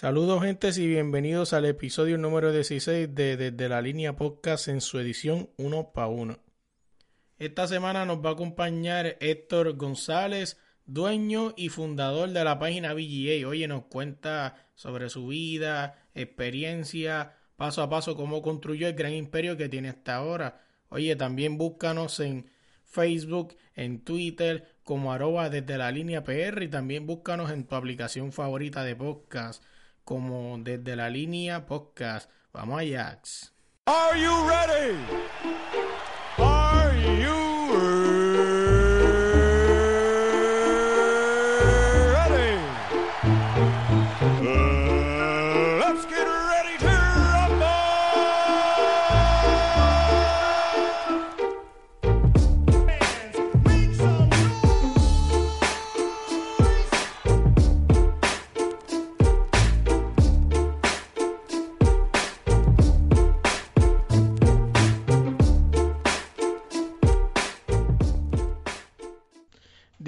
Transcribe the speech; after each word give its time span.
Saludos 0.00 0.44
gentes 0.44 0.78
y 0.78 0.86
bienvenidos 0.86 1.52
al 1.52 1.64
episodio 1.64 2.18
número 2.18 2.52
16 2.52 3.16
de 3.16 3.36
Desde 3.36 3.68
la 3.68 3.82
línea 3.82 4.14
podcast 4.14 4.68
en 4.68 4.80
su 4.80 5.00
edición 5.00 5.50
1 5.56 5.90
para 5.92 6.06
1. 6.06 6.38
Esta 7.40 7.66
semana 7.66 8.04
nos 8.04 8.24
va 8.24 8.30
a 8.30 8.32
acompañar 8.34 9.16
Héctor 9.18 9.76
González, 9.76 10.56
dueño 10.86 11.52
y 11.56 11.70
fundador 11.70 12.28
de 12.28 12.44
la 12.44 12.60
página 12.60 12.94
VGA. 12.94 13.48
Oye, 13.48 13.66
nos 13.66 13.86
cuenta 13.86 14.68
sobre 14.76 15.10
su 15.10 15.26
vida, 15.26 16.06
experiencia, 16.14 17.34
paso 17.56 17.82
a 17.82 17.90
paso, 17.90 18.14
cómo 18.14 18.40
construyó 18.40 18.86
el 18.86 18.94
gran 18.94 19.14
imperio 19.14 19.56
que 19.56 19.68
tiene 19.68 19.88
hasta 19.88 20.14
ahora. 20.14 20.60
Oye, 20.90 21.16
también 21.16 21.58
búscanos 21.58 22.20
en 22.20 22.48
Facebook, 22.84 23.56
en 23.74 24.04
Twitter, 24.04 24.76
como 24.84 25.12
arroba 25.12 25.50
desde 25.50 25.76
la 25.76 25.90
línea 25.90 26.22
PR 26.22 26.62
y 26.62 26.68
también 26.68 27.04
búscanos 27.04 27.50
en 27.50 27.64
tu 27.64 27.74
aplicación 27.74 28.30
favorita 28.30 28.84
de 28.84 28.94
podcast 28.94 29.60
como 30.08 30.56
desde 30.56 30.96
la 30.96 31.10
línea 31.10 31.66
podcast. 31.66 32.30
Vamos 32.54 32.80
a 32.80 32.86
Jax. 32.86 33.52
Are 33.84 34.18
you 34.18 34.48
ready? 34.48 35.38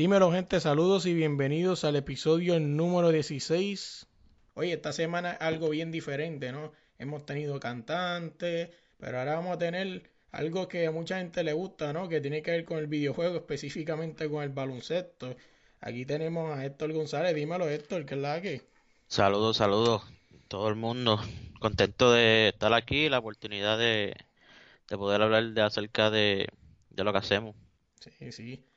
Dímelo 0.00 0.32
gente, 0.32 0.60
saludos 0.60 1.04
y 1.04 1.12
bienvenidos 1.12 1.84
al 1.84 1.94
episodio 1.94 2.58
número 2.58 3.10
16. 3.10 4.06
Oye, 4.54 4.72
esta 4.72 4.94
semana 4.94 5.32
algo 5.32 5.68
bien 5.68 5.92
diferente, 5.92 6.52
¿no? 6.52 6.72
Hemos 6.98 7.26
tenido 7.26 7.60
cantantes, 7.60 8.70
pero 8.96 9.18
ahora 9.18 9.34
vamos 9.34 9.56
a 9.56 9.58
tener 9.58 10.10
algo 10.32 10.68
que 10.68 10.86
a 10.86 10.90
mucha 10.90 11.18
gente 11.18 11.44
le 11.44 11.52
gusta, 11.52 11.92
¿no? 11.92 12.08
Que 12.08 12.22
tiene 12.22 12.40
que 12.40 12.50
ver 12.50 12.64
con 12.64 12.78
el 12.78 12.86
videojuego, 12.86 13.36
específicamente 13.46 14.30
con 14.30 14.42
el 14.42 14.48
baloncesto. 14.48 15.36
Aquí 15.82 16.06
tenemos 16.06 16.56
a 16.56 16.64
Héctor 16.64 16.94
González. 16.94 17.34
Dímelo, 17.34 17.68
Héctor, 17.68 18.06
¿qué 18.06 18.14
es 18.14 18.20
la 18.22 18.40
que? 18.40 18.62
Saludos, 19.06 19.58
saludos, 19.58 20.02
todo 20.48 20.70
el 20.70 20.76
mundo. 20.76 21.20
Contento 21.58 22.10
de 22.10 22.48
estar 22.48 22.72
aquí, 22.72 23.10
la 23.10 23.18
oportunidad 23.18 23.76
de, 23.76 24.16
poder 24.88 25.20
hablar 25.20 25.44
de 25.50 25.60
acerca 25.60 26.08
de, 26.08 26.48
de 26.88 27.04
lo 27.04 27.12
que 27.12 27.18
hacemos. 27.18 27.54
Sí, 28.00 28.32
sí. 28.32 28.69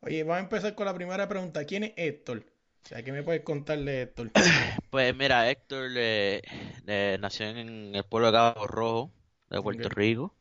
Oye, 0.00 0.22
vamos 0.22 0.36
a 0.36 0.40
empezar 0.40 0.74
con 0.74 0.86
la 0.86 0.94
primera 0.94 1.28
pregunta. 1.28 1.64
¿Quién 1.64 1.84
es 1.84 1.92
Héctor? 1.96 2.44
O 2.84 2.88
sea, 2.88 3.02
¿qué 3.02 3.12
me 3.12 3.22
puedes 3.22 3.42
contar 3.42 3.78
de 3.78 4.02
Héctor? 4.02 4.30
Pues 4.90 5.14
mira, 5.14 5.50
Héctor 5.50 5.90
eh, 5.96 6.42
eh, 6.86 7.18
nació 7.20 7.48
en 7.48 7.94
el 7.94 8.04
pueblo 8.04 8.28
de 8.28 8.32
Cabo 8.32 8.66
Rojo, 8.66 9.10
de 9.50 9.60
Puerto 9.60 9.88
Rico. 9.90 10.34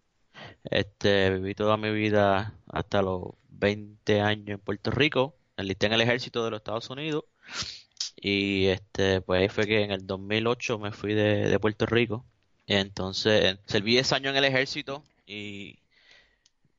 Este, 0.64 1.32
viví 1.32 1.56
toda 1.56 1.76
mi 1.78 1.92
vida 1.92 2.54
hasta 2.68 3.02
los 3.02 3.34
20 3.50 4.22
años 4.22 4.50
en 4.50 4.60
Puerto 4.60 4.92
Rico. 4.92 5.36
Enlisté 5.58 5.88
en 5.88 5.94
el 5.94 6.02
ejército 6.02 6.46
de 6.46 6.52
los 6.52 6.60
Estados 6.60 6.90
Unidos. 6.90 7.26
Y 8.16 8.68
este, 8.68 9.22
pues 9.22 9.42
ahí 9.42 9.50
fue 9.50 9.66
que 9.66 9.84
en 9.84 9.92
el 9.92 10.08
2008 10.08 10.80
me 10.80 10.92
fui 10.92 11.14
de, 11.14 11.50
de 11.50 11.60
Puerto 11.60 11.86
Rico. 11.86 12.26
Y 12.66 12.76
entonces 12.76 13.58
serví 13.66 13.92
10 13.92 14.14
años 14.14 14.32
en 14.32 14.38
el 14.38 14.46
ejército 14.46 15.04
y 15.26 15.80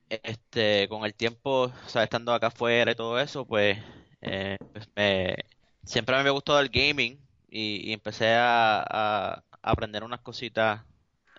este, 0.08 0.88
con 0.88 1.04
el 1.04 1.14
tiempo, 1.14 1.72
o 1.94 2.00
estando 2.00 2.32
acá 2.32 2.48
afuera 2.48 2.92
y 2.92 2.94
todo 2.94 3.18
eso, 3.20 3.46
pues, 3.46 3.78
eh, 4.22 4.56
pues 4.72 4.88
me, 4.96 5.36
siempre 5.84 6.22
me 6.22 6.30
gustó 6.30 6.58
el 6.60 6.68
gaming 6.68 7.18
y, 7.48 7.92
empecé 7.92 8.34
a, 8.34 9.42
aprender 9.62 10.04
unas 10.04 10.20
cositas 10.20 10.82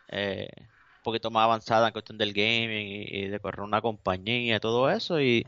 eh, 0.09 0.49
un 0.57 1.03
poquito 1.03 1.31
más 1.31 1.45
avanzadas 1.45 1.87
en 1.87 1.93
cuestión 1.93 2.17
del 2.17 2.33
gaming 2.33 3.05
y, 3.07 3.27
de 3.27 3.39
correr 3.39 3.61
una 3.61 3.81
compañía 3.81 4.57
y 4.57 4.59
todo 4.59 4.89
eso 4.89 5.21
y, 5.21 5.45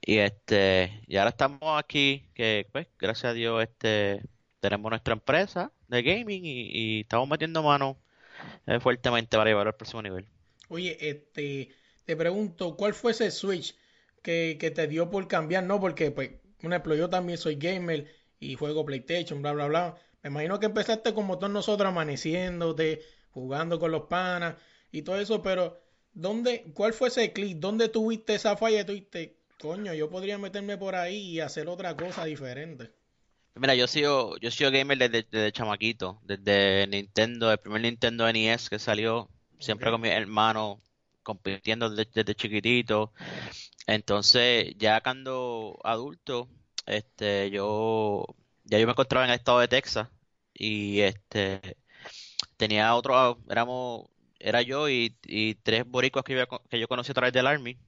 y 0.00 0.18
este 0.18 1.02
y 1.06 1.16
ahora 1.16 1.30
estamos 1.30 1.60
aquí 1.78 2.28
que 2.34 2.66
pues 2.72 2.88
gracias 2.98 3.30
a 3.30 3.34
Dios 3.34 3.62
este 3.62 4.22
tenemos 4.60 4.90
nuestra 4.90 5.14
empresa 5.14 5.72
de 5.88 6.02
gaming 6.02 6.42
y, 6.44 7.00
estamos 7.02 7.28
metiendo 7.28 7.62
mano 7.62 7.96
eh, 8.66 8.80
fuertemente 8.80 9.36
para 9.36 9.50
llevarlo 9.50 9.70
al 9.70 9.76
próximo 9.76 10.02
nivel. 10.02 10.26
Oye, 10.68 10.96
este 11.00 11.70
te 12.04 12.16
pregunto, 12.16 12.76
¿cuál 12.76 12.94
fue 12.94 13.12
ese 13.12 13.30
switch 13.30 13.76
que, 14.22 14.56
que 14.60 14.70
te 14.70 14.86
dio 14.86 15.10
por 15.10 15.26
cambiar? 15.28 15.64
No, 15.64 15.80
porque, 15.80 16.10
pues, 16.10 16.30
un 16.62 16.72
ejemplo, 16.72 16.94
yo 16.94 17.10
también 17.10 17.38
soy 17.38 17.56
gamer 17.56 18.06
y 18.38 18.54
juego 18.54 18.84
PlayStation, 18.84 19.42
bla, 19.42 19.52
bla, 19.52 19.66
bla. 19.66 19.98
Me 20.22 20.30
imagino 20.30 20.58
que 20.58 20.66
empezaste 20.66 21.14
como 21.14 21.38
todos 21.38 21.52
nosotros 21.52 21.88
amaneciéndote, 21.88 23.02
jugando 23.30 23.78
con 23.78 23.90
los 23.90 24.02
panas 24.02 24.56
y 24.90 25.02
todo 25.02 25.20
eso, 25.20 25.42
pero 25.42 25.80
¿dónde, 26.12 26.64
cuál 26.74 26.92
fue 26.92 27.08
ese 27.08 27.32
clic? 27.32 27.58
¿Dónde 27.58 27.88
tuviste 27.88 28.34
esa 28.34 28.56
falla? 28.56 28.86
Tuviste, 28.86 29.38
coño, 29.58 29.92
yo 29.92 30.08
podría 30.08 30.38
meterme 30.38 30.78
por 30.78 30.94
ahí 30.94 31.32
y 31.32 31.40
hacer 31.40 31.68
otra 31.68 31.96
cosa 31.96 32.24
diferente. 32.24 32.90
Mira, 33.56 33.74
yo 33.74 33.86
sigo, 33.86 34.36
yo 34.38 34.50
sigo 34.50 34.70
gamer 34.70 34.98
desde, 34.98 35.26
desde 35.30 35.52
chamaquito, 35.52 36.20
desde 36.24 36.86
Nintendo, 36.88 37.52
el 37.52 37.58
primer 37.58 37.82
Nintendo 37.82 38.26
NES 38.26 38.68
que 38.68 38.78
salió, 38.78 39.28
siempre 39.60 39.90
con 39.90 40.00
mi 40.00 40.08
hermano 40.08 40.80
compitiendo 41.24 41.90
desde, 41.90 42.34
chiquitito. 42.36 43.12
Entonces, 43.86 44.74
ya 44.78 45.00
cuando 45.02 45.78
adulto, 45.84 46.48
este, 46.86 47.50
yo, 47.50 48.26
ya 48.64 48.78
yo 48.78 48.86
me 48.86 48.92
encontraba 48.92 49.24
en 49.26 49.32
el 49.32 49.38
estado 49.38 49.60
de 49.60 49.68
Texas 49.68 50.08
y 50.54 51.00
este, 51.00 51.76
tenía 52.56 52.94
otro, 52.94 53.40
éramos, 53.50 54.08
era 54.38 54.62
yo 54.62 54.88
y, 54.88 55.16
tres 55.62 55.84
boricuas 55.86 56.24
que, 56.24 56.46
que 56.70 56.80
yo 56.80 56.88
conocí 56.88 57.10
a 57.12 57.14
través 57.14 57.32
del 57.32 57.46
Army. 57.46 57.78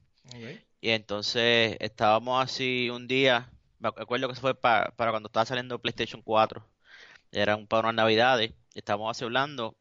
Y 0.81 0.89
entonces 0.91 1.77
estábamos 1.79 2.43
así 2.43 2.89
un 2.89 3.07
día, 3.07 3.51
me 3.79 3.89
acuerdo 3.89 4.27
que 4.29 4.35
se 4.35 4.41
fue 4.41 4.55
para, 4.55 4.91
cuando 4.95 5.27
estaba 5.27 5.45
saliendo 5.45 5.79
PlayStation 5.81 6.21
4. 6.21 6.65
Era 7.31 7.55
un 7.55 7.67
para 7.67 7.89
unas 7.89 7.95
navidades, 7.95 8.53
estábamos 8.73 9.11
así 9.11 9.25
hablando 9.25 9.75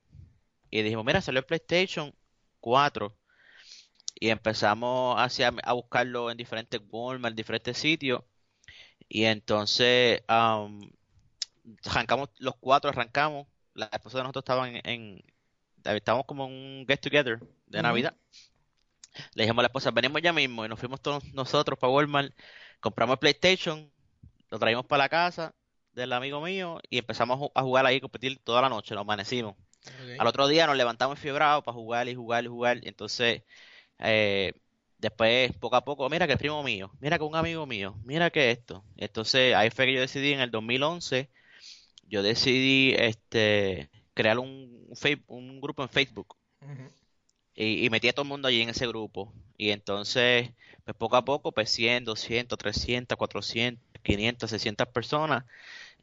y 0.70 0.82
dijimos, 0.82 1.04
mira, 1.04 1.20
salió 1.20 1.40
el 1.40 1.46
PlayStation 1.46 2.14
4 2.60 3.16
y 4.18 4.30
empezamos 4.30 5.16
hacia, 5.18 5.52
a 5.62 5.72
buscarlo 5.74 6.30
en 6.30 6.36
diferentes 6.36 6.80
Walmart, 6.90 7.32
en 7.32 7.36
diferentes 7.36 7.78
sitios. 7.78 8.22
Y 9.08 9.24
entonces 9.24 10.22
arrancamos, 11.84 12.30
los 12.38 12.56
cuatro 12.56 12.90
arrancamos. 12.90 13.46
La 13.74 13.86
esposa 13.92 14.18
de 14.18 14.24
nosotros 14.24 14.42
estaban 14.42 14.80
en, 14.84 15.22
estábamos 15.84 16.26
como 16.26 16.46
en 16.46 16.52
un 16.52 16.86
get 16.88 17.00
together 17.00 17.40
de 17.66 17.82
Navidad. 17.82 18.16
Le 19.34 19.44
dijimos 19.44 19.60
a 19.60 19.62
la 19.62 19.68
esposa, 19.68 19.90
venimos 19.90 20.22
ya 20.22 20.32
mismo 20.32 20.64
y 20.64 20.68
nos 20.68 20.78
fuimos 20.78 21.00
todos 21.00 21.22
nosotros 21.32 21.78
para 21.78 21.92
Walmart, 21.92 22.34
compramos 22.80 23.14
el 23.14 23.18
PlayStation, 23.18 23.90
lo 24.50 24.58
traímos 24.58 24.86
para 24.86 25.04
la 25.04 25.08
casa 25.08 25.54
del 25.92 26.12
amigo 26.12 26.40
mío 26.40 26.80
y 26.90 26.98
empezamos 26.98 27.50
a 27.54 27.62
jugar 27.62 27.86
ahí, 27.86 28.00
competir 28.00 28.38
toda 28.44 28.62
la 28.62 28.68
noche, 28.68 28.94
nos 28.94 29.02
amanecimos. 29.02 29.56
Al 30.18 30.26
otro 30.26 30.48
día 30.48 30.66
nos 30.66 30.76
levantamos 30.76 31.18
fiebrados 31.18 31.62
para 31.64 31.74
jugar 31.74 32.08
y 32.08 32.14
jugar 32.14 32.44
y 32.44 32.48
jugar. 32.48 32.80
Entonces 32.82 33.42
eh, 33.98 34.52
después, 34.98 35.52
poco 35.58 35.76
a 35.76 35.84
poco, 35.84 36.08
mira 36.08 36.26
que 36.26 36.34
el 36.34 36.38
primo 36.38 36.62
mío, 36.62 36.90
mira 37.00 37.18
que 37.18 37.24
un 37.24 37.36
amigo 37.36 37.66
mío, 37.66 37.96
mira 38.04 38.30
que 38.30 38.50
esto. 38.50 38.84
Entonces, 38.96 39.54
ahí 39.54 39.70
fue 39.70 39.86
que 39.86 39.94
yo 39.94 40.00
decidí 40.00 40.32
en 40.32 40.40
el 40.40 40.50
2011, 40.50 41.30
yo 42.08 42.22
decidí 42.22 42.94
este 42.98 43.90
crear 44.14 44.38
un, 44.38 44.88
un 45.28 45.60
grupo 45.60 45.82
en 45.82 45.88
Facebook. 45.88 46.36
y, 47.54 47.88
metí 47.90 48.08
a 48.08 48.12
todo 48.12 48.22
el 48.22 48.28
mundo 48.28 48.48
allí 48.48 48.62
en 48.62 48.70
ese 48.70 48.86
grupo. 48.86 49.32
Y 49.56 49.70
entonces, 49.70 50.50
pues 50.84 50.96
poco 50.96 51.16
a 51.16 51.24
poco, 51.24 51.52
pues 51.52 51.70
100, 51.70 52.04
200, 52.04 52.58
300, 52.58 53.16
400, 53.16 53.82
500, 54.02 54.50
600 54.50 54.88
personas. 54.88 55.44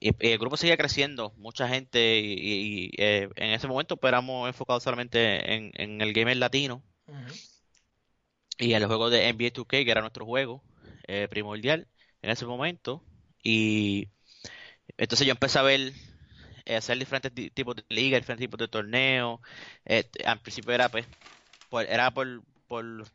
el 0.01 0.37
grupo 0.39 0.57
seguía 0.57 0.77
creciendo, 0.77 1.33
mucha 1.37 1.67
gente 1.69 2.19
y, 2.19 2.91
eh, 2.97 3.29
en 3.35 3.51
ese 3.51 3.67
momento 3.67 3.97
pues 3.97 4.11
éramos 4.11 4.47
enfocados 4.47 4.83
solamente 4.83 5.53
en, 5.55 5.71
en 5.75 6.01
el 6.01 6.13
gamer 6.13 6.37
latino 6.37 6.83
y 8.57 8.73
en 8.73 8.81
el 8.81 8.87
juego 8.87 9.09
de 9.09 9.27
NBA 9.29 9.51
2K, 9.53 9.85
que 9.85 9.91
era 9.91 10.01
nuestro 10.01 10.25
juego 10.25 10.63
eh, 11.07 11.27
primordial 11.29 11.87
en 12.21 12.29
ese 12.29 12.45
momento. 12.45 13.03
Y 13.43 14.09
entonces 14.97 15.27
yo 15.27 15.31
empecé 15.31 15.59
a 15.59 15.63
ver, 15.63 15.93
eh, 16.65 16.75
hacer 16.75 16.97
diferentes 16.99 17.33
tipos 17.53 17.75
de 17.75 17.83
ligas, 17.89 18.21
diferentes 18.21 18.45
tipos 18.45 18.59
de 18.59 18.67
torneos. 18.67 19.39
al 20.25 20.39
principio 20.41 20.73
era 20.73 20.89
pues, 20.89 21.05
era 21.89 22.11
por, 22.11 22.43
por 22.67 23.05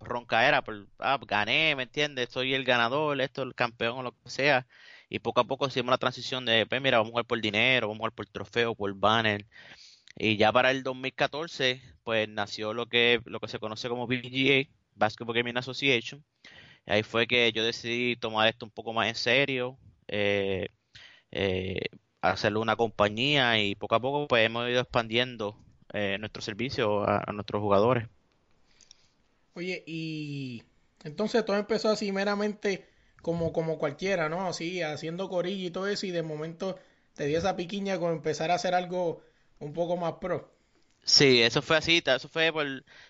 roncaera, 0.00 0.62
por, 0.62 0.88
ah, 0.98 1.18
gané, 1.26 1.74
¿me 1.76 1.84
entiendes? 1.84 2.30
Soy 2.30 2.54
el 2.54 2.64
ganador, 2.64 3.20
esto, 3.20 3.42
el 3.42 3.54
campeón 3.54 3.98
o 3.98 4.02
lo 4.02 4.12
que 4.12 4.30
sea 4.30 4.66
y 5.08 5.18
poco 5.20 5.40
a 5.40 5.44
poco 5.44 5.66
hicimos 5.66 5.90
la 5.90 5.98
transición 5.98 6.44
de, 6.44 6.66
pues 6.66 6.82
mira, 6.82 6.98
vamos 6.98 7.10
a 7.10 7.12
jugar 7.12 7.26
por 7.26 7.40
dinero, 7.40 7.88
vamos 7.88 7.98
a 7.98 8.00
jugar 8.00 8.12
por 8.12 8.26
trofeo, 8.26 8.74
por 8.74 8.94
banner. 8.94 9.46
Y 10.16 10.36
ya 10.36 10.52
para 10.52 10.70
el 10.70 10.82
2014, 10.82 11.82
pues 12.04 12.28
nació 12.28 12.74
lo 12.74 12.86
que, 12.88 13.20
lo 13.26 13.40
que 13.40 13.48
se 13.48 13.58
conoce 13.60 13.88
como 13.88 14.06
BGA, 14.06 14.68
Basketball 14.98 15.36
Gaming 15.36 15.56
Association. 15.56 16.24
Ahí 16.86 17.02
fue 17.02 17.26
que 17.26 17.52
yo 17.52 17.64
decidí 17.64 18.16
tomar 18.16 18.48
esto 18.48 18.64
un 18.64 18.70
poco 18.70 18.92
más 18.92 19.08
en 19.08 19.14
serio, 19.14 19.78
eh, 20.08 20.68
eh, 21.30 21.80
hacerlo 22.22 22.60
una 22.60 22.76
compañía 22.76 23.60
y 23.60 23.74
poco 23.74 23.94
a 23.94 24.00
poco 24.00 24.26
pues 24.26 24.46
hemos 24.46 24.68
ido 24.68 24.80
expandiendo 24.80 25.56
eh, 25.92 26.16
nuestro 26.18 26.42
servicio 26.42 27.08
a, 27.08 27.24
nuestros 27.32 27.60
jugadores. 27.60 28.08
Oye, 29.54 29.82
y 29.86 30.62
entonces 31.04 31.44
todo 31.44 31.56
empezó 31.56 31.90
así 31.90 32.12
meramente 32.12 32.86
como, 33.22 33.52
como 33.52 33.78
cualquiera, 33.78 34.28
¿no? 34.28 34.46
Así, 34.46 34.82
haciendo 34.82 35.28
corilla 35.28 35.66
y 35.66 35.70
todo 35.70 35.88
eso, 35.88 36.06
y 36.06 36.10
de 36.10 36.22
momento 36.22 36.78
te 37.14 37.26
dio 37.26 37.38
esa 37.38 37.56
piquiña 37.56 37.98
con 37.98 38.12
empezar 38.12 38.50
a 38.50 38.54
hacer 38.54 38.74
algo 38.74 39.22
un 39.58 39.72
poco 39.72 39.96
más 39.96 40.14
pro. 40.14 40.57
Sí, 41.08 41.42
eso 41.42 41.62
fue 41.62 41.78
así, 41.78 42.02
eso 42.04 42.28
fue 42.28 42.52
por, 42.52 42.66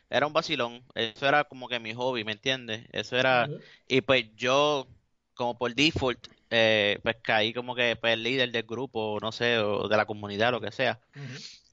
era 0.08 0.26
un 0.26 0.32
vacilón, 0.32 0.84
eso 0.94 1.26
era 1.26 1.42
como 1.44 1.68
que 1.68 1.80
mi 1.80 1.94
hobby, 1.94 2.22
¿me 2.22 2.32
entiendes? 2.32 2.86
Eso 2.92 3.16
era, 3.16 3.48
y 3.88 4.02
pues 4.02 4.26
yo, 4.36 4.86
como 5.34 5.58
por 5.58 5.74
default, 5.74 6.28
eh, 6.50 7.00
pues 7.02 7.16
caí 7.22 7.52
como 7.52 7.74
que 7.74 7.96
pues, 7.96 8.12
el 8.14 8.22
líder 8.22 8.52
del 8.52 8.62
grupo, 8.62 9.18
no 9.20 9.32
sé, 9.32 9.58
o 9.58 9.88
de 9.88 9.96
la 9.96 10.06
comunidad, 10.06 10.52
lo 10.52 10.60
que 10.60 10.70
sea. 10.70 11.00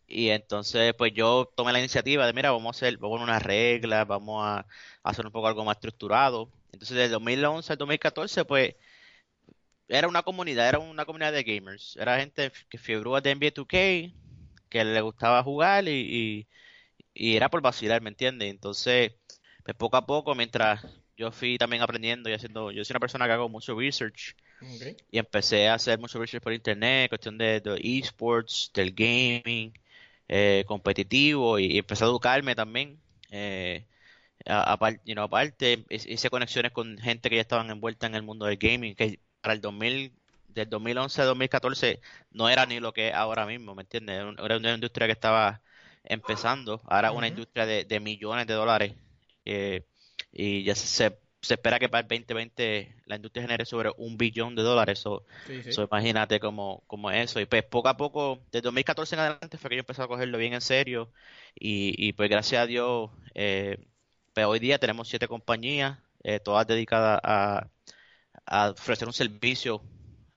Y 0.07 0.29
entonces, 0.29 0.95
pues 0.95 1.13
yo 1.13 1.51
tomé 1.55 1.71
la 1.73 1.79
iniciativa 1.79 2.25
de, 2.25 2.33
mira, 2.33 2.51
vamos 2.51 2.75
a 2.75 2.77
hacer, 2.77 2.97
vamos 2.97 3.21
a 3.21 3.23
unas 3.23 3.43
reglas, 3.43 4.07
vamos 4.07 4.43
a 4.45 4.65
hacer 5.03 5.25
un 5.27 5.31
poco 5.31 5.47
algo 5.47 5.63
más 5.63 5.77
estructurado. 5.77 6.49
Entonces, 6.71 6.97
desde 6.97 7.09
2011 7.09 7.71
al 7.73 7.77
2014, 7.77 8.45
pues, 8.45 8.75
era 9.87 10.07
una 10.07 10.23
comunidad, 10.23 10.67
era 10.69 10.79
una 10.79 11.05
comunidad 11.05 11.33
de 11.33 11.43
gamers. 11.43 11.95
Era 11.97 12.19
gente 12.19 12.51
que 12.69 12.77
fiebrúa 12.77 13.21
de 13.21 13.31
NBA 13.31 13.51
2K, 13.53 14.13
que 14.75 14.83
le 14.83 15.01
gustaba 15.01 15.43
jugar 15.43 15.87
y, 15.87 16.47
y, 17.13 17.35
era 17.35 17.49
por 17.49 17.61
vacilar, 17.61 18.01
¿me 18.01 18.09
entiendes? 18.09 18.49
Entonces, 18.49 19.13
pues 19.63 19.75
poco 19.77 19.97
a 19.97 20.05
poco, 20.05 20.35
mientras 20.35 20.85
yo 21.17 21.31
fui 21.31 21.57
también 21.57 21.81
aprendiendo 21.81 22.29
y 22.29 22.33
haciendo, 22.33 22.71
yo 22.71 22.83
soy 22.83 22.93
una 22.93 22.99
persona 22.99 23.25
que 23.25 23.31
hago 23.33 23.47
mucho 23.47 23.79
research 23.79 24.35
y 25.11 25.17
empecé 25.17 25.69
a 25.69 25.75
hacer 25.75 25.97
mucho 25.99 26.19
research 26.19 26.43
por 26.43 26.53
internet, 26.53 27.09
cuestión 27.09 27.37
de, 27.37 27.61
de 27.61 27.79
esports, 27.99 28.71
del 28.73 28.91
gaming, 28.91 29.73
eh, 30.27 30.65
competitivo 30.67 31.57
y, 31.59 31.77
empecé 31.77 32.03
a 32.03 32.07
educarme 32.07 32.53
también. 32.55 32.99
Eh, 33.31 33.85
aparte, 34.45 35.01
you 35.05 35.19
aparte 35.21 35.85
hice 35.89 36.29
conexiones 36.29 36.71
con 36.73 36.97
gente 36.97 37.29
que 37.29 37.35
ya 37.37 37.41
estaban 37.41 37.69
envuelta 37.69 38.07
en 38.07 38.15
el 38.15 38.23
mundo 38.23 38.45
del 38.45 38.57
gaming, 38.57 38.95
que 38.95 39.19
para 39.41 39.53
el 39.53 39.61
2000, 39.61 40.11
del 40.55 40.69
2011 40.69 41.21
a 41.21 41.25
2014 41.25 42.01
no 42.31 42.49
era 42.49 42.65
ni 42.65 42.79
lo 42.79 42.93
que 42.93 43.09
es 43.09 43.13
ahora 43.13 43.45
mismo, 43.45 43.75
¿me 43.75 43.83
entiendes? 43.83 44.23
Era 44.43 44.57
una 44.57 44.73
industria 44.73 45.07
que 45.07 45.13
estaba 45.13 45.61
empezando, 46.03 46.81
ahora 46.85 47.11
una 47.11 47.27
industria 47.27 47.65
de, 47.65 47.99
millones 47.99 48.47
de 48.47 48.53
dólares 48.53 48.95
eh, 49.45 49.85
y 50.31 50.63
ya 50.63 50.75
se, 50.75 51.17
se 51.45 51.53
espera 51.53 51.79
que 51.79 51.89
para 51.89 52.01
el 52.01 52.07
2020 52.07 53.03
la 53.05 53.15
industria 53.17 53.43
genere 53.43 53.65
sobre 53.65 53.91
un 53.97 54.17
billón 54.17 54.55
de 54.55 54.63
dólares. 54.63 54.99
So, 54.99 55.25
imagínate 55.83 56.39
cómo, 56.39 56.83
cómo 56.87 57.11
eso. 57.11 57.39
Y 57.39 57.45
pues 57.45 57.63
poco 57.63 57.89
a 57.89 57.97
poco, 57.97 58.43
desde 58.51 58.63
2014 58.63 59.15
en 59.15 59.21
adelante 59.21 59.57
fue 59.57 59.69
que 59.69 59.75
yo 59.77 59.79
empecé 59.81 60.01
a 60.01 60.07
cogerlo 60.07 60.37
bien 60.37 60.53
en 60.53 60.61
serio. 60.61 61.11
Y, 61.55 61.93
y 61.97 62.13
pues 62.13 62.29
gracias 62.29 62.63
a 62.63 62.65
Dios, 62.65 63.11
eh, 63.35 63.77
pero 64.33 64.49
hoy 64.49 64.59
día 64.59 64.79
tenemos 64.79 65.07
siete 65.07 65.27
compañías, 65.27 65.99
eh, 66.23 66.39
todas 66.39 66.67
dedicadas 66.67 67.19
a, 67.23 67.67
ofrecer 68.71 69.07
un 69.07 69.13
servicio 69.13 69.81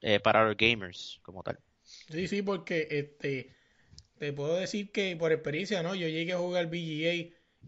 eh, 0.01 0.21
para 0.21 0.45
los 0.47 0.57
gamers 0.57 1.21
como 1.23 1.43
tal. 1.43 1.59
Sí, 1.83 2.29
sí, 2.29 2.43
porque 2.43 2.87
este 2.91 3.55
te 4.19 4.33
puedo 4.33 4.57
decir 4.57 4.91
que 4.93 5.17
por 5.17 5.33
experiencia, 5.33 5.83
¿no? 5.83 5.95
Yo 5.95 6.09
llegué 6.09 6.33
a 6.33 6.39
jugar 6.39 6.67
BGA 6.67 7.15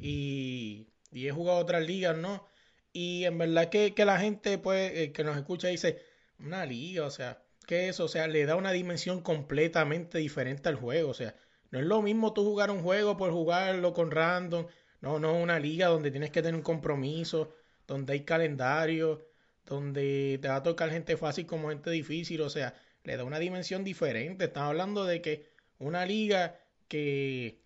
y, 0.01 0.89
y 1.13 1.29
he 1.29 1.31
jugado 1.33 1.59
otras 1.59 1.87
ligas, 1.87 2.17
¿no? 2.17 2.47
Y 2.93 3.25
en 3.25 3.39
verdad 3.39 3.69
que, 3.71 3.95
que 3.95 4.05
la 4.05 4.19
gente 4.19 4.59
pues, 4.59 4.93
eh, 4.95 5.13
que 5.13 5.25
nos 5.25 5.37
escucha 5.37 5.69
dice, 5.69 6.03
una 6.39 6.67
liga, 6.67 7.07
o 7.07 7.11
sea, 7.11 7.43
¿qué 7.67 7.89
es? 7.89 8.01
O 8.01 8.09
sea, 8.09 8.27
le 8.27 8.47
da 8.47 8.57
una 8.57 8.73
dimensión 8.73 9.23
completamente 9.23 10.19
diferente 10.19 10.69
al 10.69 10.75
juego. 10.77 11.11
O 11.11 11.15
sea, 11.15 11.37
no 11.71 11.79
es 11.79 11.85
lo 11.87 12.03
mismo 12.03 12.33
tú 12.33 12.45
jugar 12.45 12.71
un 12.71 12.83
juego 12.83 13.17
por 13.17 13.31
jugarlo 13.33 13.93
con 13.93 14.11
random 14.11 14.67
no, 15.01 15.19
no 15.19 15.35
una 15.35 15.59
liga 15.59 15.89
donde 15.89 16.11
tienes 16.11 16.31
que 16.31 16.43
tener 16.43 16.55
un 16.55 16.63
compromiso, 16.63 17.55
donde 17.87 18.13
hay 18.13 18.25
calendario, 18.25 19.30
donde 19.67 20.39
te 20.41 20.49
va 20.49 20.57
a 20.57 20.63
tocar 20.63 20.91
gente 20.91 21.17
fácil 21.17 21.47
como 21.47 21.71
gente 21.71 21.91
difícil, 21.91 22.41
o 22.43 22.51
sea, 22.51 22.75
le 23.05 23.17
da 23.17 23.25
una 23.25 23.39
dimensión 23.39 23.85
diferente. 23.85 24.47
Estamos 24.47 24.71
hablando 24.71 25.05
de 25.05 25.23
que 25.23 25.47
una 25.79 26.05
liga 26.07 26.59
que, 26.89 27.61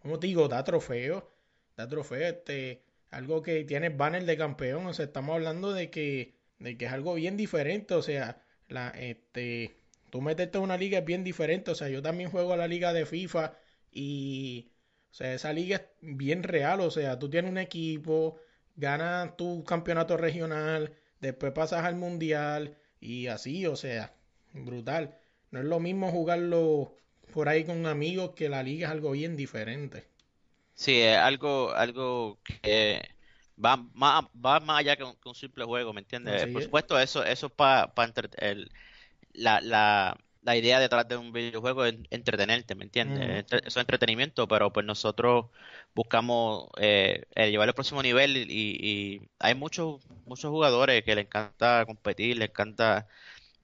como 0.00 0.18
te 0.18 0.28
digo, 0.28 0.48
da 0.48 0.64
trofeo, 0.64 1.32
da 1.76 1.88
trofeo, 1.88 2.28
este, 2.28 2.82
algo 3.10 3.42
que 3.42 3.64
tiene 3.64 3.88
banner 3.90 4.24
de 4.24 4.36
campeón, 4.36 4.86
o 4.86 4.94
sea, 4.94 5.06
estamos 5.06 5.34
hablando 5.34 5.72
de 5.72 5.90
que, 5.90 6.34
de 6.58 6.76
que 6.78 6.86
es 6.86 6.92
algo 6.92 7.14
bien 7.14 7.36
diferente, 7.36 7.94
o 7.94 8.02
sea, 8.02 8.42
la, 8.68 8.90
este, 8.90 9.76
tú 10.10 10.20
meterte 10.22 10.58
en 10.58 10.64
una 10.64 10.76
liga 10.76 10.98
es 10.98 11.04
bien 11.04 11.24
diferente, 11.24 11.70
o 11.72 11.74
sea, 11.74 11.88
yo 11.88 12.02
también 12.02 12.30
juego 12.30 12.52
a 12.52 12.56
la 12.56 12.68
liga 12.68 12.92
de 12.92 13.06
FIFA 13.06 13.54
y 13.92 14.70
o 15.10 15.14
sea, 15.14 15.34
esa 15.34 15.52
liga 15.52 15.76
es 15.76 15.82
bien 16.00 16.42
real. 16.42 16.80
O 16.80 16.90
sea, 16.90 17.18
tú 17.18 17.28
tienes 17.30 17.50
un 17.50 17.58
equipo, 17.58 18.38
ganas 18.76 19.36
tu 19.36 19.64
campeonato 19.64 20.16
regional, 20.16 20.92
después 21.20 21.52
pasas 21.52 21.84
al 21.84 21.96
mundial 21.96 22.76
y 23.00 23.28
así, 23.28 23.66
o 23.66 23.76
sea, 23.76 24.12
brutal. 24.52 25.16
No 25.50 25.60
es 25.60 25.66
lo 25.66 25.80
mismo 25.80 26.10
jugarlo 26.10 26.94
por 27.32 27.48
ahí 27.48 27.64
con 27.64 27.86
amigos 27.86 28.32
que 28.34 28.48
la 28.48 28.62
liga 28.62 28.88
es 28.88 28.92
algo 28.92 29.12
bien 29.12 29.36
diferente. 29.36 30.04
Sí, 30.74 31.00
es 31.00 31.16
algo, 31.16 31.72
algo 31.72 32.38
que 32.62 33.02
va 33.62 33.76
más, 33.94 34.24
va 34.34 34.60
más 34.60 34.80
allá 34.80 34.96
que 34.96 35.04
un, 35.04 35.34
simple 35.34 35.64
juego, 35.64 35.92
¿me 35.92 36.00
entiendes? 36.00 36.46
por 36.46 36.62
supuesto, 36.62 36.98
eso, 36.98 37.24
eso 37.24 37.46
es 37.46 37.52
para 37.52 37.92
la, 39.34 39.60
la 39.60 40.18
la 40.42 40.56
idea 40.56 40.80
detrás 40.80 41.06
de 41.08 41.16
un 41.16 41.32
videojuego 41.32 41.84
es 41.84 41.96
entretenerte, 42.10 42.74
¿me 42.74 42.84
entiendes? 42.84 43.44
Eso 43.50 43.58
es 43.66 43.76
entretenimiento, 43.76 44.48
pero 44.48 44.72
pues 44.72 44.86
nosotros 44.86 45.46
buscamos 45.94 46.68
eh, 46.78 47.26
llevarlo 47.36 47.70
al 47.70 47.74
próximo 47.74 48.02
nivel 48.02 48.36
y, 48.36 49.28
hay 49.38 49.54
muchos 49.54 50.02
muchos 50.26 50.50
jugadores 50.50 51.02
que 51.04 51.14
le 51.14 51.22
encanta 51.22 51.84
competir, 51.86 52.38
le 52.38 52.46
encanta 52.46 53.06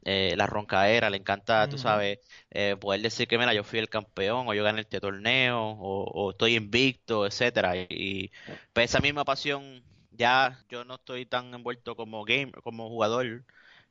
eh, 0.05 0.35
la 0.37 0.47
roncaera, 0.47 1.11
le 1.11 1.19
encanta, 1.19 1.69
tú 1.69 1.79
sabes, 1.79 2.21
eh, 2.51 2.77
poder 2.81 3.01
decir 3.03 3.29
que 3.29 3.39
mira, 3.39 3.55
yo 3.55 3.65
fui 3.65 3.79
el 3.79 3.89
campeón 3.89 4.49
o 4.49 4.55
yo 4.55 4.65
gané 4.65 4.83
este 4.83 5.01
torneo 5.01 5.59
o, 5.81 6.31
estoy 6.31 6.57
invicto, 6.57 7.27
etcétera. 7.27 7.77
Y, 7.77 8.31
pues 8.73 8.91
esa 8.91 9.01
misma 9.01 9.25
pasión 9.25 9.83
ya 10.13 10.59
yo 10.69 10.85
no 10.85 10.97
estoy 10.97 11.27
tan 11.27 11.55
envuelto 11.55 11.97
como 11.97 12.25
game, 12.25 12.53
como 12.63 12.89
jugador, 12.89 13.45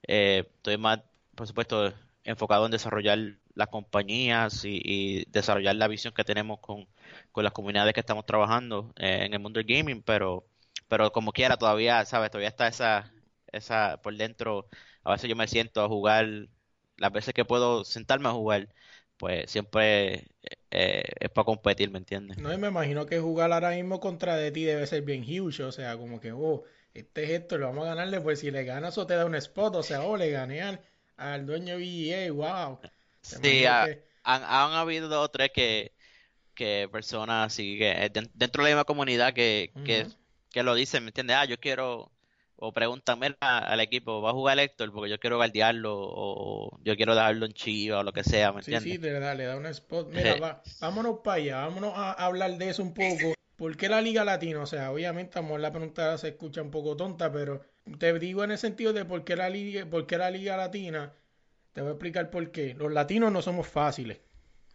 estoy 0.04 0.77
más, 0.77 1.01
por 1.36 1.48
supuesto, 1.48 1.94
enfocado 2.25 2.65
en 2.65 2.72
desarrollar 2.72 3.20
las 3.53 3.70
compañías 3.70 4.63
y, 4.65 5.25
desarrollar 5.32 5.75
la 5.75 5.88
visión 5.88 6.13
que 6.13 6.24
tenemos 6.24 6.60
con, 6.60 6.88
las 7.36 7.53
comunidades 7.53 7.94
que 7.94 8.00
estamos 8.01 8.25
trabajando 8.25 8.94
eh, 8.98 9.25
en 9.25 9.34
el 9.34 9.39
mundo 9.39 9.60
del 9.60 9.67
gaming, 9.67 10.01
pero, 10.03 10.46
pero 10.88 11.12
como 11.12 11.32
quiera 11.32 11.58
todavía, 11.58 12.03
¿sabes? 12.05 12.32
Todavía 12.32 12.50
está 12.50 12.67
esa, 12.67 13.13
esa 13.51 14.01
por 14.01 14.15
dentro, 14.17 14.67
a 15.03 15.12
veces 15.12 15.29
yo 15.29 15.36
me 15.36 15.48
siento 15.48 15.84
a 15.84 15.88
jugar, 15.88 16.27
las 16.98 17.12
veces 17.12 17.34
que 17.34 17.46
puedo 17.46 17.86
sentarme 17.86 18.29
a 18.29 18.34
jugar, 18.34 18.70
pues 19.17 19.50
siempre 19.51 20.27
eh, 20.72 21.03
es 21.20 21.29
para 21.29 21.46
competir, 21.46 21.91
¿me 21.91 22.00
entiendes? 22.00 22.38
No, 22.38 22.51
y 22.51 22.58
me 22.58 22.67
imagino 22.67 23.05
que 23.05 23.20
jugar 23.20 23.51
ahora 23.53 23.72
mismo 23.72 24.00
contra 24.00 24.36
de 24.36 24.51
ti 24.51 24.63
debe 24.63 24.88
ser 24.88 25.03
bien 25.03 25.24
huge, 25.24 25.63
o 25.63 25.72
sea, 25.72 25.98
como 25.98 26.20
que, 26.20 26.32
oh, 26.32 26.63
este 26.94 27.24
es 27.25 27.29
esto, 27.32 27.58
lo 27.58 27.67
vamos 27.67 27.86
a 27.86 27.89
ganarle, 27.89 28.22
pues 28.22 28.39
si 28.39 28.51
le 28.51 28.63
ganas 28.63 28.98
o 28.98 29.05
te 29.05 29.15
da 29.15 29.25
un 29.25 29.36
spot, 29.36 29.75
o 29.75 29.84
sea, 29.84 30.01
oh, 30.03 30.17
le 30.17 30.32
gané 30.32 30.63
al 31.18 31.46
dueño 31.46 31.78
VGA, 31.78 32.32
wow. 32.32 32.80
Sí, 33.22 33.66
han, 33.66 33.94
han, 34.24 34.74
habido 34.74 35.08
dos 35.08 35.26
o 35.26 35.30
tres 35.30 35.52
que, 35.54 35.94
que 36.54 36.90
personas 36.92 37.48
así 37.48 37.78
que 37.78 37.92
eh, 37.92 38.12
dentro 38.34 38.64
de 38.64 38.70
la 38.70 38.76
misma 38.76 38.86
comunidad 38.86 39.34
que, 39.34 39.72
que, 39.84 40.64
lo 40.64 40.76
dicen, 40.76 41.04
¿me 41.04 41.10
entiendes? 41.10 41.38
Ah, 41.38 41.46
yo 41.46 41.60
quiero 41.60 42.12
o 42.58 42.72
preguntan 42.72 43.20
al 43.42 43.80
equipo, 43.82 44.22
¿va 44.22 44.30
a 44.30 44.34
jugar 44.34 44.58
Héctor? 44.60 44.92
Porque 44.94 45.10
yo 45.10 45.20
quiero 45.20 45.36
guardiarlo 45.36 45.94
o 45.98 46.80
yo 46.84 46.96
quiero 46.96 47.14
dejarlo 47.14 47.46
en 47.46 47.54
Chiva 47.54 48.00
o 48.00 48.04
lo 48.04 48.14
que 48.14 48.24
sea, 48.24 48.54
¿me 48.54 48.60
entiendes? 48.60 48.84
Sí, 48.84 48.92
sí, 48.94 48.98
le 48.98 49.20
da, 49.20 49.36
le 49.36 49.46
da 49.46 49.58
un 49.58 49.66
spot. 49.66 50.10
Mira, 50.12 50.64
vámonos 50.80 51.20
para 51.24 51.36
allá, 51.36 51.58
vámonos 51.66 51.94
a 51.96 52.14
hablar 52.14 52.58
de 52.58 52.70
eso 52.70 52.82
un 52.82 52.94
poco. 52.94 53.34
¿Por 53.58 53.76
qué 53.78 53.90
la 53.90 54.02
Liga 54.02 54.24
Latina? 54.24 54.62
O 54.62 54.66
sea, 54.66 54.92
obviamente, 54.92 55.40
amor, 55.40 55.60
la 55.60 55.72
pregunta 55.72 56.18
se 56.18 56.30
escucha 56.30 56.62
un 56.62 56.72
poco 56.72 56.96
tonta, 56.96 57.32
pero 57.32 57.62
te 58.00 58.18
digo 58.20 58.44
en 58.44 58.51
el 58.51 58.58
sentido 58.58 58.94
de 58.94 59.06
por 59.06 59.24
qué 59.24 59.36
la 59.36 59.50
Liga, 59.50 59.86
por 59.86 60.08
qué 60.08 60.18
la 60.18 60.32
Liga 60.32 60.58
Latina, 60.58 61.13
te 61.74 61.82
voy 61.82 61.89
a 61.89 61.94
explicar 61.94 62.30
por 62.30 62.51
qué. 62.51 62.74
Los 62.74 62.92
latinos 62.92 63.32
no 63.32 63.42
somos 63.42 63.68
fáciles. 63.68 64.20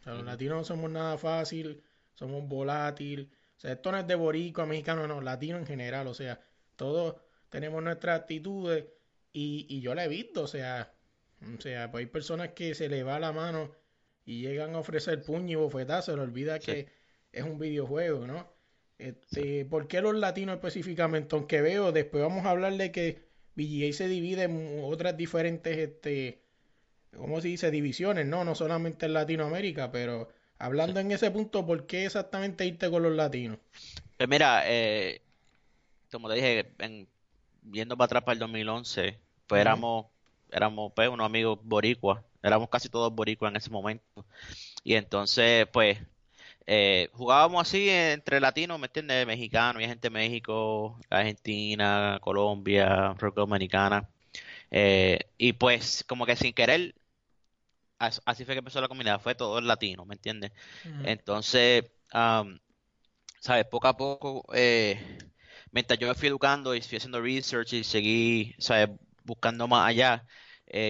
O 0.01 0.03
sea, 0.05 0.15
los 0.15 0.25
latinos 0.25 0.59
no 0.59 0.65
somos 0.65 0.91
nada 0.91 1.19
fácil, 1.19 1.83
somos 2.15 2.47
volátiles. 2.47 3.27
O 3.27 3.61
sea, 3.61 3.73
esto 3.73 3.93
no 3.93 3.99
es 3.99 4.07
de 4.07 4.15
boricua, 4.15 4.67
mexicano, 4.67 5.07
no, 5.07 5.21
latino 5.21 5.59
en 5.59 5.67
general. 5.67 6.07
O 6.07 6.15
sea, 6.15 6.41
todos 6.77 7.17
tenemos 7.49 7.83
nuestras 7.83 8.21
actitudes 8.21 8.85
y, 9.33 9.67
y 9.69 9.81
yo 9.81 9.95
la 9.95 10.05
he 10.05 10.09
visto. 10.09 10.43
O 10.43 10.47
sea, 10.47 10.93
o 11.43 11.61
sea, 11.61 11.91
pues 11.91 12.03
hay 12.03 12.07
personas 12.07 12.51
que 12.51 12.75
se 12.75 12.89
le 12.89 13.03
va 13.03 13.19
la 13.19 13.33
mano 13.33 13.73
y 14.25 14.43
llegan 14.43 14.75
a 14.75 14.79
ofrecer 14.79 15.23
puño 15.23 15.53
y 15.53 15.55
bofetazo, 15.63 16.13
se 16.13 16.17
le 16.17 16.23
olvida 16.23 16.59
que 16.59 16.89
es 17.33 17.45
un 17.45 17.59
videojuego, 17.59 18.27
¿no? 18.27 18.53
Este, 19.01 19.65
¿Por 19.65 19.89
qué 19.89 20.03
los 20.03 20.15
latinos 20.15 20.57
específicamente? 20.57 21.35
Aunque 21.35 21.63
veo, 21.63 21.91
después 21.91 22.23
vamos 22.23 22.45
a 22.45 22.51
hablar 22.51 22.75
de 22.75 22.93
que 22.93 23.23
VGA 23.57 23.93
se 23.95 24.09
divide 24.09 24.43
en 24.43 24.83
otras 24.85 25.17
diferentes, 25.17 25.77
este, 25.77 26.43
¿cómo 27.17 27.41
se 27.41 27.49
dice? 27.49 27.71
Divisiones, 27.71 28.27
¿no? 28.27 28.45
No 28.45 28.55
solamente 28.55 29.07
en 29.07 29.15
Latinoamérica, 29.15 29.91
pero 29.91 30.29
hablando 30.59 31.01
en 31.01 31.13
ese 31.13 31.31
punto, 31.31 31.65
¿por 31.65 31.87
qué 31.87 32.05
exactamente 32.05 32.67
irte 32.67 32.91
con 32.91 33.03
los 33.03 33.17
latinos? 33.17 33.59
Pues 34.19 34.29
mira, 34.29 34.65
eh, 34.67 35.23
como 36.13 36.29
te 36.29 36.35
dije, 36.35 36.75
en, 36.81 37.09
viendo 37.63 37.97
para 37.97 38.05
atrás 38.05 38.25
para 38.25 38.35
el 38.35 38.39
2011, 38.41 39.19
pues 39.47 39.61
éramos, 39.63 40.07
éramos 40.51 40.93
pues, 40.95 41.09
unos 41.09 41.25
amigos 41.25 41.59
boricuas, 41.63 42.23
éramos 42.43 42.69
casi 42.69 42.91
todos 42.91 43.15
boricuas 43.15 43.51
en 43.51 43.57
ese 43.57 43.71
momento. 43.71 44.27
Y 44.85 44.95
entonces, 44.95 45.67
pues, 45.73 45.99
eh, 46.73 47.11
jugábamos 47.15 47.63
así 47.63 47.91
entre 47.91 48.39
latinos, 48.39 48.79
¿me 48.79 48.87
entiendes? 48.87 49.27
Mexicanos, 49.27 49.83
y 49.83 49.87
gente 49.87 50.07
de 50.09 50.11
México, 50.11 51.01
Argentina, 51.11 52.19
Colombia, 52.23 53.09
República 53.15 53.41
Dominicana. 53.41 54.09
Eh, 54.71 55.19
y 55.37 55.53
pues, 55.55 56.05
como 56.07 56.27
que 56.27 56.37
sin 56.37 56.53
querer, 56.53 56.95
así 57.99 58.45
fue 58.45 58.55
que 58.55 58.61
empezó 58.61 58.81
la 58.81 58.87
comunidad, 58.87 59.21
fue 59.21 59.35
todo 59.35 59.59
el 59.59 59.67
latino, 59.67 60.05
¿me 60.05 60.15
entiendes? 60.15 60.53
Entonces, 61.05 61.91
¿sabes? 63.41 63.65
Poco 63.67 63.89
a 63.89 63.97
poco, 63.97 64.45
eh, 64.55 65.19
mientras 65.73 65.99
yo 65.99 66.07
me 66.07 66.15
fui 66.15 66.29
educando 66.29 66.77
y 66.77 66.83
fui 66.83 66.99
haciendo 66.99 67.21
research 67.21 67.73
y 67.73 67.83
seguí, 67.83 68.55
¿sabes? 68.59 68.91
Buscando 69.25 69.67
más 69.67 69.89
allá, 69.89 70.25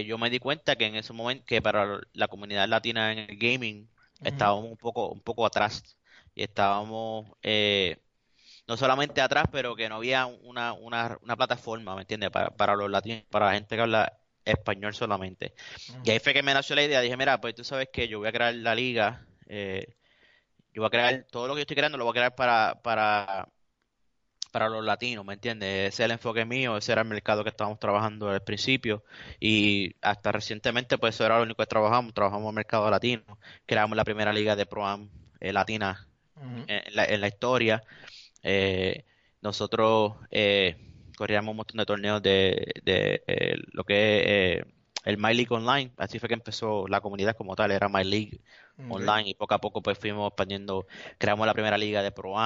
yo 0.07 0.19
me 0.19 0.29
di 0.29 0.41
cuenta 0.41 0.77
que 0.77 0.85
en 0.85 0.97
ese 0.97 1.15
momento, 1.15 1.47
que 1.47 1.63
para 1.63 2.01
la 2.13 2.29
comunidad 2.29 2.69
latina 2.69 3.13
en 3.13 3.19
el 3.31 3.39
gaming, 3.39 3.89
estábamos 4.23 4.65
un 4.65 4.77
poco, 4.77 5.09
un 5.09 5.21
poco 5.21 5.47
atrás 5.47 5.97
y 6.35 6.43
estábamos 6.43 7.31
eh, 7.43 7.99
no 8.67 8.77
solamente 8.77 9.21
atrás, 9.21 9.47
pero 9.51 9.75
que 9.75 9.89
no 9.89 9.97
había 9.97 10.27
una, 10.27 10.73
una, 10.73 11.19
una 11.23 11.37
plataforma, 11.37 11.95
¿me 11.95 12.03
entiendes? 12.03 12.31
Para, 12.31 12.51
para 12.51 12.77
los 12.77 12.91
latinos, 12.91 13.25
para 13.31 13.47
la 13.47 13.55
gente 13.55 13.75
que 13.75 13.83
habla 13.83 14.21
español 14.45 14.95
solamente. 14.95 15.55
Y 16.05 16.11
ahí 16.11 16.19
fue 16.19 16.33
que 16.33 16.43
me 16.43 16.55
nació 16.55 16.77
la 16.77 16.85
idea, 16.85 17.01
dije, 17.01 17.17
mira, 17.17 17.41
pues 17.41 17.55
tú 17.55 17.65
sabes 17.65 17.89
que 17.93 18.09
yo 18.09 18.19
voy 18.19 18.29
a 18.29 18.33
crear 18.33 18.55
la 18.55 18.75
liga, 18.75 19.27
eh, 19.49 19.97
yo 20.73 20.83
voy 20.83 20.87
a 20.87 20.91
crear 20.91 21.27
todo 21.31 21.49
lo 21.49 21.55
que 21.55 21.59
yo 21.59 21.63
estoy 21.63 21.77
creando, 21.77 21.99
lo 21.99 22.05
voy 22.05 22.13
a 22.13 22.15
crear 22.15 22.35
para, 22.35 22.81
para, 22.83 23.49
para 24.51 24.69
los 24.69 24.85
latinos, 24.85 25.25
¿me 25.25 25.35
entiendes? 25.35 25.95
Ese 25.95 26.03
es 26.03 26.07
el 26.07 26.11
enfoque 26.13 26.45
mío, 26.45 26.77
ese 26.77 26.93
era 26.93 27.03
el 27.03 27.09
mercado 27.09 27.43
que 27.43 27.51
estábamos 27.51 27.79
trabajando 27.79 28.31
al 28.31 28.43
principio. 28.43 29.05
Y 29.41 29.95
hasta 30.03 30.33
recientemente 30.33 30.99
pues 30.99 31.15
eso 31.15 31.25
era 31.27 31.39
lo 31.39 31.45
único 31.45 31.63
que 31.63 31.67
trabajamos, 31.67 32.15
trabajamos 32.15 32.45
en 32.45 32.51
el 32.51 32.55
mercado 32.57 32.91
latino, 32.91 33.23
creamos 33.67 33.97
la 33.97 34.05
primera 34.05 34.33
liga 34.33 34.57
de 34.57 34.67
Pro 34.67 34.85
eh, 35.41 35.53
latina 35.53 36.07
en, 36.67 37.21
la, 37.21 37.29
historia, 37.29 37.83
eh, 38.43 39.05
nosotros 39.43 40.15
eh, 40.31 40.77
corríamos 41.17 41.51
un 41.53 41.59
montón 41.59 41.77
de 41.77 41.85
torneos 41.87 42.23
de, 42.23 42.73
de 42.83 43.23
lo 43.73 43.85
que 43.85 44.59
es 44.59 44.65
el 45.05 45.19
My 45.19 45.35
League 45.35 45.49
Online, 45.51 45.93
así 45.97 46.19
fue 46.19 46.29
que 46.29 46.35
empezó 46.35 46.87
la 46.89 47.01
comunidad 47.01 47.37
como 47.37 47.57
tal, 47.57 47.71
era 47.71 47.89
My 47.89 48.05
League 48.05 48.41
Online. 48.89 49.31
Y 49.31 49.35
poco 49.35 49.55
a 49.55 49.59
poco 49.59 49.83
pues 49.83 49.99
fuimos 49.99 50.29
expandiendo, 50.29 50.87
creamos 51.19 51.47
la 51.47 51.55
primera 51.55 51.79
liga 51.79 52.03
de 52.03 52.13
Pro 52.13 52.39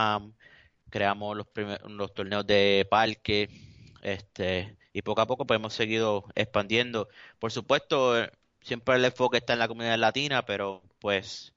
creamos 0.95 1.37
los, 1.37 1.49
los 1.89 2.15
torneos 2.15 2.47
de 2.47 2.87
parque, 2.89 3.51
este, 4.01 4.77
y 4.93 5.03
poco 5.03 5.23
a 5.23 5.27
poco 5.27 5.45
pues 5.45 5.59
hemos 5.59 5.75
seguido 5.75 6.25
expandiendo. 6.37 7.09
Por 7.41 7.51
supuesto, 7.51 8.15
siempre 8.61 8.95
el 8.95 9.05
enfoque 9.05 9.39
está 9.39 9.55
en 9.55 9.59
la 9.59 9.67
comunidad 9.67 9.99
latina, 9.99 10.47
pero 10.47 10.83
pues 11.01 11.53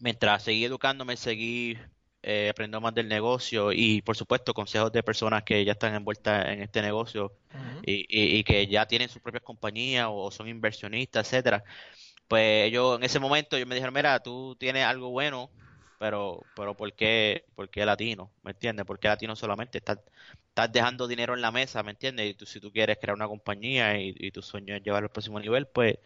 mientras 0.00 0.42
seguí 0.42 0.64
educándome, 0.64 1.18
seguí 1.18 1.76
eh, 2.22 2.48
aprendiendo 2.48 2.80
más 2.80 2.94
del 2.94 3.08
negocio 3.08 3.72
y 3.72 4.00
por 4.00 4.16
supuesto 4.16 4.54
consejos 4.54 4.90
de 4.90 5.02
personas 5.02 5.42
que 5.42 5.62
ya 5.62 5.72
están 5.72 5.94
envueltas 5.94 6.48
en 6.48 6.62
este 6.62 6.80
negocio 6.80 7.34
y, 7.82 8.06
y, 8.08 8.42
que 8.42 8.66
ya 8.68 8.86
tienen 8.86 9.10
sus 9.10 9.20
propias 9.20 9.42
compañías 9.42 10.06
o 10.10 10.30
son 10.30 10.48
inversionistas, 10.48 11.26
etcétera. 11.26 11.62
Pues 12.26 12.72
yo 12.72 12.94
en 12.96 13.02
ese 13.02 13.18
momento 13.18 13.58
yo 13.58 13.66
me 13.66 13.74
dijeron, 13.74 13.92
mira, 13.92 14.18
tú 14.20 14.56
tienes 14.58 14.86
algo 14.86 15.10
bueno, 15.10 15.50
pero, 16.00 16.46
pero 16.56 16.74
¿por 16.74 16.94
qué, 16.94 17.44
por 17.54 17.68
qué 17.68 17.84
latino? 17.84 18.30
¿Me 18.42 18.52
entiendes? 18.52 18.86
¿Por 18.86 18.98
qué 18.98 19.08
latino 19.08 19.36
solamente? 19.36 19.76
Estás, 19.76 19.98
estás 20.48 20.72
dejando 20.72 21.06
dinero 21.06 21.34
en 21.34 21.42
la 21.42 21.50
mesa, 21.50 21.82
¿me 21.82 21.90
entiendes? 21.90 22.30
Y 22.30 22.32
tú, 22.32 22.46
si 22.46 22.58
tú 22.58 22.72
quieres 22.72 22.96
crear 22.98 23.14
una 23.14 23.28
compañía 23.28 24.00
y, 24.00 24.30
tu 24.30 24.40
sueño 24.40 24.74
es 24.74 24.82
llevarlo 24.82 25.08
al 25.08 25.12
próximo 25.12 25.38
nivel, 25.38 25.66
pues 25.66 25.98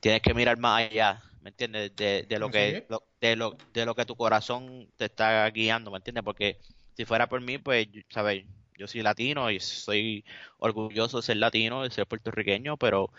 tienes 0.00 0.22
que 0.22 0.32
mirar 0.32 0.58
más 0.58 0.90
allá, 0.90 1.22
¿me 1.42 1.50
entiendes? 1.50 1.94
De, 1.94 2.22
de 2.22 2.38
lo 2.38 2.50
que 2.50 2.86
de 3.20 3.36
lo, 3.36 3.54
de 3.74 3.84
lo 3.84 3.94
que 3.94 4.06
tu 4.06 4.16
corazón 4.16 4.88
te 4.96 5.04
está 5.04 5.50
guiando, 5.50 5.90
¿me 5.90 5.98
entiendes? 5.98 6.24
Porque 6.24 6.58
si 6.96 7.04
fuera 7.04 7.28
por 7.28 7.42
mí, 7.42 7.58
pues, 7.58 7.86
¿sabes? 8.08 8.46
Yo 8.78 8.86
soy 8.86 9.02
latino 9.02 9.50
y 9.50 9.60
soy 9.60 10.24
orgulloso 10.56 11.18
de 11.18 11.22
ser 11.22 11.36
latino, 11.36 11.82
de 11.82 11.90
ser 11.90 12.06
puertorriqueño, 12.06 12.78
pero 12.78 13.10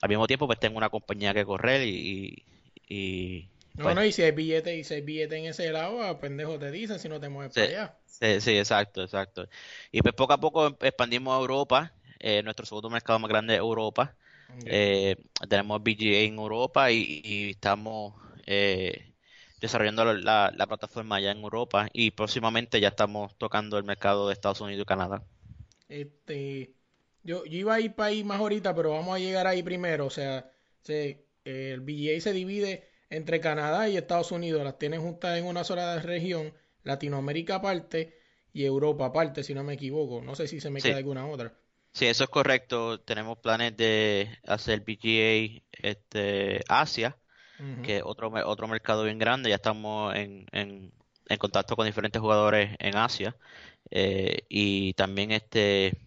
al 0.00 0.08
mismo 0.08 0.26
tiempo 0.26 0.46
pues 0.46 0.58
tengo 0.58 0.78
una 0.78 0.88
compañía 0.88 1.34
que 1.34 1.44
correr 1.44 1.86
y, 1.86 2.42
y 2.88 3.50
no, 3.76 3.94
no, 3.94 4.04
y 4.04 4.12
si 4.12 4.22
hay 4.22 4.32
billete, 4.32 4.76
y 4.76 4.84
si 4.84 4.94
hay 4.94 5.00
billete 5.02 5.36
en 5.36 5.46
ese 5.46 5.70
lado, 5.70 6.02
a 6.02 6.18
pendejo 6.18 6.58
te 6.58 6.70
dicen 6.70 6.98
si 6.98 7.08
no 7.08 7.20
te 7.20 7.28
mueves 7.28 7.54
para 7.54 7.66
allá. 7.66 7.96
Sí, 8.06 8.40
sí, 8.40 8.58
exacto, 8.58 9.02
exacto. 9.02 9.48
Y 9.92 10.00
pues 10.02 10.14
poco 10.14 10.32
a 10.32 10.40
poco 10.40 10.76
expandimos 10.80 11.36
a 11.36 11.40
Europa, 11.40 11.92
eh, 12.18 12.42
nuestro 12.42 12.64
segundo 12.64 12.88
mercado 12.90 13.18
más 13.18 13.28
grande 13.28 13.54
es 13.54 13.60
Europa. 13.60 14.14
Eh, 14.64 15.16
tenemos 15.48 15.82
BGA 15.82 16.20
en 16.20 16.36
Europa 16.36 16.90
y, 16.90 17.50
estamos 17.50 18.14
eh, 18.46 19.12
desarrollando 19.60 20.14
la, 20.14 20.52
plataforma 20.68 21.16
allá 21.16 21.32
en 21.32 21.38
Europa 21.38 21.88
y 21.92 22.12
próximamente 22.12 22.80
ya 22.80 22.88
estamos 22.88 23.36
tocando 23.36 23.76
el 23.76 23.84
mercado 23.84 24.28
de 24.28 24.32
Estados 24.32 24.60
Unidos 24.60 24.82
y 24.82 24.86
Canadá. 24.86 25.22
Este, 25.88 26.70
yo, 27.22 27.44
yo 27.44 27.58
iba 27.58 27.74
a 27.74 27.80
ir 27.80 27.94
para 27.94 28.08
ahí 28.08 28.24
más 28.24 28.38
ahorita, 28.38 28.74
pero 28.74 28.92
vamos 28.92 29.14
a 29.14 29.18
llegar 29.18 29.46
ahí 29.46 29.62
primero. 29.62 30.06
O 30.06 30.10
sea, 30.10 30.50
el 31.44 31.80
BGA 31.80 32.20
se 32.20 32.32
divide 32.32 32.88
entre 33.10 33.40
Canadá 33.40 33.88
y 33.88 33.96
Estados 33.96 34.32
Unidos, 34.32 34.64
las 34.64 34.78
tienen 34.78 35.00
juntas 35.00 35.38
en 35.38 35.46
una 35.46 35.64
sola 35.64 35.98
región, 36.00 36.52
Latinoamérica 36.82 37.56
aparte 37.56 38.18
y 38.52 38.64
Europa 38.64 39.06
aparte, 39.06 39.42
si 39.42 39.54
no 39.54 39.62
me 39.64 39.74
equivoco. 39.74 40.22
No 40.22 40.34
sé 40.34 40.48
si 40.48 40.60
se 40.60 40.70
me 40.70 40.80
queda 40.80 40.96
alguna 40.96 41.26
otra. 41.26 41.52
Sí, 41.92 42.06
eso 42.06 42.24
es 42.24 42.30
correcto. 42.30 43.00
Tenemos 43.00 43.38
planes 43.38 43.76
de 43.76 44.28
hacer 44.46 44.84
PGA 44.84 45.62
este, 45.72 46.62
Asia, 46.68 47.16
que 47.82 47.96
es 47.98 48.02
otro, 48.04 48.30
otro 48.44 48.68
mercado 48.68 49.04
bien 49.04 49.18
grande. 49.18 49.48
Ya 49.48 49.56
estamos 49.56 50.14
en, 50.14 50.46
en, 50.52 50.92
contacto 51.38 51.74
con 51.74 51.86
diferentes 51.86 52.20
jugadores 52.20 52.76
en 52.78 52.96
Asia 52.96 53.34
eh, 53.90 54.44
y 54.48 54.92
también 54.92 55.32
este 55.32 55.98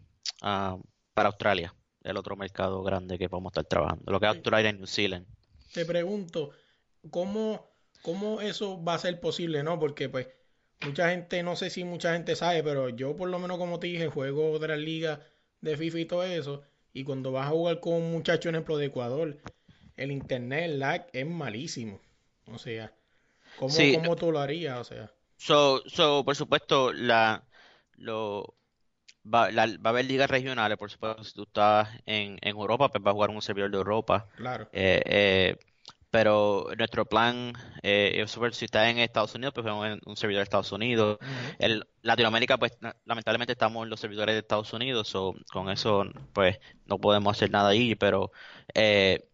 ah, 0.41 0.77
para 1.13 1.29
Australia, 1.29 1.73
el 2.03 2.17
otro 2.17 2.35
mercado 2.35 2.83
grande 2.83 3.17
que 3.17 3.27
vamos 3.27 3.49
a 3.49 3.59
estar 3.59 3.65
trabajando. 3.65 4.11
Lo 4.11 4.19
que 4.19 4.27
es 4.27 4.35
Australia 4.35 4.69
y 4.69 4.73
New 4.73 4.87
Zealand. 4.87 5.25
Te 5.73 5.85
pregunto, 5.85 6.51
¿cómo, 7.11 7.67
cómo 8.01 8.41
eso 8.41 8.83
va 8.83 8.95
a 8.95 8.99
ser 8.99 9.19
posible, 9.19 9.63
no? 9.63 9.79
Porque 9.79 10.09
pues 10.09 10.27
mucha 10.85 11.09
gente, 11.09 11.43
no 11.43 11.55
sé 11.55 11.69
si 11.69 11.83
mucha 11.83 12.13
gente 12.13 12.35
sabe, 12.35 12.63
pero 12.63 12.89
yo 12.89 13.15
por 13.15 13.29
lo 13.29 13.39
menos 13.39 13.57
como 13.57 13.79
te 13.79 13.87
dije, 13.87 14.07
juego 14.07 14.59
de 14.59 14.67
la 14.67 14.77
liga 14.77 15.21
de 15.61 15.77
FIFA 15.77 15.99
y 15.99 16.05
todo 16.05 16.23
eso, 16.23 16.63
y 16.93 17.03
cuando 17.03 17.31
vas 17.31 17.47
a 17.47 17.51
jugar 17.51 17.79
con 17.79 17.93
un 17.93 18.11
muchacho, 18.11 18.49
ejemplo, 18.49 18.77
de 18.77 18.87
Ecuador, 18.87 19.37
el 19.97 20.11
internet, 20.11 20.65
el 20.65 20.79
lag 20.79 21.07
es 21.13 21.27
malísimo. 21.27 21.99
O 22.47 22.57
sea, 22.57 22.93
¿cómo, 23.57 23.75
¿cómo 23.93 24.15
tú 24.15 24.31
lo 24.31 24.39
harías? 24.39 24.79
O 24.79 24.83
sea. 24.83 25.11
So, 25.37 25.83
so, 25.87 26.23
por 26.25 26.35
supuesto, 26.35 26.91
la, 26.93 27.43
lo, 27.97 28.55
va, 29.25 29.49
va 29.51 29.63
a 29.83 29.89
haber 29.89 30.05
ligas 30.05 30.29
regionales, 30.29 30.77
por 30.77 30.89
supuesto, 30.89 31.23
si 31.23 31.33
tú 31.33 31.43
estás 31.43 31.89
en, 32.05 32.37
en 32.41 32.57
Europa, 32.57 32.89
pues 32.89 33.03
vas 33.03 33.11
a 33.11 33.15
jugar 33.15 33.29
un 33.29 33.41
servidor 33.41 33.71
de 33.71 33.77
Europa. 33.77 34.27
Claro. 34.35 34.69
Eh, 34.73 35.01
eh, 35.05 35.57
pero 36.11 36.67
nuestro 36.77 37.05
plan 37.05 37.53
eh, 37.83 38.25
si 38.51 38.65
está 38.65 38.89
en 38.89 38.97
Estados 38.99 39.35
Unidos, 39.35 39.53
pues 39.53 39.65
en 39.67 40.01
un 40.05 40.17
servidor 40.17 40.39
de 40.41 40.43
Estados 40.43 40.71
Unidos. 40.71 41.19
En 41.59 41.81
Latinoamérica, 42.01 42.57
pues 42.57 42.77
lamentablemente 43.05 43.53
estamos 43.53 43.83
en 43.83 43.89
los 43.89 43.99
servidores 43.99 44.35
de 44.35 44.39
Estados 44.39 44.73
Unidos, 44.73 45.13
o 45.15 45.35
con 45.51 45.69
eso 45.69 46.05
pues 46.33 46.59
no 46.85 46.99
podemos 46.99 47.35
hacer 47.37 47.51
nada 47.51 47.69
ahí, 47.69 47.95
pero 47.95 48.31
eh, 48.73 49.29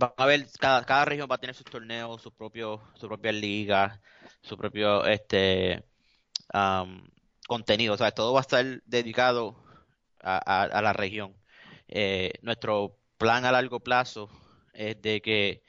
va 0.00 0.14
a 0.16 0.24
haber, 0.24 0.46
cada, 0.58 0.84
cada 0.84 1.04
región 1.04 1.28
va 1.30 1.36
a 1.36 1.38
tener 1.38 1.54
sus 1.54 1.66
torneos, 1.66 2.22
su 2.22 2.32
propio, 2.32 2.82
su 2.94 3.08
propia 3.08 3.32
liga, 3.32 4.00
su 4.42 4.56
propio 4.56 5.04
este 5.06 5.84
contenido, 7.46 7.94
o 7.94 7.96
sea, 7.96 8.12
todo 8.12 8.32
va 8.32 8.40
a 8.40 8.42
estar 8.42 8.64
dedicado 8.86 9.56
a, 10.20 10.80
la 10.82 10.92
región. 10.92 11.34
Eh, 11.88 12.32
nuestro 12.42 12.98
plan 13.18 13.44
a 13.44 13.52
largo 13.52 13.80
plazo 13.80 14.30
es 14.78 15.02
de 15.02 15.20
que, 15.20 15.62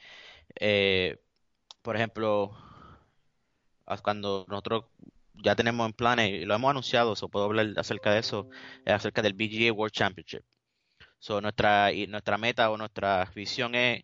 eh, 0.60 1.18
por 1.82 1.96
ejemplo, 1.96 2.56
cuando 4.04 4.46
nosotros 4.48 4.86
ya 5.34 5.56
tenemos 5.56 5.88
en 5.88 5.94
planes, 5.94 6.30
y 6.32 6.46
lo 6.46 6.54
hemos 6.56 6.70
anunciado, 6.70 7.13
o 7.20 7.30
puedo 7.30 7.46
hablar 7.46 7.74
acerca 7.78 8.12
de 8.13 8.20
eso, 8.20 8.50
acerca 8.86 9.22
del 9.22 9.34
BGA 9.34 9.74
World 9.74 9.94
Championship. 9.94 10.44
So, 11.20 11.42
nuestra, 11.42 11.89
nuestra 12.08 12.38
meta 12.38 12.70
o 12.72 12.78
nuestra 12.78 13.25
visión 13.36 13.75
es 13.75 14.04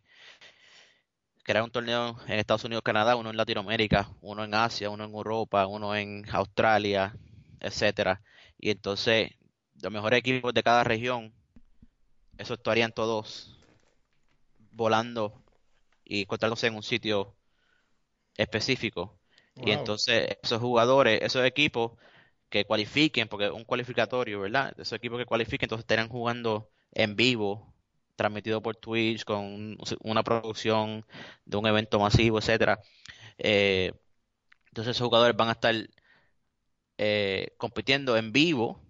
crear 1.44 1.64
un 1.64 1.72
torneo 1.72 2.18
en 2.28 2.40
Estados 2.40 2.64
Unidos, 2.64 2.84
Canadá, 2.84 3.16
uno 3.16 3.30
en 3.30 3.38
Latinoamérica, 3.38 4.10
uno 4.22 4.44
en 4.44 4.56
Asia, 4.56 4.90
uno 4.90 5.06
en 5.06 5.12
Europa, 5.14 5.68
uno 5.68 5.96
en 5.96 6.26
Australia, 6.32 7.16
etcétera. 7.60 8.22
Y 8.58 8.72
entonces, 8.72 9.32
los 9.82 9.92
mejores 9.92 10.20
equipos 10.20 10.54
de 10.54 10.64
cada 10.64 10.84
región, 10.84 11.34
eso 12.38 12.56
estarían 12.56 12.92
todos 12.92 13.55
volando 14.76 15.44
y 16.04 16.22
encontrándose 16.22 16.68
en 16.68 16.76
un 16.76 16.84
sitio 16.84 17.36
específico. 18.36 19.18
Y 19.56 19.72
entonces, 19.72 20.38
esos 20.44 20.60
jugadores, 20.60 21.22
esos 21.22 21.46
equipos 21.46 21.94
que 22.50 22.66
cualifiquen, 22.66 23.30
porque 23.30 23.50
un 23.50 23.64
cualificatorio, 23.64 24.42
¿verdad? 24.42 24.74
Esos 24.78 24.98
equipos 24.98 25.18
que 25.18 25.26
cualifiquen, 25.26 25.68
entonces 25.68 25.84
estarían 25.84 26.10
jugando 26.10 26.70
en 26.92 27.16
vivo 27.16 27.74
transmitido 28.16 28.62
por 28.62 28.76
Twitch 28.76 29.24
con 29.24 29.78
una 30.02 30.24
producción 30.24 31.06
de 31.46 31.58
un 31.58 31.68
evento 31.68 32.00
masivo, 32.00 32.40
etcétera. 32.40 32.80
Eh, 33.38 33.94
entonces 34.68 34.96
esos 34.96 35.06
jugadores 35.06 35.36
van 35.36 35.50
a 35.50 35.54
estar 35.54 35.76
eh, 36.98 37.54
compitiendo 37.58 38.18
en 38.18 38.32
vivo, 38.32 38.82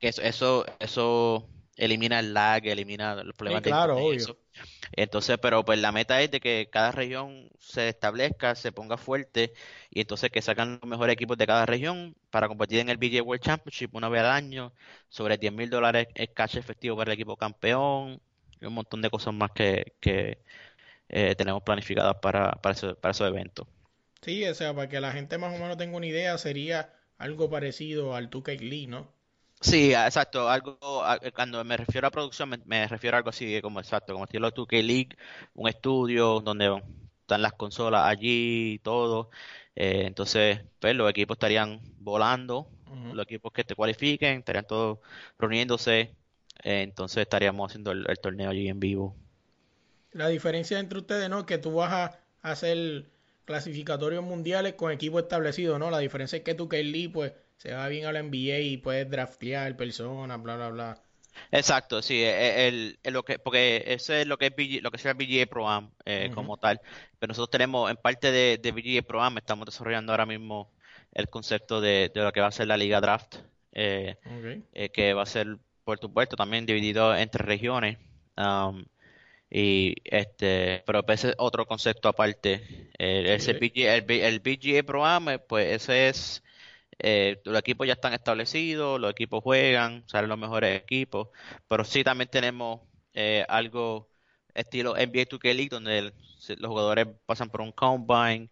que 0.00 0.08
eso, 0.08 0.64
eso, 0.80 1.48
elimina 1.76 2.18
el 2.18 2.34
lag, 2.34 2.66
elimina 2.66 3.22
los 3.22 3.34
problemas 3.36 3.62
claro, 3.62 3.96
Entonces, 4.92 5.38
pero 5.40 5.64
pues 5.64 5.78
la 5.80 5.92
meta 5.92 6.20
es 6.22 6.30
de 6.30 6.40
que 6.40 6.68
cada 6.70 6.92
región 6.92 7.50
se 7.58 7.88
establezca, 7.88 8.54
se 8.54 8.72
ponga 8.72 8.96
fuerte 8.96 9.52
y 9.90 10.00
entonces 10.00 10.30
que 10.30 10.42
sacan 10.42 10.78
los 10.82 10.90
mejores 10.90 11.14
equipos 11.14 11.38
de 11.38 11.46
cada 11.46 11.66
región 11.66 12.16
para 12.30 12.48
competir 12.48 12.80
en 12.80 12.88
el 12.88 12.98
BJ 12.98 13.22
World 13.22 13.42
Championship 13.42 13.94
una 13.94 14.08
vez 14.08 14.22
al 14.22 14.30
año, 14.30 14.72
sobre 15.08 15.38
10 15.38 15.52
mil 15.52 15.70
dólares 15.70 16.08
es 16.14 16.30
cash 16.30 16.56
efectivo 16.56 16.96
para 16.96 17.12
el 17.12 17.14
equipo 17.14 17.36
campeón, 17.36 18.20
un 18.60 18.74
montón 18.74 19.02
de 19.02 19.10
cosas 19.10 19.34
más 19.34 19.50
que, 19.52 19.94
eh, 21.08 21.34
tenemos 21.36 21.62
planificadas 21.62 22.16
para, 22.16 22.52
para, 22.52 22.74
para 22.96 23.12
esos 23.12 23.28
eventos. 23.28 23.66
Sí, 24.22 24.44
o 24.46 24.54
sea, 24.54 24.74
para 24.74 24.88
que 24.88 25.00
la 25.00 25.12
gente 25.12 25.36
más 25.38 25.54
o 25.54 25.58
menos 25.58 25.76
tenga 25.76 25.96
una 25.96 26.06
idea, 26.06 26.38
sería 26.38 26.94
algo 27.18 27.50
parecido 27.50 28.14
al 28.14 28.30
2K 28.30 28.62
League, 28.62 28.86
¿no? 28.86 29.12
Sí, 29.62 29.94
exacto. 29.94 30.48
Algo, 30.48 30.78
cuando 31.34 31.64
me 31.64 31.76
refiero 31.76 32.06
a 32.06 32.10
producción, 32.10 32.50
me, 32.66 32.86
refiero 32.88 33.16
a 33.16 33.18
algo 33.18 33.30
así 33.30 33.60
como 33.62 33.80
exacto, 33.80 34.12
como 34.12 34.24
estilo 34.24 34.52
2K 34.52 34.82
League, 34.82 35.16
un 35.54 35.68
estudio 35.68 36.40
donde 36.40 36.82
están 37.20 37.42
las 37.42 37.54
consolas 37.54 38.04
allí 38.06 38.74
y 38.74 38.78
todo. 38.80 39.30
Eh, 39.74 40.04
entonces, 40.06 40.60
pues 40.80 40.94
los 40.94 41.08
equipos 41.10 41.36
estarían 41.36 41.80
volando, 41.98 42.68
los 43.14 43.24
equipos 43.24 43.52
que 43.52 43.64
te 43.64 43.74
cualifiquen, 43.74 44.40
estarían 44.40 44.66
todos 44.66 44.98
reuniéndose 45.38 46.14
eh, 46.62 46.82
entonces 46.82 47.22
estaríamos 47.22 47.70
haciendo 47.70 47.90
el, 47.92 48.06
torneo 48.20 48.50
allí 48.50 48.68
en 48.68 48.80
vivo. 48.80 49.16
La 50.12 50.28
diferencia 50.28 50.78
entre 50.78 50.98
ustedes, 50.98 51.28
¿no? 51.28 51.46
Que 51.46 51.58
tú 51.58 51.74
vas 51.74 51.92
a 51.92 52.20
hacer 52.42 53.06
clasificatorios 53.44 54.22
mundiales 54.22 54.74
con 54.74 54.92
equipo 54.92 55.18
establecido, 55.18 55.78
¿no? 55.78 55.90
La 55.90 55.98
diferencia 55.98 56.36
es 56.36 56.44
que 56.44 56.54
tú, 56.54 56.68
Kelly, 56.68 57.08
pues 57.08 57.32
se 57.62 57.72
va 57.72 57.86
bien 57.86 58.06
a 58.06 58.12
la 58.12 58.22
NBA 58.22 58.58
y 58.58 58.76
puedes 58.78 59.08
draftear 59.08 59.76
personas, 59.76 60.42
bla, 60.42 60.56
bla, 60.56 60.68
bla. 60.70 61.02
Exacto, 61.52 62.02
sí, 62.02 62.20
e, 62.20 62.66
el, 62.66 62.98
lo 63.04 63.24
que, 63.24 63.38
porque 63.38 63.84
ese 63.86 64.22
es 64.22 64.26
lo 64.26 64.36
que 64.36 64.46
es 64.46 64.82
lo 64.82 64.90
que 64.90 64.98
sea 64.98 65.14
BGA 65.14 65.46
Pro 65.46 65.68
Am 65.68 65.92
eh, 66.04 66.32
como 66.34 66.56
tal. 66.56 66.80
Pero 67.20 67.30
nosotros 67.30 67.50
tenemos, 67.50 67.88
en 67.88 67.96
parte 67.98 68.32
de, 68.32 68.58
de 68.60 68.72
BGA 68.72 69.06
Pro 69.06 69.22
Am, 69.22 69.38
estamos 69.38 69.66
desarrollando 69.66 70.12
ahora 70.12 70.26
mismo 70.26 70.72
el 71.12 71.28
concepto 71.28 71.80
de, 71.80 72.10
de 72.12 72.22
lo 72.22 72.32
que 72.32 72.40
va 72.40 72.48
a 72.48 72.52
ser 72.52 72.66
la 72.66 72.76
Liga 72.76 73.00
Draft, 73.00 73.36
eh, 73.72 74.16
que 74.92 75.14
va 75.14 75.22
a 75.22 75.26
ser 75.26 75.56
por 75.84 76.00
supuesto, 76.00 76.34
también 76.34 76.66
dividido 76.66 77.14
entre 77.14 77.44
regiones. 77.44 77.98
Um, 78.36 78.84
y 79.50 79.94
este, 80.04 80.82
pero 80.86 81.04
ese 81.08 81.30
es 81.30 81.34
otro 81.38 81.66
concepto 81.66 82.08
aparte. 82.08 82.90
El, 82.98 83.26
ese 83.26 83.52
el, 83.52 84.10
el 84.10 84.40
PGA 84.40 84.82
Pro 84.82 85.04
pues 85.46 85.82
ese 85.82 86.08
es, 86.08 86.42
eh, 87.04 87.40
los 87.44 87.58
equipos 87.58 87.86
ya 87.86 87.94
están 87.94 88.12
establecidos, 88.14 89.00
los 89.00 89.10
equipos 89.10 89.42
juegan, 89.42 90.04
salen 90.06 90.30
los 90.30 90.38
mejores 90.38 90.80
equipos, 90.80 91.28
pero 91.68 91.84
sí 91.84 92.04
también 92.04 92.30
tenemos 92.30 92.80
eh, 93.12 93.44
algo 93.48 94.08
estilo 94.54 94.94
NBA 94.94 95.26
2K 95.28 95.54
League, 95.54 95.68
donde 95.68 96.12
los 96.58 96.68
jugadores 96.68 97.08
pasan 97.26 97.50
por 97.50 97.60
un 97.60 97.72
combine, 97.72 98.50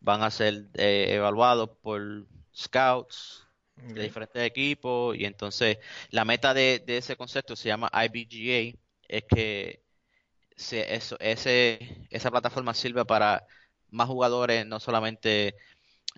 van 0.00 0.22
a 0.24 0.32
ser 0.32 0.66
eh, 0.74 1.14
evaluados 1.14 1.70
por 1.80 2.26
scouts, 2.52 3.46
de 3.76 4.02
diferentes 4.02 4.42
equipos 4.42 5.16
y 5.16 5.24
entonces 5.24 5.78
la 6.10 6.24
meta 6.24 6.54
de, 6.54 6.84
ese 6.86 7.16
concepto 7.16 7.56
se 7.56 7.68
llama 7.68 7.90
IBGA, 7.92 8.78
es 9.08 9.24
que 9.28 9.82
se, 10.56 10.94
eso, 10.94 11.16
ese, 11.20 12.06
esa 12.10 12.30
plataforma 12.30 12.74
sirve 12.74 13.04
para 13.04 13.46
más 13.90 14.08
jugadores, 14.08 14.66
no 14.66 14.80
solamente 14.80 15.56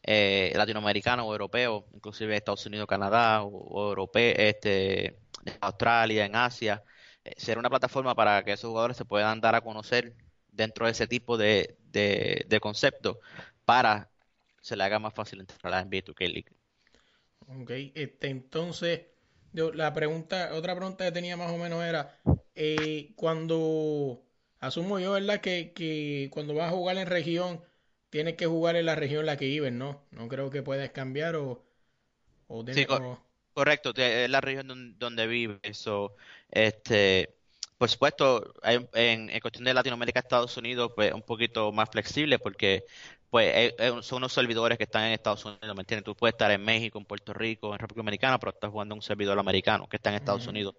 eh, 0.07 0.53
latinoamericanos 0.55 1.27
o 1.27 1.33
europeos, 1.33 1.85
inclusive 1.95 2.37
Estados 2.37 2.67
Unidos, 2.67 2.87
Canadá 2.87 3.43
o, 3.43 3.89
europeo, 3.89 4.35
este, 4.37 5.19
Australia, 5.61 6.27
en 6.27 6.37
Asia, 6.37 6.85
eh, 7.25 7.33
ser 7.39 7.59
una 7.59 7.71
plataforma 7.71 8.15
para 8.15 8.45
que 8.45 8.53
esos 8.53 8.69
jugadores 8.69 8.97
se 8.99 9.07
puedan 9.07 9.41
dar 9.41 9.55
a 9.55 9.63
conocer 9.63 10.15
dentro 10.49 10.87
de 10.87 10.93
ese 10.93 11.07
tipo 11.07 11.39
de, 11.39 11.79
de, 11.91 12.61
concepto 12.61 13.19
para 13.65 14.11
se 14.61 14.77
le 14.77 14.85
haga 14.85 14.99
más 14.99 15.15
fácil 15.15 15.41
entrar 15.41 15.61
a 15.65 15.71
la 15.71 15.81
NBA 15.85 16.05
2K 16.05 16.29
League. 16.33 16.53
Ok, 17.47 17.71
este, 17.95 18.29
entonces, 18.29 19.07
la 19.53 19.93
pregunta, 19.95 20.51
otra 20.55 20.75
pregunta 20.77 21.05
que 21.05 21.13
tenía 21.13 21.37
más 21.37 21.51
o 21.51 21.59
menos 21.59 21.83
era, 21.83 22.19
eh, 22.55 23.13
cuando, 23.17 24.23
asumo 24.61 24.99
yo, 24.99 25.13
¿verdad? 25.13 25.41
Que, 25.41 25.73
que 25.73 26.29
cuando 26.33 26.55
vas 26.55 26.69
a 26.69 26.77
jugar 26.77 26.99
en 26.99 27.07
región, 27.07 27.63
tienes 28.15 28.37
que 28.37 28.47
jugar 28.47 28.77
en 28.77 28.87
la 28.87 28.95
región 28.95 29.23
en 29.23 29.27
la 29.27 29.37
que 29.37 29.47
vives, 29.47 29.73
¿no? 29.73 30.01
No 30.13 30.29
creo 30.29 30.49
que 30.49 30.63
puedas 30.63 30.89
cambiar 30.91 31.35
o... 31.35 31.61
o, 32.47 32.65
sí, 32.73 32.87
correcto, 33.53 33.93
es 33.97 34.31
la 34.31 34.41
región 34.41 34.97
donde, 35.01 35.27
vives, 35.27 35.59
eso, 35.65 36.15
este... 36.49 37.35
Por 37.77 37.91
supuesto, 37.91 38.55
en, 38.63 38.89
en, 38.95 39.41
cuestión 39.41 39.65
de 39.65 39.75
Latinoamérica, 39.75 40.21
Estados 40.21 40.57
Unidos, 40.57 40.93
pues 40.95 41.13
un 41.13 41.23
poquito 41.23 41.73
más 41.73 41.91
flexible 41.91 42.39
porque 42.39 42.85
pues 43.31 43.53
eh, 43.53 43.75
eh, 43.81 43.93
son 44.03 44.19
unos 44.19 44.33
servidores 44.33 44.79
que 44.79 44.85
están 44.85 45.07
en 45.07 45.13
Estados 45.13 45.45
Unidos, 45.45 45.75
¿me 45.75 45.83
entiendes? 45.83 46.05
Tú 46.05 46.15
puedes 46.15 46.35
estar 46.35 46.53
en 46.53 46.63
México, 46.63 47.01
en 47.01 47.05
Puerto 47.05 47.35
Rico, 47.35 47.73
en 47.73 47.81
República 47.81 48.05
Dominicana, 48.05 48.39
pero 48.39 48.53
estás 48.53 48.71
jugando 48.71 48.95
un 48.95 49.03
servidor 49.03 49.37
americano 49.37 49.89
que 49.89 49.97
está 49.97 50.11
en 50.11 50.15
Estados 50.15 50.47
Unidos. 50.47 50.77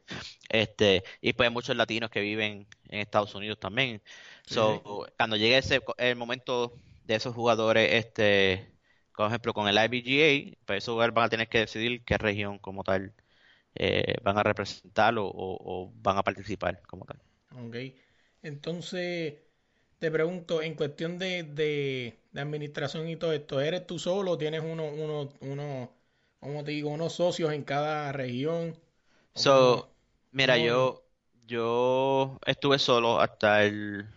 Este, 0.48 1.04
y 1.20 1.34
pues 1.34 1.50
hay 1.50 1.54
muchos 1.54 1.76
latinos 1.76 2.10
que 2.10 2.22
viven 2.22 2.66
en 2.88 3.00
Estados 3.02 3.36
Unidos 3.36 3.60
también. 3.60 4.02
So, 4.46 5.06
cuando 5.18 5.36
llegue 5.36 5.58
ese 5.58 5.82
el 5.98 6.16
momento 6.16 6.72
de 7.06 7.16
esos 7.16 7.36
jugadores, 7.36 7.94
este, 7.94 8.72
por 9.16 9.28
ejemplo, 9.28 9.54
con 9.54 9.68
el 9.68 9.78
IBGA, 9.78 10.58
pues 10.66 10.84
esos 10.84 10.94
jugadores 10.94 11.16
van 11.16 11.26
a 11.26 11.30
tener 11.30 11.50
que 11.50 11.60
decidir 11.60 12.04
qué 12.04 12.18
región 12.18 12.60
como 12.60 12.84
tal 12.84 13.14
eh, 13.76 14.16
van 14.24 14.38
a 14.38 14.44
representar 14.44 15.18
o, 15.18 15.28
o, 15.28 15.92
van 15.98 16.18
a 16.18 16.24
participar 16.24 16.82
como 16.88 17.06
tal. 17.06 17.20
Ok. 17.68 17.76
Entonces, 18.42 19.36
te 20.00 20.12
pregunto, 20.12 20.62
en 20.62 20.76
cuestión 20.76 21.18
de, 21.20 21.44
de, 21.44 22.18
administración 22.36 23.08
y 23.10 23.16
todo 23.16 23.34
esto, 23.34 23.62
¿eres 23.62 23.88
tú 23.88 24.00
solo 24.00 24.32
o 24.32 24.38
tienes 24.38 24.62
uno, 24.64 24.86
uno, 24.86 25.30
uno, 25.42 25.92
como 26.40 26.64
te 26.64 26.72
digo, 26.72 26.90
unos 26.90 27.14
socios 27.14 27.52
en 27.54 27.64
cada 27.64 28.12
región? 28.12 28.76
So, 29.34 29.90
mira, 30.32 30.58
yo, 30.58 31.04
yo 31.48 32.40
estuve 32.46 32.80
solo 32.80 33.20
hasta 33.20 33.64
el 33.64 34.08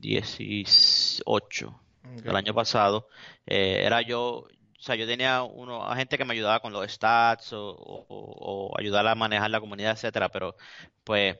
2018, 0.00 1.80
el 2.24 2.36
año 2.36 2.54
pasado. 2.54 3.08
Eh, 3.46 3.82
era 3.84 4.02
yo, 4.02 4.22
o 4.22 4.48
sea, 4.78 4.94
yo 4.96 5.06
tenía 5.06 5.42
uno, 5.42 5.88
gente 5.94 6.18
que 6.18 6.24
me 6.24 6.34
ayudaba 6.34 6.60
con 6.60 6.72
los 6.72 6.90
stats 6.90 7.52
o, 7.52 7.70
o, 7.70 8.06
o 8.08 8.78
ayudar 8.78 9.06
a 9.06 9.14
manejar 9.14 9.50
la 9.50 9.60
comunidad, 9.60 9.92
etcétera, 9.92 10.28
pero 10.30 10.56
pues 11.04 11.38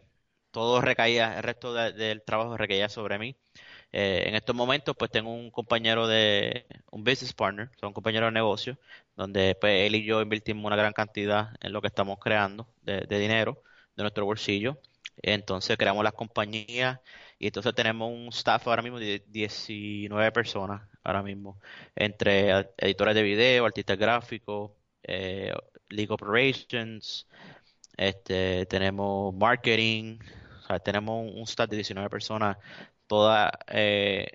todo 0.50 0.80
recaía, 0.80 1.36
el 1.36 1.42
resto 1.42 1.72
del 1.74 2.22
trabajo 2.22 2.56
recaía 2.56 2.88
sobre 2.88 3.18
mí. 3.18 3.36
Eh, 3.92 4.24
en 4.26 4.34
estos 4.34 4.54
momentos, 4.54 4.96
pues 4.96 5.10
tengo 5.10 5.32
un 5.32 5.50
compañero 5.50 6.06
de, 6.06 6.66
un 6.90 7.02
business 7.04 7.32
partner, 7.32 7.70
un 7.82 7.92
compañero 7.92 8.26
de 8.26 8.32
negocio, 8.32 8.78
donde 9.16 9.56
pues 9.60 9.86
él 9.86 9.96
y 9.96 10.04
yo 10.04 10.22
invertimos 10.22 10.64
una 10.64 10.76
gran 10.76 10.92
cantidad 10.92 11.50
en 11.60 11.72
lo 11.72 11.80
que 11.80 11.88
estamos 11.88 12.18
creando 12.20 12.68
de, 12.82 13.06
dinero 13.18 13.62
de 13.96 14.02
nuestro 14.04 14.24
bolsillo. 14.24 14.78
Entonces 15.22 15.76
creamos 15.76 16.04
las 16.04 16.14
compañías 16.14 17.00
y 17.38 17.46
entonces 17.46 17.74
tenemos 17.74 18.10
un 18.10 18.28
staff 18.28 18.66
ahora 18.68 18.82
mismo 18.82 18.98
de 18.98 19.24
19 19.28 20.32
personas, 20.32 20.82
ahora 21.02 21.22
mismo, 21.22 21.58
entre 21.96 22.72
editores 22.78 23.14
de 23.14 23.22
video, 23.22 23.66
artistas 23.66 23.98
gráficos, 23.98 24.72
eh, 25.02 25.52
league 25.88 26.12
operations, 26.12 27.26
este, 27.96 28.66
tenemos 28.66 29.34
marketing, 29.34 30.18
tenemos 30.84 31.30
un 31.34 31.42
staff 31.42 31.68
de 31.68 31.76
19 31.76 32.08
personas 32.08 32.56
toda, 33.10 33.50
eh, 33.66 34.28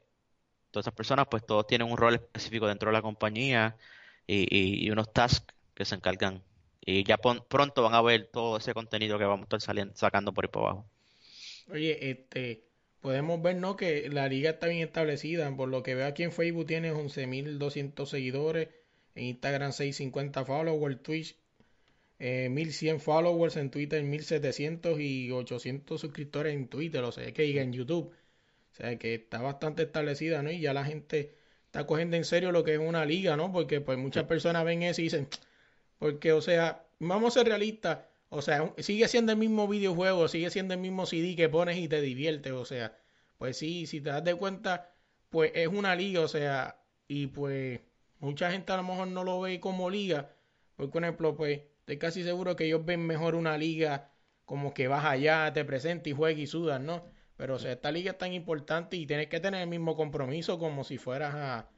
todas 0.69 0.85
esas 0.85 0.93
personas, 0.93 1.27
pues 1.31 1.45
todos 1.45 1.65
tienen 1.65 1.89
un 1.89 1.97
rol 1.97 2.15
específico 2.15 2.67
dentro 2.67 2.89
de 2.89 2.93
la 2.93 3.01
compañía 3.01 3.77
y, 4.27 4.89
unos 4.91 5.13
tasks 5.13 5.53
que 5.73 5.85
se 5.85 5.95
encargan. 5.95 6.43
Y 6.85 7.03
ya 7.03 7.17
pronto 7.17 7.81
van 7.81 7.95
a 7.95 8.01
ver 8.01 8.27
todo 8.31 8.57
ese 8.57 8.73
contenido 8.73 9.17
que 9.17 9.25
vamos 9.25 9.41
a 9.41 9.45
estar 9.45 9.61
saliendo, 9.61 9.95
sacando 9.95 10.33
por 10.33 10.45
ahí 10.45 10.49
por 10.49 10.63
abajo. 10.63 10.85
Oye, 11.71 12.11
este, 12.11 12.63
podemos 13.01 13.41
ver, 13.41 13.55
¿no? 13.55 13.75
Que 13.75 14.07
la 14.09 14.27
liga 14.27 14.51
está 14.51 14.67
bien 14.67 14.83
establecida. 14.83 15.53
Por 15.55 15.69
lo 15.69 15.81
que 15.81 15.95
veo 15.95 16.05
aquí 16.05 16.23
en 16.23 16.31
Facebook 16.31 16.67
tiene 16.67 16.93
11.200 16.93 18.05
seguidores, 18.05 18.69
en 19.15 19.25
Instagram 19.25 19.71
650 19.71 20.45
followers, 20.45 21.01
Twitch 21.01 21.35
eh, 22.19 22.49
1100 22.49 22.99
followers, 23.01 23.57
en 23.57 23.69
Twitter 23.71 24.01
1700 24.03 24.99
y 24.99 25.31
800 25.31 25.99
suscriptores 25.99 26.53
en 26.53 26.67
Twitter, 26.67 27.03
o 27.03 27.11
sea, 27.11 27.31
que 27.33 27.43
diga 27.43 27.61
en 27.61 27.73
YouTube. 27.73 28.13
O 28.71 28.75
sea, 28.75 28.97
que 28.97 29.15
está 29.15 29.41
bastante 29.41 29.83
establecida, 29.83 30.41
¿no? 30.43 30.51
Y 30.51 30.59
ya 30.59 30.73
la 30.73 30.85
gente 30.85 31.35
está 31.65 31.85
cogiendo 31.85 32.17
en 32.17 32.25
serio 32.25 32.51
lo 32.51 32.63
que 32.63 32.73
es 32.73 32.79
una 32.79 33.05
liga, 33.05 33.37
¿no? 33.37 33.51
Porque 33.51 33.81
pues 33.81 33.97
muchas 33.97 34.25
personas 34.25 34.65
ven 34.65 34.83
eso 34.83 35.01
y 35.01 35.05
dicen, 35.05 35.27
porque, 35.99 36.33
o 36.33 36.41
sea, 36.41 36.85
vamos 36.99 37.35
a 37.35 37.39
ser 37.39 37.47
realistas, 37.47 37.99
o 38.29 38.41
sea, 38.41 38.73
sigue 38.79 39.07
siendo 39.07 39.31
el 39.31 39.37
mismo 39.37 39.67
videojuego, 39.67 40.27
sigue 40.27 40.49
siendo 40.49 40.73
el 40.73 40.79
mismo 40.79 41.05
CD 41.05 41.35
que 41.35 41.49
pones 41.49 41.77
y 41.77 41.87
te 41.87 42.01
diviertes, 42.01 42.53
o 42.53 42.65
sea, 42.65 42.97
pues 43.37 43.57
sí, 43.57 43.85
si 43.87 44.01
te 44.01 44.09
das 44.09 44.23
de 44.23 44.35
cuenta, 44.35 44.91
pues 45.29 45.51
es 45.55 45.67
una 45.67 45.95
liga, 45.95 46.21
o 46.21 46.27
sea, 46.27 46.81
y 47.07 47.27
pues 47.27 47.81
mucha 48.19 48.51
gente 48.51 48.73
a 48.73 48.77
lo 48.77 48.83
mejor 48.83 49.07
no 49.07 49.23
lo 49.23 49.41
ve 49.41 49.59
como 49.59 49.89
liga, 49.89 50.31
porque 50.75 50.91
por 50.91 51.03
ejemplo, 51.03 51.35
pues 51.35 51.61
estoy 51.79 51.97
casi 51.97 52.23
seguro 52.23 52.55
que 52.55 52.65
ellos 52.65 52.85
ven 52.85 53.05
mejor 53.05 53.35
una 53.35 53.57
liga 53.57 54.11
como 54.45 54.73
que 54.73 54.87
vas 54.87 55.05
allá, 55.05 55.51
te 55.53 55.65
presentas 55.65 56.07
y 56.07 56.13
juegas 56.13 56.39
y 56.39 56.47
sudas, 56.47 56.79
¿no? 56.81 57.03
Pero 57.37 57.55
o 57.55 57.59
sea, 57.59 57.73
esta 57.73 57.91
liga 57.91 58.11
es 58.11 58.17
tan 58.17 58.33
importante 58.33 58.95
y 58.95 59.05
tienes 59.05 59.27
que 59.27 59.39
tener 59.39 59.61
el 59.61 59.67
mismo 59.67 59.95
compromiso 59.95 60.57
como 60.59 60.83
si 60.83 60.97
fueras 60.97 61.35
a, 61.35 61.69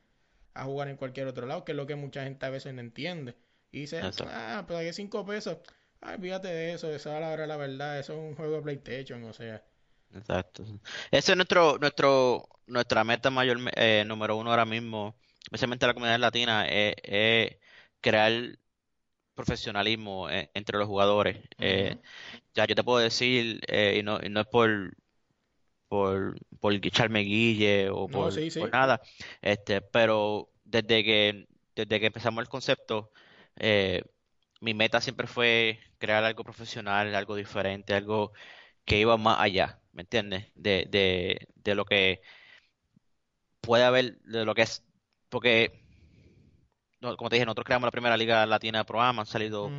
jugar 0.63 0.88
en 0.89 0.97
cualquier 0.97 1.27
otro 1.27 1.45
lado, 1.45 1.63
que 1.63 1.71
es 1.73 1.75
lo 1.75 1.86
que 1.88 1.95
mucha 1.95 2.23
gente 2.23 2.45
a 2.45 2.49
veces 2.49 2.73
no 2.73 2.82
entiende. 2.82 3.36
Y 3.71 3.82
dice, 3.82 4.01
ah, 4.01 4.63
pero 4.67 4.80
hay 4.80 4.93
cinco 4.93 5.25
pesos. 5.25 5.58
Ay, 6.01 6.17
fíjate 6.19 6.47
de 6.47 6.73
eso, 6.73 6.91
esa 6.93 7.15
es 7.15 7.21
la 7.21 7.32
hora 7.32 7.47
la 7.47 7.58
verdad, 7.58 7.99
eso 7.99 8.13
es 8.13 8.19
un 8.19 8.36
juego 8.36 8.56
de 8.58 8.62
PlayStation, 8.62 9.23
o 9.23 9.34
sea. 9.34 9.63
Exacto. 10.13 10.63
Ese 11.12 11.32
es 11.32 11.36
nuestro, 11.36 11.77
nuestro, 11.80 12.47
nuestra 12.67 13.03
meta 13.03 13.30
mayor, 13.30 13.58
eh, 13.75 14.03
número 14.06 14.38
uno 14.38 14.51
ahora 14.51 14.65
mismo, 14.65 15.15
especialmente 15.43 15.88
la 15.88 15.93
comunidad 15.93 16.19
latina, 16.19 16.65
es, 16.67 17.58
crear 17.99 18.58
profesionalismo 19.34 20.30
eh, 20.30 20.49
entre 20.53 20.77
los 20.77 20.88
jugadores. 20.88 21.38
Eh, 21.60 21.97
ya 22.53 22.65
yo 22.65 22.75
te 22.75 22.84
puedo 22.84 22.99
decir, 22.99 23.62
y, 23.67 24.03
no, 24.03 24.19
y 24.23 24.30
no 24.30 24.41
es 24.41 24.47
por 24.47 24.95
por, 25.88 26.38
por 26.60 26.73
echarme 26.73 27.21
guille 27.21 27.89
o 27.89 28.08
por, 28.08 28.34
nada. 28.71 29.01
Este, 29.41 29.82
pero 29.82 30.49
desde 30.63 31.03
que, 31.03 31.47
desde 31.75 31.99
que 31.99 32.08
empezamos 32.08 32.41
el 32.41 32.49
concepto, 32.49 33.12
eh, 33.60 34.04
mi 34.62 34.74
meta 34.74 35.02
siempre 35.02 35.28
fue 35.28 35.80
crear 35.98 36.24
algo 36.24 36.43
profesional, 36.43 37.13
algo 37.15 37.36
diferente, 37.36 37.93
algo 37.93 38.34
que 38.86 39.00
iba 39.00 39.17
más 39.17 39.39
allá, 39.39 39.82
¿me 39.91 40.04
entiendes? 40.04 40.52
De, 40.56 40.88
de, 40.89 41.48
de 41.56 41.76
lo 41.76 41.86
que 41.86 42.22
puede 43.62 43.84
haber, 43.84 44.20
de 44.22 44.46
lo 44.46 44.56
que 44.56 44.63
es, 44.63 44.84
porque, 45.30 45.84
como 47.02 47.30
te 47.30 47.36
dije, 47.36 47.46
nosotros 47.46 47.65
creamos 47.65 47.88
la 47.88 47.91
primera 47.91 48.17
liga 48.17 48.46
latina 48.46 48.80
de 48.80 48.86
programa, 48.86 49.22
han 49.22 49.28
salido 49.28 49.72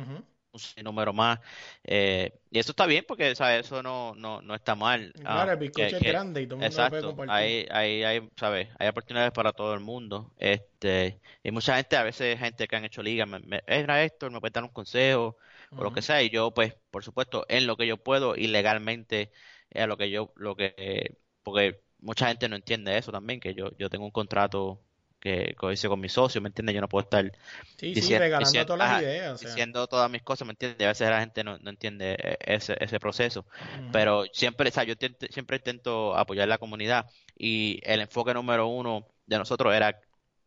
un 0.51 0.83
número 0.83 1.13
más. 1.13 1.39
Eh, 1.83 2.33
y 2.49 2.59
eso 2.59 2.71
está 2.71 2.85
bien 2.85 3.05
porque 3.07 3.35
¿sabes? 3.35 3.65
eso 3.65 3.83
no, 3.83 4.15
no, 4.15 4.41
no 4.41 4.55
está 4.55 4.75
mal. 4.75 5.13
Claro, 5.13 5.51
el 5.51 5.71
ah, 5.75 5.87
es 5.87 5.99
grande 5.99 6.41
y 6.41 6.47
todo 6.47 6.55
el 6.55 6.61
mundo 6.61 6.65
exacto, 6.65 7.01
lo 7.01 7.15
puede 7.15 7.31
Hay, 7.31 7.67
hay, 7.69 8.03
hay, 8.03 8.29
¿sabes? 8.37 8.69
hay 8.79 8.87
oportunidades 8.87 9.31
para 9.31 9.53
todo 9.53 9.73
el 9.73 9.79
mundo. 9.79 10.31
este 10.37 11.19
Y 11.43 11.51
mucha 11.51 11.75
gente, 11.75 11.97
a 11.97 12.03
veces 12.03 12.39
gente 12.39 12.67
que 12.67 12.75
han 12.75 12.85
hecho 12.85 13.03
ligas, 13.03 13.27
me, 13.27 13.39
me, 13.39 13.63
era 13.67 14.03
esto, 14.03 14.29
me 14.29 14.39
puede 14.39 14.51
dar 14.51 14.63
un 14.63 14.71
consejo 14.71 15.37
o 15.71 15.83
lo 15.83 15.93
que 15.93 16.01
sea. 16.01 16.21
Y 16.23 16.29
yo, 16.29 16.51
pues, 16.53 16.75
por 16.89 17.03
supuesto, 17.03 17.45
en 17.47 17.67
lo 17.67 17.77
que 17.77 17.87
yo 17.87 17.97
puedo 17.97 18.35
y 18.35 18.47
legalmente 18.47 19.31
es 19.69 19.87
lo 19.87 19.97
que 19.97 20.09
yo, 20.09 20.33
lo 20.35 20.55
que, 20.55 21.17
porque 21.43 21.81
mucha 21.99 22.27
gente 22.27 22.49
no 22.49 22.55
entiende 22.55 22.97
eso 22.97 23.11
también, 23.11 23.39
que 23.39 23.53
yo, 23.53 23.69
yo 23.77 23.89
tengo 23.89 24.05
un 24.05 24.11
contrato 24.11 24.81
que, 25.19 25.55
hice 25.71 25.87
con 25.87 25.99
mi 25.99 26.09
socio, 26.09 26.41
¿me 26.41 26.47
entiendes? 26.47 26.75
Yo 26.75 26.81
no 26.81 26.87
puedo 26.87 27.03
estar 27.03 27.31
diciendo, 27.77 28.65
todas 28.65 28.77
las 28.77 29.01
ideas. 29.01 29.39
Diciendo 29.39 29.87
todas 29.87 30.09
mis 30.09 30.23
cosas, 30.23 30.45
¿me 30.45 30.53
entiendes? 30.53 30.85
A 30.85 30.89
veces 30.89 31.09
la 31.09 31.19
gente 31.19 31.43
no, 31.43 31.57
entiende 31.65 32.15
eh, 32.17 32.37
ese, 32.39 32.77
ese 32.79 32.99
proceso. 32.99 33.45
Pero 33.91 34.25
siempre, 34.31 34.69
o 34.69 34.71
sea, 34.71 34.83
yo 34.83 34.95
siempre 35.29 35.57
intento 35.57 36.15
apoyar 36.15 36.47
la 36.47 36.57
comunidad 36.57 37.05
y 37.37 37.81
el 37.83 38.01
enfoque 38.01 38.33
número 38.33 38.67
uno 38.67 39.07
de 39.25 39.37
nosotros 39.37 39.73
era 39.73 39.99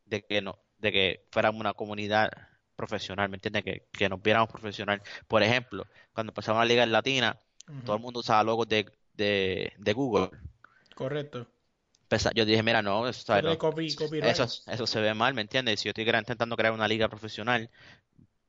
de 0.06 0.22
que, 0.24 0.40
no, 0.40 0.58
de 0.78 0.92
que 0.92 1.26
fuéramos 1.30 1.60
una 1.60 1.74
comunidad 1.74 2.30
profesional, 2.74 3.28
¿me 3.28 3.36
entiendes? 3.36 3.64
Que, 3.64 3.86
que 3.92 4.08
nos 4.08 4.22
viéramos 4.22 4.50
profesional. 4.50 5.02
Por 5.28 5.42
ejemplo, 5.42 5.86
cuando 6.12 6.30
empezamos 6.30 6.60
la 6.60 6.66
Liga 6.66 6.86
Latina, 6.86 7.38
todo 7.84 7.96
el 7.96 8.02
mundo 8.02 8.20
usaba 8.20 8.42
logos 8.42 8.68
de, 8.68 8.86
de, 9.14 9.72
de 9.78 9.92
Google. 9.92 10.30
Correcto 10.94 11.46
yo 12.34 12.44
dije, 12.44 12.62
mira, 12.62 12.82
no, 12.82 13.08
eso, 13.08 13.34
eso, 14.66 14.86
se 14.86 15.00
ve 15.00 15.14
mal, 15.14 15.34
¿me 15.34 15.42
entiendes? 15.42 15.80
Si 15.80 15.84
yo 15.84 15.90
estoy 15.90 16.04
intentando 16.04 16.56
crear 16.56 16.72
una 16.72 16.88
liga 16.88 17.08
profesional, 17.08 17.70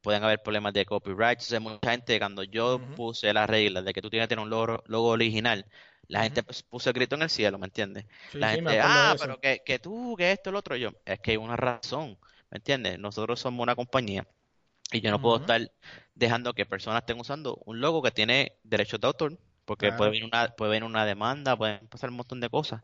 pueden 0.01 0.23
haber 0.23 0.41
problemas 0.41 0.73
de 0.73 0.85
copyright. 0.85 1.39
Entonces, 1.39 1.61
mucha 1.61 1.91
gente, 1.91 2.19
cuando 2.19 2.43
yo 2.43 2.79
puse 2.95 3.33
las 3.33 3.49
reglas 3.49 3.85
de 3.85 3.93
que 3.93 4.01
tú 4.01 4.09
tienes 4.09 4.27
que 4.27 4.35
tener 4.35 4.43
un 4.43 4.49
logo, 4.49 5.07
original, 5.07 5.65
la 6.07 6.23
gente 6.23 6.43
puso 6.69 6.89
el 6.89 6.93
grito 6.93 7.15
en 7.15 7.23
el 7.23 7.29
cielo, 7.29 7.57
¿me 7.57 7.65
entiendes? 7.65 8.05
la 8.33 8.51
gente, 8.51 8.79
ah, 8.81 9.15
pero 9.19 9.39
que, 9.39 9.61
que 9.65 9.79
tú, 9.79 10.15
que 10.17 10.31
esto, 10.31 10.49
el 10.49 10.57
otro, 10.57 10.75
yo, 10.75 10.91
es 11.05 11.19
que 11.21 11.31
hay 11.31 11.37
una 11.37 11.55
razón, 11.55 12.17
¿me 12.51 12.57
entiendes? 12.57 12.99
Nosotros 12.99 13.39
somos 13.39 13.63
una 13.63 13.75
compañía 13.75 14.27
y 14.91 15.01
yo 15.01 15.09
no 15.09 15.21
puedo 15.21 15.37
estar 15.37 15.71
dejando 16.13 16.53
que 16.53 16.65
personas 16.65 17.01
estén 17.01 17.19
usando 17.19 17.59
un 17.65 17.79
logo 17.81 18.01
que 18.03 18.11
tiene 18.11 18.53
derechos 18.63 18.99
de 18.99 19.07
autor, 19.07 19.39
porque 19.65 19.91
puede 19.93 20.11
venir 20.11 20.25
una, 20.25 20.49
puede 20.49 20.71
venir 20.71 20.83
una 20.83 21.05
demanda, 21.05 21.57
pueden 21.57 21.87
pasar 21.87 22.09
un 22.09 22.17
montón 22.17 22.39
de 22.39 22.49
cosas. 22.49 22.83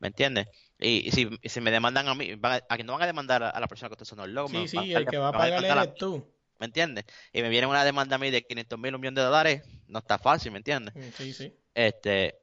¿Me 0.00 0.08
entiendes? 0.08 0.48
Y, 0.78 1.10
si, 1.12 1.28
si, 1.44 1.60
me 1.60 1.70
demandan 1.70 2.08
a 2.08 2.14
mí, 2.14 2.34
van 2.34 2.62
a, 2.68 2.76
no 2.78 2.94
van 2.94 3.02
a 3.02 3.06
demandar 3.06 3.42
a, 3.42 3.60
la 3.60 3.68
persona 3.68 3.88
que 3.88 3.94
está 3.94 4.02
usando 4.02 4.24
el 4.24 4.34
logo. 4.34 4.48
Sí, 4.48 4.66
sí, 4.66 4.92
el 4.92 5.06
que 5.06 5.18
va 5.18 5.28
a 5.28 5.32
pagar 5.32 5.64
eres 5.64 5.94
tú. 5.94 6.26
¿Me 6.58 6.66
entiendes? 6.66 7.04
Y 7.32 7.40
me 7.42 7.48
viene 7.48 7.66
una 7.66 7.84
demanda 7.84 8.16
a 8.16 8.18
mí 8.18 8.30
de 8.30 8.42
500 8.42 8.78
mil, 8.78 8.94
un 8.94 9.00
millón 9.00 9.14
de 9.14 9.22
dólares, 9.22 9.62
no 9.86 10.00
está 10.00 10.18
fácil, 10.18 10.52
¿me 10.52 10.58
entiendes? 10.58 10.94
Mm, 10.94 11.16
sí, 11.16 11.32
sí. 11.32 11.54
Este, 11.74 12.38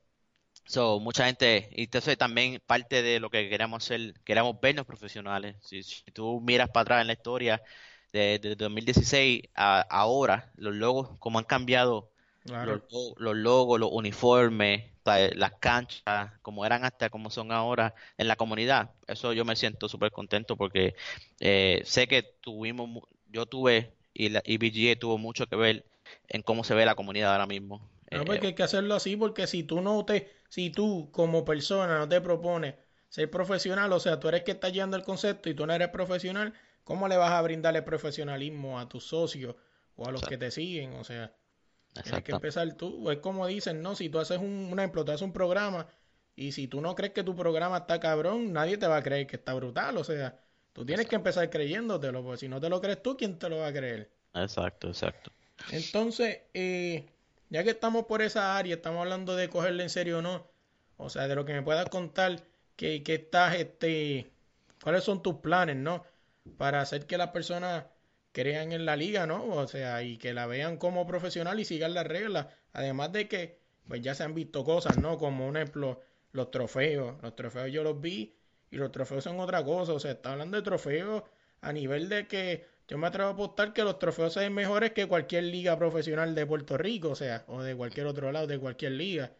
so, 0.65 0.99
mucha 0.99 1.25
gente, 1.25 1.69
y 1.71 1.83
entonces 1.83 2.17
también 2.17 2.61
parte 2.65 3.03
de 3.03 3.19
lo 3.19 3.29
que 3.29 3.49
queremos 3.49 3.83
hacer, 3.83 4.15
queremos 4.23 4.59
vernos 4.59 4.85
profesionales. 4.85 5.55
Si, 5.61 5.83
tú 6.13 6.41
miras 6.41 6.69
para 6.69 6.81
atrás 6.81 7.01
en 7.01 7.07
la 7.07 7.13
historia 7.13 7.61
de, 8.11 8.39
de 8.39 8.55
2016 8.55 9.43
a 9.55 9.81
ahora, 9.81 10.51
los 10.55 10.73
logos, 10.73 11.17
como 11.19 11.39
han 11.39 11.45
cambiado 11.45 12.11
los, 13.17 13.35
logos, 13.37 13.79
los 13.79 13.89
uniformes, 13.91 14.85
las 15.35 15.53
canchas, 15.59 16.31
como 16.41 16.65
eran 16.65 16.83
hasta 16.83 17.09
como 17.09 17.29
son 17.29 17.51
ahora 17.51 17.95
en 18.17 18.27
la 18.27 18.35
comunidad. 18.35 18.91
Eso 19.07 19.33
yo 19.33 19.45
me 19.45 19.55
siento 19.55 19.89
súper 19.89 20.11
contento 20.11 20.55
porque 20.57 20.95
eh, 21.39 21.81
sé 21.85 22.07
que 22.07 22.23
tuvimos, 22.23 23.03
yo 23.27 23.45
tuve 23.45 23.93
y 24.13 24.29
la 24.29 24.41
IBGA 24.45 24.99
tuvo 24.99 25.17
mucho 25.17 25.47
que 25.47 25.55
ver 25.55 25.85
en 26.27 26.41
cómo 26.41 26.63
se 26.63 26.73
ve 26.73 26.85
la 26.85 26.95
comunidad 26.95 27.31
ahora 27.31 27.47
mismo. 27.47 27.89
No, 28.11 28.25
porque 28.25 28.45
eh, 28.45 28.49
hay 28.49 28.55
que 28.55 28.63
hacerlo 28.63 28.95
así 28.95 29.15
porque 29.15 29.47
si 29.47 29.63
tú 29.63 29.81
no 29.81 30.05
te, 30.05 30.31
si 30.49 30.69
tú 30.69 31.09
como 31.11 31.45
persona 31.45 31.97
no 31.99 32.07
te 32.07 32.21
propones 32.21 32.75
ser 33.09 33.29
profesional, 33.29 33.91
o 33.93 33.99
sea, 33.99 34.19
tú 34.19 34.27
eres 34.27 34.43
que 34.43 34.51
está 34.51 34.69
llevando 34.69 34.97
el 34.97 35.03
concepto 35.03 35.49
y 35.49 35.53
tú 35.53 35.65
no 35.65 35.73
eres 35.73 35.89
profesional, 35.89 36.53
¿cómo 36.83 37.07
le 37.07 37.17
vas 37.17 37.31
a 37.31 37.41
brindar 37.41 37.75
el 37.75 37.83
profesionalismo 37.83 38.79
a 38.79 38.89
tus 38.89 39.05
socios 39.05 39.55
o 39.95 40.07
a 40.07 40.11
los 40.11 40.21
que 40.23 40.37
te 40.37 40.51
siguen? 40.51 40.93
O 40.93 41.03
sea, 41.03 41.33
Tienes 42.03 42.23
que 42.23 42.31
empezar 42.31 42.73
tú. 42.73 43.09
Es 43.11 43.19
como 43.19 43.47
dicen, 43.47 43.81
¿no? 43.81 43.95
Si 43.95 44.09
tú 44.09 44.19
haces 44.19 44.37
un, 44.39 44.69
un 44.71 44.79
ejemplo, 44.79 45.03
tú 45.05 45.11
haces 45.11 45.21
un 45.23 45.33
programa 45.33 45.87
y 46.35 46.51
si 46.51 46.67
tú 46.67 46.81
no 46.81 46.95
crees 46.95 47.13
que 47.13 47.23
tu 47.23 47.35
programa 47.35 47.77
está 47.77 47.99
cabrón, 47.99 48.53
nadie 48.53 48.77
te 48.77 48.87
va 48.87 48.97
a 48.97 49.03
creer 49.03 49.25
que 49.25 49.37
está 49.37 49.53
brutal. 49.55 49.97
O 49.97 50.03
sea, 50.03 50.39
tú 50.71 50.85
tienes 50.85 51.07
que 51.07 51.15
empezar 51.15 51.49
creyéndotelo, 51.49 52.23
porque 52.23 52.37
si 52.37 52.47
no 52.47 52.61
te 52.61 52.69
lo 52.69 52.79
crees 52.79 53.01
tú, 53.01 53.17
¿quién 53.17 53.39
te 53.39 53.49
lo 53.49 53.57
va 53.57 53.67
a 53.67 53.73
creer? 53.73 54.11
Exacto, 54.35 54.87
exacto. 54.87 55.31
Entonces, 55.71 56.41
eh, 56.53 57.09
ya 57.49 57.63
que 57.63 57.71
estamos 57.71 58.05
por 58.05 58.21
esa 58.21 58.55
área, 58.55 58.75
estamos 58.75 59.01
hablando 59.01 59.35
de 59.35 59.49
cogerle 59.49 59.83
en 59.83 59.89
serio 59.89 60.19
o 60.19 60.21
no, 60.21 60.45
o 60.97 61.09
sea, 61.09 61.27
de 61.27 61.35
lo 61.35 61.45
que 61.45 61.53
me 61.53 61.63
puedas 61.63 61.89
contar, 61.89 62.39
que, 62.75 63.01
que 63.01 63.15
estás, 63.15 63.55
este, 63.55 64.31
cuáles 64.83 65.03
son 65.03 65.23
tus 65.23 65.37
planes, 65.37 65.75
¿no? 65.75 66.03
Para 66.57 66.81
hacer 66.81 67.07
que 67.07 67.17
las 67.17 67.31
personas 67.31 67.85
crean 68.37 68.71
en 68.71 68.85
la 68.85 68.95
liga, 68.95 69.25
¿no? 69.25 69.43
O 69.47 69.67
sea, 69.67 70.03
y 70.03 70.19
que 70.19 70.31
la 70.31 70.45
vean 70.45 70.77
como 70.77 71.07
profesional 71.07 71.59
y 71.59 71.65
sigan 71.65 71.95
las 71.95 72.05
reglas. 72.05 72.45
Además 72.71 73.11
de 73.11 73.27
que, 73.27 73.57
pues 73.87 73.99
ya 74.03 74.13
se 74.13 74.23
han 74.23 74.35
visto 74.35 74.63
cosas, 74.63 74.99
¿no? 74.99 75.17
Como 75.17 75.47
un 75.47 75.57
ejemplo, 75.57 76.01
los 76.33 76.51
trofeos. 76.51 77.15
Los 77.23 77.35
trofeos 77.35 77.71
yo 77.71 77.81
los 77.83 77.99
vi 77.99 78.35
y 78.69 78.77
los 78.77 78.91
trofeos 78.91 79.23
son 79.23 79.39
otra 79.39 79.63
cosa. 79.63 79.93
O 79.93 79.99
sea, 79.99 80.11
está 80.11 80.33
hablando 80.33 80.55
de 80.55 80.61
trofeos 80.61 81.23
a 81.61 81.73
nivel 81.73 82.09
de 82.09 82.27
que 82.27 82.67
yo 82.87 82.99
me 82.99 83.07
atrevo 83.07 83.29
a 83.29 83.33
apostar 83.33 83.73
que 83.73 83.83
los 83.83 83.97
trofeos 83.97 84.33
sean 84.33 84.53
mejores 84.53 84.91
que 84.91 85.07
cualquier 85.07 85.45
liga 85.45 85.75
profesional 85.75 86.35
de 86.35 86.45
Puerto 86.45 86.77
Rico, 86.77 87.09
o 87.09 87.15
sea, 87.15 87.43
o 87.47 87.63
de 87.63 87.75
cualquier 87.75 88.05
otro 88.05 88.31
lado, 88.31 88.45
de 88.45 88.59
cualquier 88.59 88.91
liga. 88.91 89.31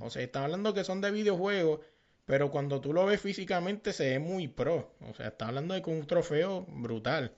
O 0.00 0.10
sea, 0.10 0.22
está 0.22 0.42
hablando 0.42 0.74
que 0.74 0.82
son 0.82 1.00
de 1.00 1.12
videojuegos, 1.12 1.80
pero 2.24 2.50
cuando 2.50 2.80
tú 2.80 2.92
lo 2.92 3.06
ves 3.06 3.20
físicamente 3.20 3.92
se 3.92 4.10
ve 4.10 4.18
muy 4.18 4.48
pro. 4.48 4.92
O 5.08 5.14
sea, 5.14 5.28
está 5.28 5.46
hablando 5.46 5.74
de 5.74 5.82
un 5.86 6.04
trofeo 6.08 6.66
brutal. 6.68 7.36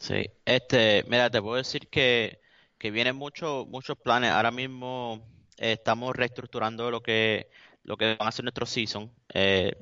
Sí, 0.00 0.26
este, 0.46 1.04
mira, 1.08 1.30
te 1.30 1.42
puedo 1.42 1.56
decir 1.56 1.88
que, 1.88 2.40
que 2.78 2.90
vienen 2.90 3.16
muchos 3.16 3.66
muchos 3.68 3.98
planes. 3.98 4.30
Ahora 4.32 4.50
mismo 4.50 5.22
eh, 5.58 5.72
estamos 5.72 6.16
reestructurando 6.16 6.90
lo 6.90 7.02
que 7.02 7.50
lo 7.84 7.96
que 7.96 8.16
van 8.18 8.28
a 8.28 8.32
ser 8.32 8.44
nuestro 8.44 8.66
season. 8.66 9.12
Eh, 9.34 9.72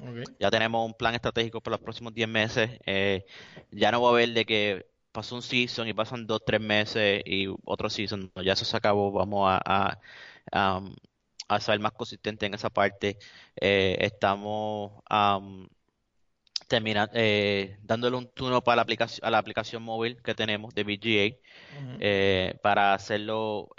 ya 0.41 0.51
tenemos 0.51 0.85
un 0.87 0.95
plan 0.95 1.15
estratégico 1.15 1.61
para 1.61 1.77
los 1.77 1.83
próximos 1.83 2.15
10 2.15 2.29
meses. 2.29 2.71
Eh, 2.87 3.25
ya 3.71 3.93
no 3.93 4.03
va 4.03 4.09
a 4.11 4.13
haber 4.13 4.31
de 4.31 4.45
que 4.45 4.87
pasó 5.13 5.37
un 5.37 5.43
season 5.43 5.89
y 5.89 5.95
pasan 5.95 6.27
2, 6.27 6.43
3 6.45 6.61
meses 6.61 7.23
y 7.25 7.47
otro 7.65 7.91
season. 7.91 8.33
ya 8.45 8.53
eso 8.55 8.65
se 8.65 8.77
acabó. 8.77 9.13
Vamos 9.13 9.49
a, 9.51 9.99
a, 10.53 11.61
ser 11.61 11.81
más 11.81 11.93
consistente 11.93 12.47
en 12.47 12.55
esa 12.55 12.71
parte. 12.71 13.19
Eh, 13.61 13.97
estamos 14.01 14.93
termina, 16.69 17.11
dándole 17.83 18.17
un 18.17 18.29
turno 18.29 18.63
para 18.63 18.77
la 18.77 18.83
aplicación, 18.83 19.27
a 19.27 19.31
la 19.31 19.39
aplicación 19.39 19.83
móvil 19.83 20.23
que 20.23 20.35
tenemos 20.35 20.75
de 20.75 20.85
VGA 20.85 22.59
para 22.63 22.95
hacerlo 22.95 23.71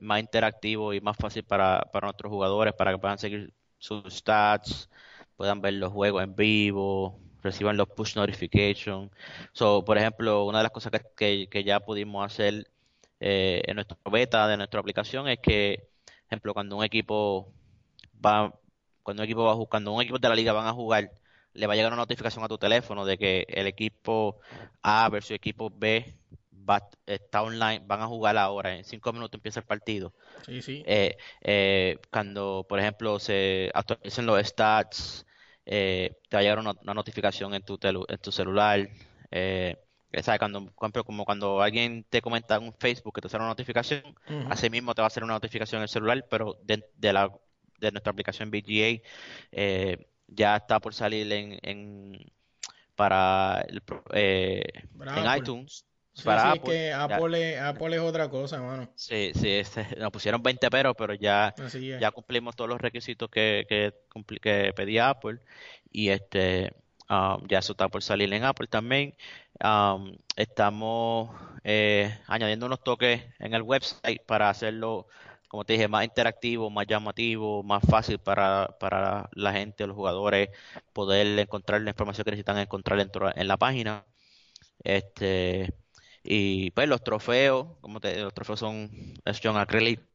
más 0.00 0.20
interactivo 0.20 0.94
y 0.94 1.00
más 1.00 1.16
fácil 1.16 1.44
para, 1.44 1.80
para 1.92 2.06
nuestros 2.06 2.30
jugadores, 2.30 2.74
para 2.74 2.92
que 2.92 2.98
puedan 2.98 3.18
seguir 3.18 3.52
sus 3.78 4.04
stats, 4.12 4.88
puedan 5.36 5.60
ver 5.60 5.74
los 5.74 5.92
juegos 5.92 6.22
en 6.22 6.34
vivo, 6.34 7.18
reciban 7.42 7.76
los 7.76 7.88
push 7.88 8.16
notifications. 8.16 9.10
So, 9.52 9.84
por 9.84 9.98
ejemplo, 9.98 10.44
una 10.44 10.58
de 10.58 10.64
las 10.64 10.72
cosas 10.72 10.92
que, 11.16 11.48
que, 11.48 11.64
ya 11.64 11.80
pudimos 11.80 12.24
hacer 12.26 12.68
eh, 13.20 13.62
en 13.66 13.76
nuestra 13.76 13.96
beta 14.10 14.46
de 14.48 14.56
nuestra 14.56 14.80
aplicación 14.80 15.28
es 15.28 15.38
que, 15.38 15.88
por 16.04 16.26
ejemplo, 16.28 16.54
cuando 16.54 16.76
un 16.76 16.84
equipo 16.84 17.52
va, 18.24 18.52
cuando 19.02 19.22
un 19.22 19.24
equipo 19.24 19.44
va 19.44 19.54
buscando, 19.54 19.92
un 19.92 20.02
equipo 20.02 20.18
de 20.18 20.28
la 20.28 20.34
liga 20.34 20.52
van 20.52 20.66
a 20.66 20.72
jugar, 20.72 21.10
le 21.56 21.66
va 21.66 21.72
a 21.72 21.76
llegar 21.76 21.92
una 21.92 22.02
notificación 22.02 22.44
a 22.44 22.48
tu 22.48 22.58
teléfono 22.58 23.04
de 23.04 23.18
que 23.18 23.46
el 23.48 23.66
equipo 23.66 24.38
A 24.82 25.08
versus 25.08 25.32
equipo 25.32 25.70
B 25.70 26.14
está 27.06 27.42
online, 27.42 27.82
van 27.86 28.00
a 28.00 28.06
jugar 28.06 28.36
ahora, 28.36 28.74
en 28.74 28.84
cinco 28.84 29.12
minutos 29.12 29.38
empieza 29.38 29.60
el 29.60 29.66
partido. 29.66 30.12
Sí, 30.44 30.62
sí. 30.62 30.82
Eh, 30.86 31.16
eh, 31.42 31.98
cuando, 32.10 32.66
por 32.68 32.80
ejemplo, 32.80 33.18
se 33.18 33.70
actualicen 33.74 34.26
los 34.26 34.44
stats, 34.44 35.26
eh, 35.64 36.16
te 36.28 36.36
va 36.36 36.40
a 36.40 36.42
llegar 36.42 36.58
una, 36.58 36.74
notificación 36.94 37.54
en 37.54 37.62
tu, 37.62 37.78
en 37.82 38.18
tu 38.18 38.32
celular. 38.32 38.88
¿sabes? 40.22 40.38
Cuando, 40.38 40.72
como 41.04 41.24
cuando 41.24 41.60
alguien 41.60 42.04
te 42.08 42.22
comenta 42.22 42.56
en 42.56 42.72
Facebook 42.74 43.14
que 43.14 43.20
te 43.20 43.28
sale 43.28 43.42
una 43.42 43.50
notificación, 43.50 44.02
así 44.48 44.70
mismo 44.70 44.94
te 44.94 45.02
va 45.02 45.06
a 45.06 45.08
hacer 45.08 45.24
una 45.24 45.34
notificación 45.34 45.80
en 45.80 45.82
el 45.84 45.88
celular, 45.88 46.26
pero 46.28 46.58
de, 46.62 47.12
la, 47.12 47.30
de 47.78 47.92
nuestra 47.92 48.12
aplicación 48.12 48.50
BGA 48.50 49.02
ya 50.28 50.56
está 50.56 50.80
por 50.80 50.94
salir 50.94 51.30
en, 51.32 51.58
en 51.62 52.32
para 52.94 53.64
el, 53.68 53.82
en 54.12 55.38
iTunes 55.38 55.86
Sí, 56.16 56.24
para 56.24 56.54
sí, 56.54 56.60
que 56.60 56.92
Apple, 56.94 57.58
Apple, 57.58 57.96
es 57.96 58.00
otra 58.00 58.30
cosa, 58.30 58.58
mano. 58.62 58.90
Sí, 58.94 59.32
sí, 59.34 59.50
este, 59.50 59.86
nos 59.98 60.10
pusieron 60.10 60.42
20 60.42 60.70
peros, 60.70 60.94
pero 60.96 61.12
ya, 61.12 61.54
ya 62.00 62.10
cumplimos 62.10 62.56
todos 62.56 62.70
los 62.70 62.80
requisitos 62.80 63.28
que, 63.28 63.66
que, 63.68 63.92
que 64.40 64.72
pedía 64.74 65.10
Apple. 65.10 65.40
Y 65.92 66.08
este 66.08 66.72
um, 67.10 67.46
ya 67.46 67.58
eso 67.58 67.72
está 67.72 67.88
por 67.88 68.02
salir 68.02 68.32
en 68.32 68.44
Apple 68.44 68.66
también. 68.66 69.14
Um, 69.62 70.16
estamos 70.36 71.36
eh, 71.64 72.18
añadiendo 72.26 72.64
unos 72.64 72.82
toques 72.82 73.22
en 73.38 73.52
el 73.52 73.60
website 73.60 74.22
para 74.24 74.48
hacerlo, 74.48 75.08
como 75.56 75.64
te 75.64 75.72
dije, 75.72 75.88
más 75.88 76.04
interactivo, 76.04 76.68
más 76.70 76.86
llamativo, 76.86 77.62
más 77.62 77.82
fácil 77.88 78.18
para, 78.18 78.76
para 78.78 79.30
la 79.32 79.52
gente, 79.54 79.86
los 79.86 79.96
jugadores, 79.96 80.50
poder 80.92 81.38
encontrar 81.38 81.80
la 81.80 81.90
información 81.90 82.24
que 82.26 82.32
necesitan 82.32 82.58
encontrar 82.58 82.98
dentro 82.98 83.34
en 83.34 83.48
la 83.48 83.56
página. 83.56 84.04
Este 84.84 85.74
y 86.24 86.70
pues 86.72 86.88
los 86.88 87.02
trofeos, 87.04 87.68
como 87.80 88.00
te 88.00 88.20
los 88.20 88.34
trofeos 88.34 88.60
son 88.60 88.90
son 89.42 89.56
acrílicos, 89.58 90.06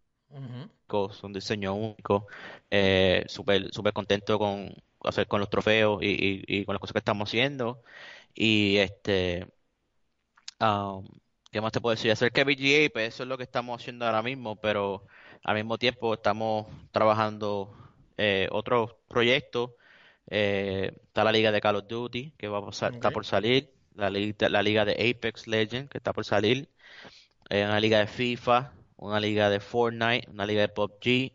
son 1.20 1.34
diseño 1.34 1.74
único. 1.74 2.28
Eh, 2.70 3.26
súper 3.28 3.74
super 3.74 3.94
contento 3.94 4.38
con 4.40 4.72
hacer 5.04 5.28
con 5.28 5.40
los 5.40 5.50
trofeos 5.50 6.00
y, 6.04 6.66
con 6.66 6.76
las 6.76 6.82
cosas 6.82 6.94
que 6.94 7.00
estamos 7.00 7.30
haciendo. 7.30 7.82
Y 8.36 8.78
este, 8.78 9.48
um, 10.60 11.06
¿qué 11.52 11.62
más 11.62 11.72
te 11.72 11.82
puedo 11.82 11.96
decir? 11.96 12.12
Hacer 12.12 12.32
que 12.32 12.44
VGA, 12.44 12.90
pues 12.92 13.14
eso 13.16 13.24
es 13.24 13.30
lo 13.30 13.38
que 13.38 13.44
estamos 13.44 13.82
haciendo 13.82 14.06
ahora 14.06 14.22
mismo, 14.24 14.56
pero 14.58 15.06
al 15.44 15.56
mismo 15.56 15.78
tiempo 15.78 16.14
estamos 16.14 16.68
trabajando 16.92 17.76
eh, 18.18 18.48
otros 18.52 18.96
proyectos. 19.08 19.72
Eh, 20.28 20.94
está 21.08 21.24
la 21.24 21.32
liga 21.32 21.52
de 21.52 21.62
Call 21.62 21.76
of 21.78 21.88
Duty 21.88 22.34
que 22.38 22.48
va 22.48 22.60
a 22.60 22.66
pasar, 22.66 22.94
está 22.94 23.12
por 23.12 23.26
salir 23.26 23.74
la 23.96 24.10
liga, 24.10 24.50
la 24.50 24.64
liga 24.64 24.86
de 24.86 24.94
Apex 24.94 25.48
Legends 25.48 25.90
que 25.90 25.98
está 25.98 26.14
por 26.14 26.26
salir, 26.26 26.70
eh, 27.50 27.66
una 27.66 27.80
liga 27.80 28.00
de 28.00 28.08
FIFA, 28.08 28.72
una 28.98 29.20
liga 29.20 29.50
de 29.50 29.60
Fortnite, 29.60 30.30
una 30.30 30.46
liga 30.46 30.62
de 30.62 30.70
PUBG. 30.70 31.34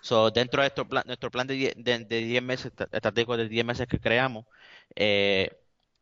So, 0.00 0.30
dentro 0.30 0.62
de 0.62 0.66
nuestro 0.66 0.88
plan, 0.88 1.02
nuestro 1.06 1.30
plan 1.30 1.46
de 1.46 1.54
10 1.54 2.08
de, 2.08 2.40
meses, 2.40 2.72
estratégico 2.92 3.36
de 3.36 3.48
10 3.48 3.64
meses 3.64 3.88
que 3.88 3.98
creamos, 3.98 4.46
eh, 4.94 5.50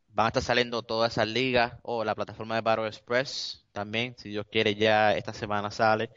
van 0.09 0.25
a 0.25 0.29
estar 0.29 0.43
saliendo 0.43 0.83
todas 0.83 1.13
esas 1.13 1.27
ligas 1.27 1.73
o 1.83 2.03
la 2.03 2.15
plataforma 2.15 2.55
de 2.55 2.61
Battle 2.61 2.87
Express 2.87 3.65
también, 3.71 4.15
si 4.17 4.29
Dios 4.29 4.45
quiere 4.51 4.75
ya 4.75 5.13
esta 5.13 5.33
semana 5.33 5.71
sale, 5.71 6.11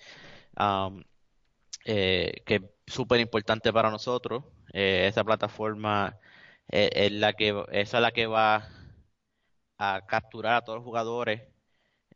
um, 0.58 1.02
eh, 1.88 2.42
que 2.44 2.56
es 2.56 2.62
súper 2.86 3.20
importante 3.20 3.72
para 3.72 3.90
nosotros. 3.90 4.44
esa 4.72 5.24
plataforma 5.24 6.18
es 6.68 7.12
la 7.12 7.32
que, 7.32 7.64
esa 7.72 7.98
es 7.98 8.02
la 8.02 8.12
que 8.12 8.26
va 8.26 8.68
a 9.78 10.06
capturar 10.06 10.56
a 10.56 10.62
todos 10.62 10.78
los 10.78 10.84
jugadores 10.84 11.42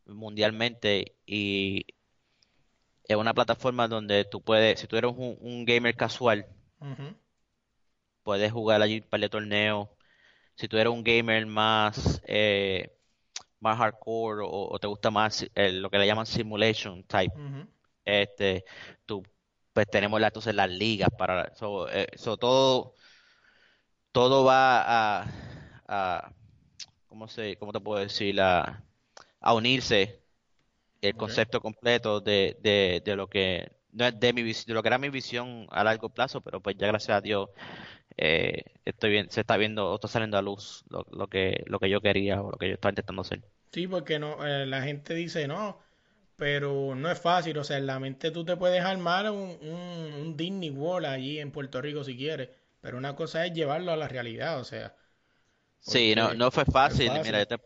mundialmente 0.06 1.16
y 1.26 1.86
es 3.04 3.16
una 3.16 3.34
plataforma 3.34 3.88
donde 3.88 4.24
tú 4.24 4.42
puedes, 4.42 4.80
si 4.80 4.86
tú 4.86 4.96
eres 4.96 5.12
un, 5.16 5.64
gamer 5.64 5.96
casual, 5.96 6.46
puedes 8.22 8.52
jugar 8.52 8.82
allí 8.82 9.00
para 9.00 9.24
el 9.24 9.30
torneo. 9.30 9.96
Si 10.54 10.68
tú 10.68 10.76
eres 10.76 10.92
un 10.92 11.02
gamer 11.02 11.46
más 11.46 12.22
eh, 12.26 12.92
más 13.60 13.78
hardcore 13.78 14.42
o, 14.44 14.78
te 14.78 14.86
gusta 14.86 15.10
más 15.10 15.46
eh, 15.54 15.72
lo 15.72 15.88
que 15.88 15.98
le 15.98 16.06
llaman 16.06 16.26
simulation 16.26 17.04
type, 17.04 17.34
este, 18.04 18.64
tú 19.06 19.22
pues 19.72 19.86
tenemos 19.90 20.20
la, 20.20 20.28
entonces 20.28 20.54
las 20.54 20.70
ligas 20.70 21.08
para 21.16 21.44
eso 21.44 21.88
eh, 21.90 22.06
todo 22.38 22.94
todo 24.12 24.44
va 24.44 25.22
a 25.86 26.32
¿cómo, 27.12 27.28
se, 27.28 27.56
cómo 27.56 27.72
te 27.72 27.80
puedo 27.80 28.00
decir? 28.00 28.40
A, 28.40 28.82
a 29.40 29.54
unirse 29.54 30.22
el 31.02 31.14
concepto 31.14 31.60
completo 31.60 32.20
de, 32.20 32.56
de, 32.62 33.02
de, 33.04 33.16
lo 33.16 33.28
que 33.28 33.72
no 33.92 34.06
es 34.06 34.18
de 34.18 34.32
mi 34.32 34.42
de 34.42 34.74
lo 34.74 34.82
que 34.82 34.88
era 34.88 34.98
mi 34.98 35.10
visión 35.10 35.66
a 35.70 35.84
largo 35.84 36.08
plazo, 36.08 36.40
pero 36.40 36.60
pues 36.60 36.76
ya 36.78 36.86
gracias 36.86 37.18
a 37.18 37.20
Dios 37.20 37.50
eh, 38.16 38.62
estoy 38.84 39.10
bien, 39.10 39.30
se 39.30 39.40
está 39.40 39.56
viendo 39.56 39.90
o 39.90 39.94
está 39.96 40.08
saliendo 40.08 40.38
a 40.38 40.42
luz 40.42 40.84
lo, 40.88 41.04
lo, 41.10 41.26
que 41.26 41.64
lo 41.66 41.78
que 41.78 41.90
yo 41.90 42.00
quería 42.00 42.40
o 42.40 42.52
lo 42.52 42.56
que 42.56 42.68
yo 42.68 42.74
estaba 42.74 42.92
intentando 42.92 43.22
hacer. 43.22 43.42
Sí, 43.72 43.86
porque 43.86 44.18
no 44.18 44.46
eh, 44.46 44.64
la 44.64 44.82
gente 44.82 45.14
dice 45.14 45.46
no, 45.46 45.80
pero 46.42 46.96
no 46.96 47.08
es 47.08 47.20
fácil, 47.20 47.56
o 47.56 47.62
sea, 47.62 47.78
en 47.78 47.86
la 47.86 48.00
mente 48.00 48.32
tú 48.32 48.44
te 48.44 48.56
puedes 48.56 48.82
armar 48.82 49.30
un, 49.30 49.56
un, 49.60 50.12
un 50.12 50.36
Disney 50.36 50.70
World 50.70 51.06
allí 51.06 51.38
en 51.38 51.52
Puerto 51.52 51.80
Rico 51.80 52.02
si 52.02 52.16
quieres, 52.16 52.48
pero 52.80 52.98
una 52.98 53.14
cosa 53.14 53.46
es 53.46 53.52
llevarlo 53.52 53.92
a 53.92 53.96
la 53.96 54.08
realidad, 54.08 54.58
o 54.58 54.64
sea, 54.64 54.92
Sí, 55.78 56.14
no, 56.16 56.34
no 56.34 56.50
fue 56.50 56.64
fácil. 56.64 57.12
Mira, 57.22 57.38
yo 57.38 57.46
te, 57.46 57.56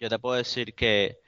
yo 0.00 0.10
te, 0.10 0.18
puedo 0.18 0.36
decir 0.36 0.74
que 0.74 1.18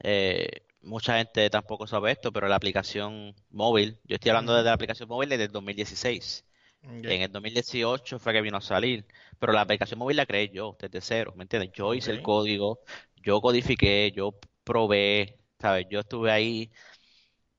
eh, 0.00 0.46
mucha 0.82 1.16
gente 1.16 1.48
tampoco 1.48 1.86
sabe 1.86 2.12
esto, 2.12 2.30
pero 2.34 2.48
la 2.48 2.56
aplicación 2.56 3.34
móvil, 3.48 3.98
yo 4.04 4.16
estoy 4.16 4.28
hablando 4.28 4.54
de 4.54 4.62
la 4.62 4.74
aplicación 4.74 5.08
móvil 5.08 5.30
desde 5.30 5.44
el 5.44 5.52
2016. 5.52 6.44
En 6.82 7.22
el 7.22 7.32
2018 7.32 8.18
fue 8.18 8.34
que 8.34 8.42
vino 8.42 8.58
a 8.58 8.60
salir, 8.60 9.06
pero 9.38 9.54
la 9.54 9.62
aplicación 9.62 9.98
móvil 9.98 10.18
la 10.18 10.26
creé 10.26 10.50
yo 10.50 10.76
desde 10.78 11.00
cero, 11.00 11.32
¿me 11.34 11.44
entiendes? 11.44 11.70
Yo 11.72 11.94
hice 11.94 12.10
el 12.10 12.20
código, 12.20 12.80
yo 13.22 13.40
codifiqué, 13.40 14.12
yo 14.14 14.34
probé, 14.64 15.38
¿sabes? 15.62 15.86
Yo 15.88 16.00
estuve 16.00 16.30
ahí 16.32 16.70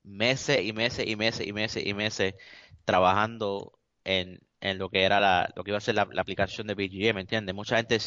meses 0.04 0.62
y 0.62 0.74
meses 0.74 1.08
y 1.08 1.16
meses 1.16 1.48
y 1.48 1.54
meses 1.54 1.86
y 1.86 1.94
meses 1.94 2.36
trabajando 2.86 3.80
en, 4.04 4.40
en 4.60 4.78
lo 4.78 4.90
que 4.90 5.04
era 5.04 5.22
la, 5.22 5.50
lo 5.56 5.64
que 5.64 5.72
iba 5.72 5.78
a 5.78 5.82
ser 5.82 5.96
la, 5.96 6.02
aplicación 6.18 6.68
de 6.68 6.76
BGA, 6.76 7.14
¿me 7.14 7.22
entiendes? 7.22 7.56
Mucha 7.56 7.78
gente 7.78 7.98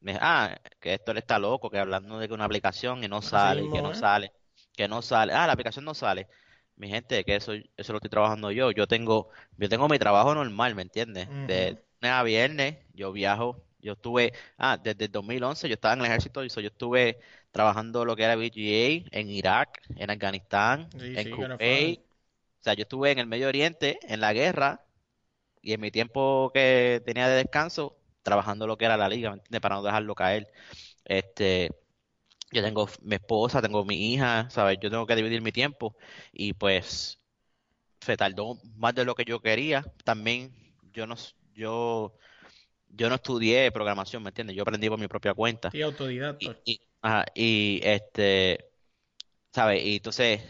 me 0.00 0.12
dice, 0.12 0.22
ah, 0.22 0.54
que 0.80 0.94
esto 0.94 1.14
le 1.14 1.20
está 1.20 1.38
loco, 1.38 1.70
que 1.70 1.78
hablando 1.78 2.18
de 2.18 2.28
que 2.28 2.34
una 2.34 2.44
aplicación 2.44 3.02
y 3.02 3.08
no 3.08 3.22
sale, 3.22 3.62
que 3.72 3.80
no 3.80 3.92
¿eh? 3.92 3.94
sale, 3.94 4.32
que 4.76 4.86
no 4.86 5.00
sale, 5.00 5.32
ah, 5.32 5.46
la 5.46 5.54
aplicación 5.54 5.84
no 5.86 5.94
sale. 5.94 6.28
Mi 6.76 6.88
gente, 6.88 7.24
que 7.24 7.36
eso, 7.36 7.52
eso 7.76 7.92
lo 7.92 7.98
estoy 7.98 8.10
trabajando 8.10 8.52
yo. 8.52 8.70
Yo 8.70 8.86
tengo, 8.86 9.30
yo 9.56 9.68
tengo 9.68 9.88
mi 9.88 9.98
trabajo 9.98 10.34
normal, 10.34 10.74
¿me 10.76 10.82
entiendes? 10.82 11.28
De 11.48 11.72
lunes 12.00 12.12
a 12.12 12.22
viernes, 12.22 12.76
yo 12.94 13.10
viajo, 13.12 13.64
yo 13.80 13.92
estuve, 13.94 14.32
ah, 14.58 14.78
desde 14.82 15.06
el 15.06 15.12
2011 15.12 15.68
yo 15.68 15.74
estaba 15.74 15.94
en 15.94 16.00
el 16.00 16.06
ejército 16.06 16.44
y 16.44 16.48
yo 16.48 16.60
estuve 16.60 17.20
trabajando 17.50 18.04
lo 18.04 18.16
que 18.16 18.24
era 18.24 18.36
BGA 18.36 19.08
en 19.10 19.30
Irak, 19.30 19.82
en 19.96 20.10
Afganistán, 20.10 20.88
en 21.14 21.30
Kuwait. 21.30 22.00
O 22.60 22.62
sea, 22.62 22.74
yo 22.74 22.82
estuve 22.82 23.12
en 23.12 23.18
el 23.18 23.26
Medio 23.26 23.48
Oriente, 23.48 23.98
en 24.02 24.20
la 24.20 24.32
guerra, 24.32 24.84
y 25.62 25.72
en 25.72 25.80
mi 25.80 25.90
tiempo 25.90 26.50
que 26.54 27.02
tenía 27.04 27.28
de 27.28 27.36
descanso, 27.36 27.96
trabajando 28.22 28.66
lo 28.66 28.76
que 28.76 28.84
era 28.84 28.96
la 28.96 29.08
liga, 29.08 29.30
¿me 29.30 29.36
entiendes? 29.36 29.60
Para 29.60 29.76
no 29.76 29.82
dejarlo 29.82 30.14
caer. 30.14 30.52
Este, 31.04 31.70
yo 32.50 32.62
tengo 32.62 32.88
mi 33.02 33.16
esposa, 33.16 33.62
tengo 33.62 33.84
mi 33.84 34.12
hija, 34.14 34.48
¿sabes? 34.50 34.78
Yo 34.80 34.90
tengo 34.90 35.06
que 35.06 35.16
dividir 35.16 35.42
mi 35.42 35.52
tiempo 35.52 35.96
y 36.32 36.52
pues 36.54 37.20
se 38.00 38.16
tardó 38.16 38.58
más 38.76 38.94
de 38.94 39.04
lo 39.04 39.14
que 39.14 39.24
yo 39.24 39.40
quería. 39.40 39.84
También 40.04 40.52
yo 40.92 41.06
no, 41.06 41.16
yo, 41.54 42.14
yo 42.90 43.08
no 43.08 43.16
estudié 43.16 43.70
programación, 43.72 44.22
¿me 44.22 44.30
entiendes? 44.30 44.56
Yo 44.56 44.62
aprendí 44.62 44.88
por 44.88 44.98
mi 44.98 45.08
propia 45.08 45.34
cuenta. 45.34 45.70
Y 45.72 45.82
autodidacta. 45.82 46.56
Y, 46.64 46.80
y 47.34 47.80
este, 47.82 48.70
¿sabes? 49.52 49.84
Y 49.84 49.96
entonces 49.96 50.40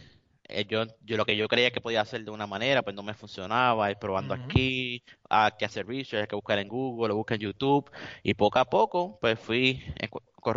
eh, 0.51 0.65
yo, 0.67 0.85
yo 1.05 1.19
lo 1.19 1.27
que 1.27 1.37
yo 1.37 1.47
creía 1.47 1.71
que 1.71 1.81
podía 1.83 2.01
hacer 2.01 2.25
de 2.25 2.31
una 2.31 2.47
manera, 2.47 2.83
pues 2.83 2.97
no 2.97 3.03
me 3.03 3.13
funcionaba, 3.13 3.91
ir 3.91 3.99
probando 3.99 4.33
aquí, 4.33 5.05
hay 5.29 5.51
que 5.59 5.67
hacer 5.67 5.87
research, 5.87 6.23
hay 6.23 6.27
que 6.27 6.37
buscar 6.37 6.59
en 6.59 6.69
Google, 6.69 7.13
buscar 7.13 7.35
en 7.35 7.43
YouTube, 7.43 7.91
y 8.23 8.33
poco 8.33 8.59
a 8.59 8.65
poco, 8.65 9.19
pues 9.21 9.39
fui 9.39 9.83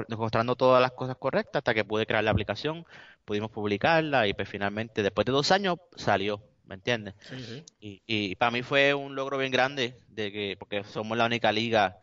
encontrando 0.07 0.55
todas 0.55 0.81
las 0.81 0.93
cosas 0.93 1.17
correctas 1.17 1.59
hasta 1.59 1.73
que 1.73 1.83
pude 1.83 2.05
crear 2.05 2.23
la 2.23 2.31
aplicación, 2.31 2.85
pudimos 3.25 3.51
publicarla, 3.51 4.27
y 4.27 4.33
pues 4.33 4.47
finalmente, 4.47 5.03
después 5.03 5.25
de 5.25 5.33
dos 5.33 5.51
años, 5.51 5.77
salió, 5.97 6.41
¿me 6.71 6.75
entiendes? 6.75 7.15
Y, 7.81 8.01
y 8.07 8.35
para 8.35 8.51
mí 8.51 8.63
fue 8.63 8.93
un 8.93 9.13
logro 9.13 9.37
bien 9.37 9.51
grande, 9.51 9.97
de 10.07 10.31
que, 10.31 10.55
porque 10.57 10.83
somos 10.85 11.17
la 11.17 11.25
única 11.25 11.51
liga, 11.51 11.97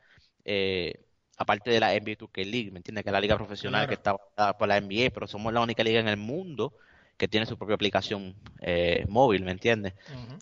eh, 0.44 0.92
aparte 1.38 1.70
de 1.70 1.81
la 1.81 1.94
NBA 1.94 2.16
2K 2.16 2.44
League, 2.44 2.70
¿me 2.70 2.78
entiendes? 2.78 3.02
Que 3.02 3.09
es 3.11 3.12
la 3.14 3.20
liga 3.20 3.37
profesional 3.37 3.87
que 3.88 3.94
está 3.94 4.14
por 4.59 4.68
la 4.68 4.76
NBA, 4.76 5.11
pero 5.11 5.26
somos 5.26 5.52
la 5.54 5.62
única 5.62 5.83
liga 5.83 6.00
en 6.00 6.09
el 6.09 6.18
mundo 6.18 6.74
que 7.16 7.28
tiene 7.28 7.46
su 7.46 7.57
propia 7.57 7.76
aplicación 7.76 8.35
eh, 8.61 9.07
móvil, 9.09 9.42
¿me 9.44 9.52
entiendes? 9.52 9.94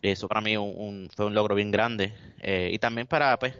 Eso 0.02 0.26
para 0.28 0.40
mí 0.40 0.56
un, 0.56 1.08
fue 1.14 1.26
un 1.26 1.34
logro 1.34 1.54
bien 1.54 1.70
grande. 1.70 2.12
Eh, 2.42 2.70
y 2.72 2.78
también 2.78 3.06
para, 3.06 3.38
pues, 3.38 3.54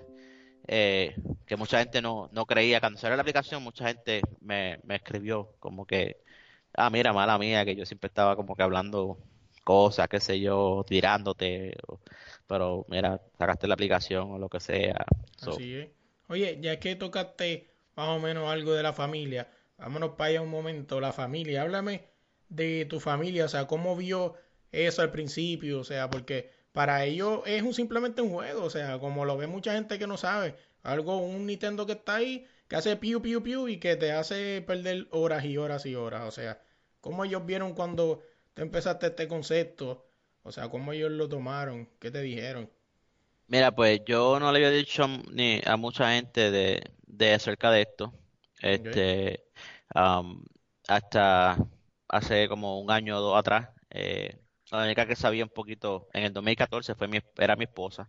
eh, 0.67 1.15
que 1.47 1.57
mucha 1.57 1.79
gente 1.79 2.03
no, 2.03 2.29
no 2.33 2.45
creía, 2.47 2.81
cuando 2.81 2.99
salió 2.99 3.17
la 3.17 3.23
aplicación, 3.23 3.63
mucha 3.63 3.87
gente 3.87 4.21
me, 4.41 4.79
me 4.85 4.97
escribió 4.97 5.55
como 5.61 5.87
que, 5.87 6.17
ah, 6.75 6.91
mira, 6.91 7.13
mala 7.13 7.39
mía, 7.39 7.65
que 7.65 7.77
yo 7.77 7.87
siempre 7.87 8.09
estaba 8.09 8.37
como 8.37 8.57
que 8.57 8.63
hablando 8.63 9.19
cosas, 9.67 10.09
qué 10.09 10.21
sé 10.21 10.39
yo, 10.39 10.85
tirándote, 10.87 11.77
pero 12.47 12.87
mira, 12.89 13.21
sacaste 13.37 13.67
la 13.67 13.75
aplicación 13.75 14.31
o 14.31 14.39
lo 14.39 14.49
que 14.49 14.61
sea. 14.61 15.05
Así 15.45 15.75
es. 15.75 15.89
Oye, 16.29 16.59
ya 16.63 16.79
que 16.79 16.95
tocaste 16.95 17.69
más 17.97 18.11
o 18.11 18.21
menos 18.21 18.49
algo 18.49 18.75
de 18.75 18.85
la 18.85 18.93
familia, 18.93 19.49
vámonos 19.77 20.11
para 20.11 20.31
allá 20.31 20.43
un 20.43 20.51
momento, 20.51 21.01
la 21.01 21.13
familia, 21.13 21.63
háblame 21.63 22.05
de 22.49 22.87
tu 22.89 23.01
familia, 23.01 23.47
o 23.47 23.49
sea, 23.49 23.67
cómo 23.67 23.97
vio 23.97 24.35
eso 24.71 25.03
al 25.03 25.11
principio, 25.11 25.81
o 25.81 25.85
sea, 25.85 26.11
porque 26.11 26.49
para 26.71 27.05
ellos 27.05 27.41
es 27.45 27.63
un, 27.65 27.75
simplemente 27.75 28.23
un 28.23 28.31
juego, 28.31 28.63
o 28.63 28.71
sea, 28.71 29.01
como 29.01 29.25
lo 29.25 29.37
ve 29.37 29.49
mucha 29.49 29.73
gente 29.73 29.99
que 29.99 30.07
no 30.07 30.17
sabe, 30.17 30.55
algo, 30.85 31.19
un 31.19 31.45
Nintendo 31.45 31.87
que 31.87 31.95
está 31.95 32.17
ahí, 32.17 32.47
que 32.69 32.77
hace 32.77 32.97
piu, 32.97 33.21
piu, 33.21 33.43
piu 33.43 33.67
y 33.67 33.79
que 33.79 33.97
te 33.97 34.13
hace 34.13 34.63
perder 34.63 35.09
horas 35.11 35.45
y 35.45 35.59
horas 35.59 35.87
y 35.87 35.97
horas, 35.97 36.23
o 36.23 36.31
sea, 36.31 36.63
cómo 37.01 37.25
ellos 37.25 37.45
vieron 37.45 37.75
cuando 37.75 38.23
te 38.57 38.63
empezaste 38.63 39.07
este 39.07 39.29
concepto, 39.29 40.11
o 40.43 40.51
sea, 40.51 40.69
cómo 40.69 40.93
ellos 40.93 41.13
lo 41.13 41.29
tomaron, 41.29 41.89
qué 42.01 42.11
te 42.11 42.23
dijeron. 42.23 42.69
Mira, 43.49 43.71
pues 43.75 44.01
yo 44.07 44.41
no 44.41 44.51
le 44.53 44.59
había 44.59 44.71
dicho 44.71 45.07
ni 45.31 45.61
a 45.65 45.77
mucha 45.77 46.11
gente 46.13 46.51
de, 46.51 46.83
de 47.07 47.35
acerca 47.35 47.71
de 47.71 47.83
esto, 47.83 48.13
este, 48.61 49.45
hasta 50.89 51.59
hace 52.09 52.49
como 52.49 52.81
un 52.81 52.91
año 52.91 53.19
o 53.19 53.21
dos 53.21 53.39
atrás. 53.39 53.69
Eh, 53.91 54.39
la 54.71 54.85
única 54.85 55.07
que 55.07 55.17
sabía 55.17 55.45
un 55.45 55.51
poquito 55.51 56.09
en 56.13 56.25
el 56.25 56.33
2014 56.33 56.95
fue 56.95 57.09
mi, 57.09 57.21
era 57.37 57.57
mi 57.57 57.65
esposa. 57.65 58.09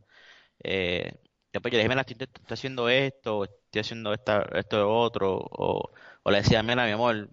Eh, 0.63 1.13
después 1.53 1.71
yo 1.71 1.77
le 1.77 1.83
dije, 1.83 1.89
mira, 1.89 2.01
estoy, 2.07 2.27
haciendo 2.49 2.89
esto, 2.89 3.45
estoy 3.45 3.81
haciendo 3.81 4.13
esta, 4.13 4.43
esto 4.55 4.89
otro, 4.91 5.37
o, 5.37 5.91
o 6.23 6.31
le 6.31 6.39
decía, 6.39 6.63
mira, 6.63 6.85
mi 6.85 6.91
amor, 6.91 7.29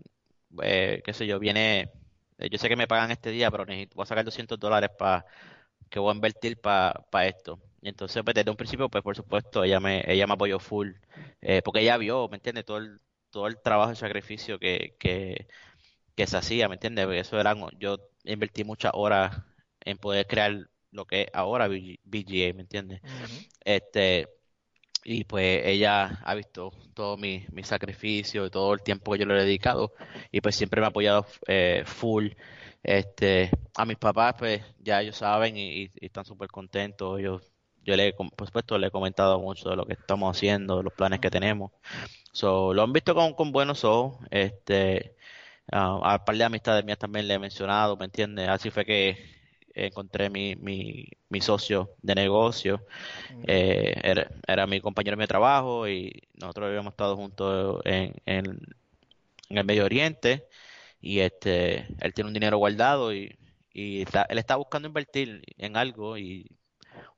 eh, 0.63 1.03
qué 1.05 1.13
sé 1.15 1.27
yo, 1.27 1.39
viene, 1.39 1.93
yo 2.39 2.59
sé 2.59 2.69
que 2.69 2.77
me 2.77 2.87
pagan 2.87 3.11
este 3.11 3.31
día, 3.31 3.51
pero 3.51 3.65
necesito, 3.67 3.97
voy 3.97 4.05
a 4.05 4.07
sacar 4.07 4.25
200 4.25 4.59
dólares 4.59 4.91
para 4.99 5.25
que 5.91 5.99
voy 6.01 6.13
a 6.13 6.15
invertir 6.17 6.61
para 6.61 7.27
esto. 7.27 7.61
Y 7.83 7.89
entonces, 7.89 8.23
pues, 8.25 8.35
desde 8.35 8.51
un 8.51 8.57
principio, 8.57 8.89
pues, 8.91 9.05
por 9.05 9.17
supuesto, 9.17 9.65
ella 9.65 9.81
me, 9.81 10.05
ella 10.07 10.27
me 10.27 10.35
apoyó 10.35 10.59
full, 10.59 10.93
eh, 11.41 11.63
porque 11.65 11.81
ella 11.81 11.97
vio, 11.99 12.29
¿me 12.29 12.37
entiendes? 12.37 12.65
Todo 12.65 12.79
el, 12.79 13.01
todo 13.31 13.47
el 13.49 13.61
trabajo 13.63 13.93
y 13.93 13.97
sacrificio 13.97 14.59
que, 14.59 14.97
que, 14.99 15.49
que 16.17 16.27
se 16.27 16.37
hacía, 16.37 16.69
¿me 16.69 16.75
entiendes? 16.77 17.09
Eso 17.13 17.41
era, 17.41 17.55
yo 17.79 17.99
invertí 18.25 18.65
muchas 18.65 18.93
horas 18.95 19.37
en 19.81 19.99
poder 19.99 20.27
crear 20.27 20.69
lo 20.91 21.07
que 21.07 21.23
es 21.23 21.29
ahora 21.35 21.69
BGA, 21.69 22.55
¿me 22.55 22.63
entiendes? 22.63 23.01
Este, 23.65 24.29
y 25.05 25.25
pues 25.25 25.63
ella 25.67 26.21
ha 26.25 26.35
visto 26.35 26.73
todo 26.95 27.17
mi, 27.17 27.45
mi 27.53 27.63
sacrificio 27.63 28.47
y 28.47 28.51
todo 28.51 28.75
el 28.75 28.83
tiempo 28.83 29.13
que 29.13 29.19
yo 29.19 29.27
le 29.27 29.35
he 29.35 29.45
dedicado 29.45 29.93
y 30.33 30.41
pues 30.41 30.57
siempre 30.57 30.81
me 30.81 30.87
ha 30.87 30.91
apoyado 30.91 31.27
eh, 31.47 31.83
full. 31.87 32.29
Este, 32.83 33.51
a 33.77 33.85
mis 33.87 33.97
papás 33.97 34.35
pues 34.39 34.63
ya 34.81 35.01
ellos 35.03 35.17
saben 35.17 35.57
y, 35.57 35.91
están 36.01 36.25
súper 36.25 36.49
contentos. 36.49 37.19
Ellos, 37.21 37.43
yo 37.85 37.97
le, 37.97 38.13
por 38.13 38.47
supuesto, 38.47 38.79
le 38.79 38.89
he 38.89 38.91
comentado 38.91 39.41
mucho 39.41 39.71
de 39.71 39.77
lo 39.77 39.87
que 39.87 39.95
estamos 39.95 40.37
haciendo, 40.37 40.79
de 40.79 40.85
los 40.85 40.93
planes 40.93 41.21
que 41.21 41.31
tenemos. 41.31 41.73
So, 42.33 42.75
lo 42.75 42.83
han 42.83 42.93
visto 42.93 43.15
con, 43.15 43.35
con 43.35 43.53
buenos 43.53 43.85
ojos. 43.85 44.19
Este, 44.31 45.15
Uh, 45.73 46.05
a 46.05 46.25
par 46.25 46.37
de 46.37 46.45
amistades 46.45 46.85
mías 46.85 46.99
también 46.99 47.27
le 47.27 47.35
he 47.35 47.39
mencionado, 47.39 47.97
¿me 47.97 48.05
entiendes? 48.05 48.49
Así 48.49 48.71
fue 48.71 48.85
que 48.85 49.17
encontré 49.75 50.31
mi, 50.31 50.57
mi, 50.57 51.09
mi 51.29 51.41
socio 51.41 51.91
de 52.03 52.15
negocio. 52.15 52.85
Eh, 53.47 53.95
era, 54.47 54.67
mi 54.67 54.81
compañero 54.81 55.17
de 55.17 55.27
trabajo 55.27 55.89
y 55.89 56.23
nosotros 56.35 56.69
habíamos 56.69 56.93
estado 56.93 57.17
juntos 57.17 57.83
en, 57.85 58.15
en, 58.27 58.61
el 59.51 59.65
Medio 59.65 59.85
Oriente 59.85 60.49
y 61.01 61.21
este 61.21 61.87
él 62.01 62.15
tiene 62.15 62.29
un 62.29 62.35
dinero 62.35 62.59
guardado 62.59 63.15
y, 63.15 63.37
y 63.73 64.03
él 64.03 64.39
está 64.39 64.57
buscando 64.57 64.89
invertir 64.89 65.43
en 65.59 65.77
algo 65.77 66.19
y 66.19 66.51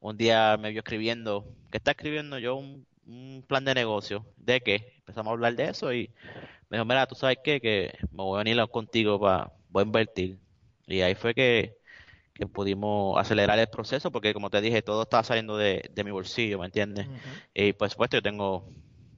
un 0.00 0.16
día 0.16 0.56
me 0.58 0.70
vio 0.70 0.80
escribiendo, 0.80 1.46
¿qué 1.70 1.78
está 1.78 1.92
escribiendo 1.92 2.38
yo? 2.38 2.56
Un, 2.56 2.86
un 3.06 3.44
plan 3.46 3.64
de 3.64 3.74
negocio. 3.74 4.26
¿De 4.36 4.60
qué? 4.60 4.94
Empezamos 4.98 5.30
a 5.30 5.34
hablar 5.34 5.54
de 5.56 5.64
eso 5.70 5.92
y 5.92 6.10
me 6.70 6.78
dijo, 6.78 6.84
mira, 6.84 7.06
tú 7.06 7.14
sabes 7.14 7.38
qué, 7.44 7.60
que 7.60 7.92
me 8.12 8.22
voy 8.22 8.40
a 8.40 8.44
venir 8.44 8.64
contigo 8.68 9.20
para, 9.20 9.52
voy 9.70 9.82
a 9.82 9.86
invertir. 9.86 10.38
Y 10.86 11.00
ahí 11.00 11.14
fue 11.14 11.34
que, 11.34 11.76
pudimos 12.52 13.18
acelerar 13.18 13.58
el 13.58 13.68
proceso 13.68 14.10
porque 14.10 14.34
como 14.34 14.50
te 14.50 14.60
dije, 14.60 14.82
todo 14.82 15.02
estaba 15.02 15.24
saliendo 15.24 15.56
de, 15.56 15.90
mi 16.04 16.10
bolsillo, 16.10 16.58
¿me 16.58 16.66
entiendes? 16.66 17.08
Y 17.54 17.72
por 17.72 17.88
supuesto 17.88 18.18
yo 18.18 18.22
tengo 18.22 18.68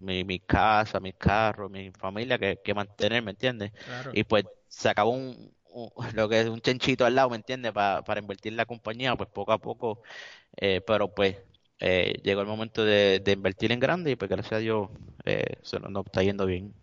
mi, 0.01 0.25
mi 0.25 0.39
casa, 0.39 1.01
mi 1.01 1.13
carro, 1.13 1.69
mi 1.69 1.91
familia 1.91 2.39
que, 2.39 2.61
que 2.63 2.75
mantener, 2.75 3.23
¿me 3.23 3.33
entiendes? 3.33 3.73
Y 4.13 4.25
pues 4.25 4.45
se 4.69 4.89
acabó 4.89 5.11
un, 5.11 5.53
lo 6.15 6.29
que 6.29 6.41
es 6.41 6.49
un 6.49 6.61
chenchito 6.61 7.05
al 7.05 7.15
lado, 7.15 7.31
¿me 7.31 7.37
entiendes? 7.37 7.73
Para, 7.73 8.03
para 8.03 8.21
invertir 8.21 8.53
en 8.53 8.57
la 8.57 8.67
compañía, 8.67 9.17
pues 9.17 9.29
poco 9.31 9.53
a 9.53 9.59
poco, 9.59 10.03
eh, 10.57 10.81
pero 10.87 11.15
pues 11.15 11.37
eh, 11.81 12.21
llegó 12.23 12.41
el 12.41 12.47
momento 12.47 12.85
de, 12.85 13.21
de, 13.21 13.33
invertir 13.33 13.73
en 13.73 13.81
grande 13.81 14.11
y 14.11 14.17
pues 14.17 14.31
gracias 14.31 14.55
a 14.55 14.59
Dios 14.59 14.89
eh, 15.25 15.57
se 15.63 15.79
nos 15.79 16.07
está 16.07 16.23
yendo 16.23 16.47
bien. 16.47 16.75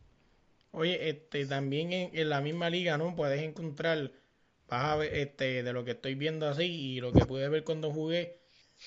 Oye, 0.72 1.10
este, 1.10 1.46
también 1.46 1.92
en, 1.92 2.30
la 2.30 2.42
misma 2.42 2.70
liga, 2.70 2.98
¿no? 2.98 3.16
Puedes 3.16 3.42
encontrar, 3.42 4.12
vas 4.68 4.86
a 4.86 4.96
ver, 4.98 5.14
este, 5.16 5.64
de 5.64 5.74
lo 5.74 5.86
que 5.86 5.92
estoy 5.92 6.16
viendo 6.16 6.48
así 6.48 6.64
y 6.64 7.02
lo 7.02 7.14
que 7.14 7.26
pude 7.26 7.50
ver 7.50 7.64
cuando 7.64 7.92
jugué, 7.92 8.40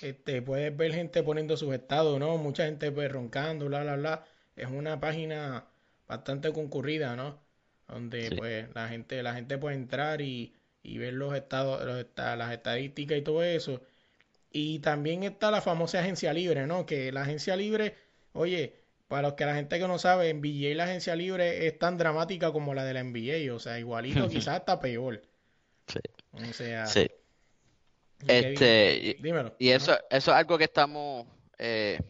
este, 0.03 0.43
puedes 0.43 0.77
ver 0.77 0.93
gente 0.95 1.23
poniendo 1.23 1.57
sus 1.57 1.75
estados, 1.75 2.19
¿no? 2.19 2.37
Mucha 2.39 2.67
gente 2.67 2.91
pues 2.93 3.11
roncando, 3.11 3.67
bla, 3.67 3.83
bla, 3.83 3.97
bla. 3.97 4.25
Es 4.57 4.69
una 4.69 5.01
página 5.01 5.67
bastante 6.07 6.53
concurrida, 6.53 7.17
¿no? 7.17 7.41
Donde 7.89 8.31
pues 8.37 8.69
la 8.75 8.89
gente, 8.89 9.23
la 9.23 9.35
gente 9.35 9.59
puede 9.59 9.77
entrar 9.77 10.21
y, 10.21 10.55
y 10.83 10.99
ver 10.99 11.15
los 11.15 11.35
estados, 11.35 11.85
los, 11.85 12.07
las 12.17 12.53
estadísticas 12.53 13.19
y 13.19 13.23
todo 13.23 13.43
eso. 13.43 13.83
Y 14.53 14.81
también 14.81 15.23
está 15.25 15.51
la 15.51 15.61
famosa 15.63 16.01
agencia 16.01 16.33
libre, 16.33 16.67
¿no? 16.67 16.87
Que 16.87 17.13
la 17.13 17.23
agencia 17.23 17.57
libre, 17.57 17.95
oye, 18.33 18.77
para 19.09 19.23
los 19.23 19.35
que 19.35 19.47
la 19.47 19.55
gente 19.55 19.79
que 19.79 19.89
no 19.89 19.99
sabe, 19.99 20.31
en 20.31 20.39
NBA 20.41 20.75
la 20.77 20.85
agencia 20.85 21.17
libre 21.17 21.67
es 21.67 21.79
tan 21.79 21.99
dramática 21.99 22.53
como 22.53 22.75
la 22.75 22.85
de 22.85 22.95
la 22.95 23.01
NBA, 23.01 23.55
o 23.55 23.59
sea, 23.59 23.79
igualito, 23.79 24.29
quizás 24.29 24.61
hasta 24.61 24.81
peor. 24.81 25.23
Sí. 25.89 26.01
O 26.33 26.53
sea, 26.53 26.87
Sí. 26.87 27.09
Este, 28.27 29.17
dímelo. 29.21 29.55
y 29.59 29.69
eso, 29.69 29.93
eso 30.11 30.31
es 30.33 30.37
algo 30.37 30.59
que 30.59 30.65
estamos 30.65 31.27
eh, 31.57 32.01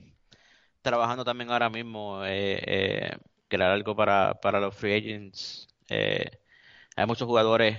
trabajando 0.81 1.25
también 1.25 1.51
ahora 1.51 1.69
mismo, 1.69 2.25
eh, 2.25 2.63
eh, 2.67 3.19
crear 3.47 3.71
algo 3.73 3.95
para, 3.95 4.35
para 4.41 4.61
los 4.61 4.75
free 4.75 4.95
agents. 4.95 5.69
Eh, 5.91 6.31
hay 6.97 7.07
muchos 7.07 7.27
jugadores 7.27 7.79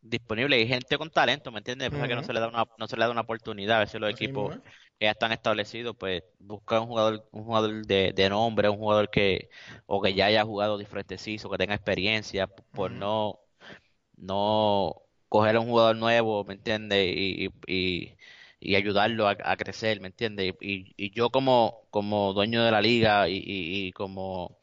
disponibles 0.00 0.62
y 0.62 0.68
gente 0.68 0.96
con 0.96 1.10
talento, 1.10 1.50
¿me 1.50 1.58
entiendes? 1.58 1.90
Que 1.90 2.14
no 2.14 2.22
se 2.22 2.32
le 2.32 2.40
da 2.40 2.48
una, 2.48 2.64
no 2.78 2.86
se 2.86 2.96
le 2.96 3.04
da 3.04 3.10
una 3.10 3.22
oportunidad. 3.22 3.78
A 3.78 3.80
veces 3.80 4.00
los 4.00 4.14
Así 4.14 4.24
equipos 4.24 4.50
mismo 4.50 4.64
que 4.98 5.06
ya 5.06 5.12
están 5.12 5.32
establecidos, 5.32 5.96
pues 5.96 6.22
buscan 6.38 6.82
un 6.82 6.88
jugador, 6.88 7.28
un 7.32 7.44
jugador 7.44 7.86
de, 7.86 8.12
de 8.12 8.28
nombre, 8.28 8.68
un 8.68 8.76
jugador 8.76 9.10
que, 9.10 9.48
o 9.86 10.00
que 10.02 10.14
ya 10.14 10.26
haya 10.26 10.44
jugado 10.44 10.78
diferentes 10.78 11.22
seasons, 11.22 11.50
que 11.50 11.58
tenga 11.58 11.74
experiencia, 11.74 12.46
por 12.46 12.90
no, 12.90 13.40
no 14.16 15.02
coger 15.30 15.56
a 15.56 15.60
un 15.60 15.68
jugador 15.68 15.96
nuevo, 15.96 16.44
¿me 16.44 16.54
entiendes? 16.54 17.06
Y, 17.16 17.50
y, 18.60 18.76
ayudarlo 18.76 19.28
a, 19.28 19.36
a 19.44 19.56
crecer, 19.56 20.00
¿me 20.00 20.08
entiendes? 20.08 20.54
Y, 20.60 20.94
y 20.96 21.12
yo 21.12 21.30
como, 21.30 21.88
como 21.90 22.34
dueño 22.34 22.64
de 22.64 22.70
la 22.72 22.82
liga 22.82 23.28
y, 23.28 23.92
como, 23.92 24.58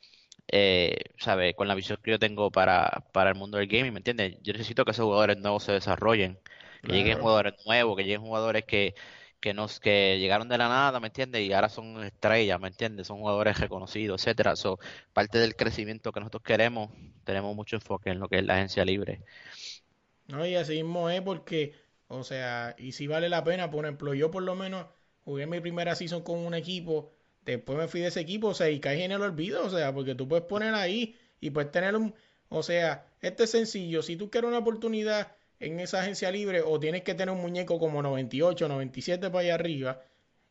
eh, 0.48 0.96
¿sabes? 1.20 1.56
Con 1.56 1.68
la 1.68 1.76
visión 1.76 2.00
que 2.04 2.12
yo 2.12 2.20
tengo 2.20 2.52
para, 2.52 3.06
para 3.14 3.32
el 3.32 3.36
mundo 3.38 3.58
del 3.58 3.68
gaming, 3.68 3.94
¿me 3.94 4.00
entiendes? 4.00 4.38
Yo 4.44 4.54
necesito 4.54 4.86
que 4.86 4.92
esos 4.92 5.06
jugadores 5.06 5.38
nuevos 5.38 5.64
se 5.64 5.74
desarrollen, 5.74 6.40
que 6.84 6.94
lleguen 6.94 7.20
jugadores 7.20 7.54
nuevos, 7.66 7.98
que 7.98 8.04
lleguen 8.04 8.22
jugadores 8.22 8.66
que, 8.66 8.96
que 9.40 9.54
nos, 9.54 9.80
que 9.80 10.18
llegaron 10.20 10.50
de 10.50 10.58
la 10.58 10.68
nada, 10.70 11.00
¿me 11.00 11.08
entiendes? 11.08 11.42
Y 11.44 11.54
ahora 11.54 11.70
son 11.70 12.04
estrellas, 12.04 12.60
¿me 12.60 12.68
entiendes? 12.70 13.08
Son 13.08 13.20
jugadores 13.20 13.60
reconocidos, 13.60 14.22
etcétera. 14.22 14.56
So, 14.56 14.80
parte 15.14 15.38
del 15.40 15.56
crecimiento 15.56 16.12
que 16.12 16.20
nosotros 16.20 16.44
queremos, 16.44 16.92
tenemos 17.24 17.56
mucho 17.56 17.76
enfoque 17.78 18.10
en 18.12 18.20
lo 18.20 18.28
que 18.30 18.38
es 18.40 18.46
la 18.46 18.56
agencia 18.56 18.86
libre. 18.86 19.24
No, 20.28 20.46
y 20.46 20.56
así 20.56 20.74
mismo 20.84 21.10
es 21.10 21.22
porque, 21.22 21.74
o 22.08 22.24
sea, 22.24 22.76
y 22.78 22.92
si 22.92 23.08
vale 23.08 23.30
la 23.30 23.44
pena, 23.44 23.70
por 23.72 23.86
ejemplo, 23.86 24.14
yo 24.14 24.30
por 24.32 24.44
lo 24.44 24.56
menos 24.56 24.88
jugué 25.24 25.48
mi 25.48 25.60
primera 25.62 25.96
season 25.96 26.22
con 26.24 26.40
un 26.40 26.54
equipo, 26.54 27.12
después 27.46 27.78
me 27.78 27.88
fui 27.88 28.02
de 28.02 28.08
ese 28.08 28.20
equipo, 28.22 28.48
o 28.50 28.54
sea, 28.54 28.70
y 28.70 28.80
caí 28.80 29.02
en 29.04 29.12
el 29.14 29.22
olvido, 29.22 29.66
o 29.66 29.70
sea, 29.70 29.94
porque 29.94 30.16
tú 30.16 30.28
puedes 30.28 30.46
poner 30.46 30.74
ahí 30.74 31.16
y 31.40 31.52
puedes 31.52 31.72
tener 31.72 31.96
un, 31.96 32.14
o 32.50 32.62
sea, 32.64 33.06
este 33.22 33.44
es 33.46 33.52
sencillo, 33.52 34.02
si 34.02 34.18
tú 34.18 34.30
quieres 34.30 34.50
una 34.50 34.58
oportunidad 34.60 35.32
en 35.60 35.80
esa 35.80 36.02
agencia 36.02 36.30
libre, 36.32 36.62
o 36.62 36.78
tienes 36.80 37.04
que 37.04 37.14
tener 37.16 37.34
un 37.34 37.42
muñeco 37.42 37.80
como 37.80 38.02
98, 38.02 38.68
97 38.68 39.30
para 39.30 39.40
allá 39.40 39.56
arriba, 39.56 40.02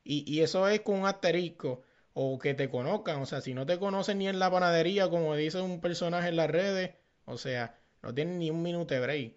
y, 0.05 0.24
y 0.33 0.41
eso 0.43 0.66
es 0.68 0.81
con 0.81 0.97
un 1.01 1.07
asterisco, 1.07 1.83
o 2.14 2.39
que 2.39 2.55
te 2.55 2.70
conozcan, 2.70 3.20
o 3.20 3.27
sea, 3.27 3.41
si 3.43 3.53
no 3.55 3.66
te 3.66 3.79
conocen 3.79 4.18
ni 4.18 4.29
en 4.29 4.39
la 4.39 4.51
panadería, 4.51 5.11
como 5.11 5.37
dice 5.37 5.61
un 5.61 5.81
personaje 5.83 6.29
en 6.29 6.37
las 6.37 6.51
redes, 6.51 6.95
o 7.27 7.37
sea, 7.39 7.79
no 8.03 8.14
tienen 8.14 8.39
ni 8.39 8.51
un 8.51 8.62
minuto 8.62 8.95
de 8.95 9.01
break. 9.01 9.35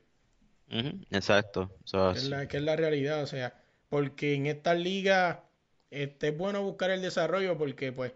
Exacto. 0.70 1.70
So, 1.84 2.12
Que 2.14 2.20
es 2.20 2.26
la, 2.26 2.48
que 2.48 2.58
es 2.58 2.64
la 2.64 2.76
realidad, 2.76 3.24
o 3.24 3.28
sea, 3.28 3.54
porque 3.90 4.36
en 4.36 4.46
esta 4.48 4.74
liga 4.74 5.44
este, 5.92 6.30
es 6.30 6.38
bueno 6.38 6.64
buscar 6.64 6.92
el 6.92 7.02
desarrollo 7.02 7.58
porque 7.58 7.92
pues 7.92 8.14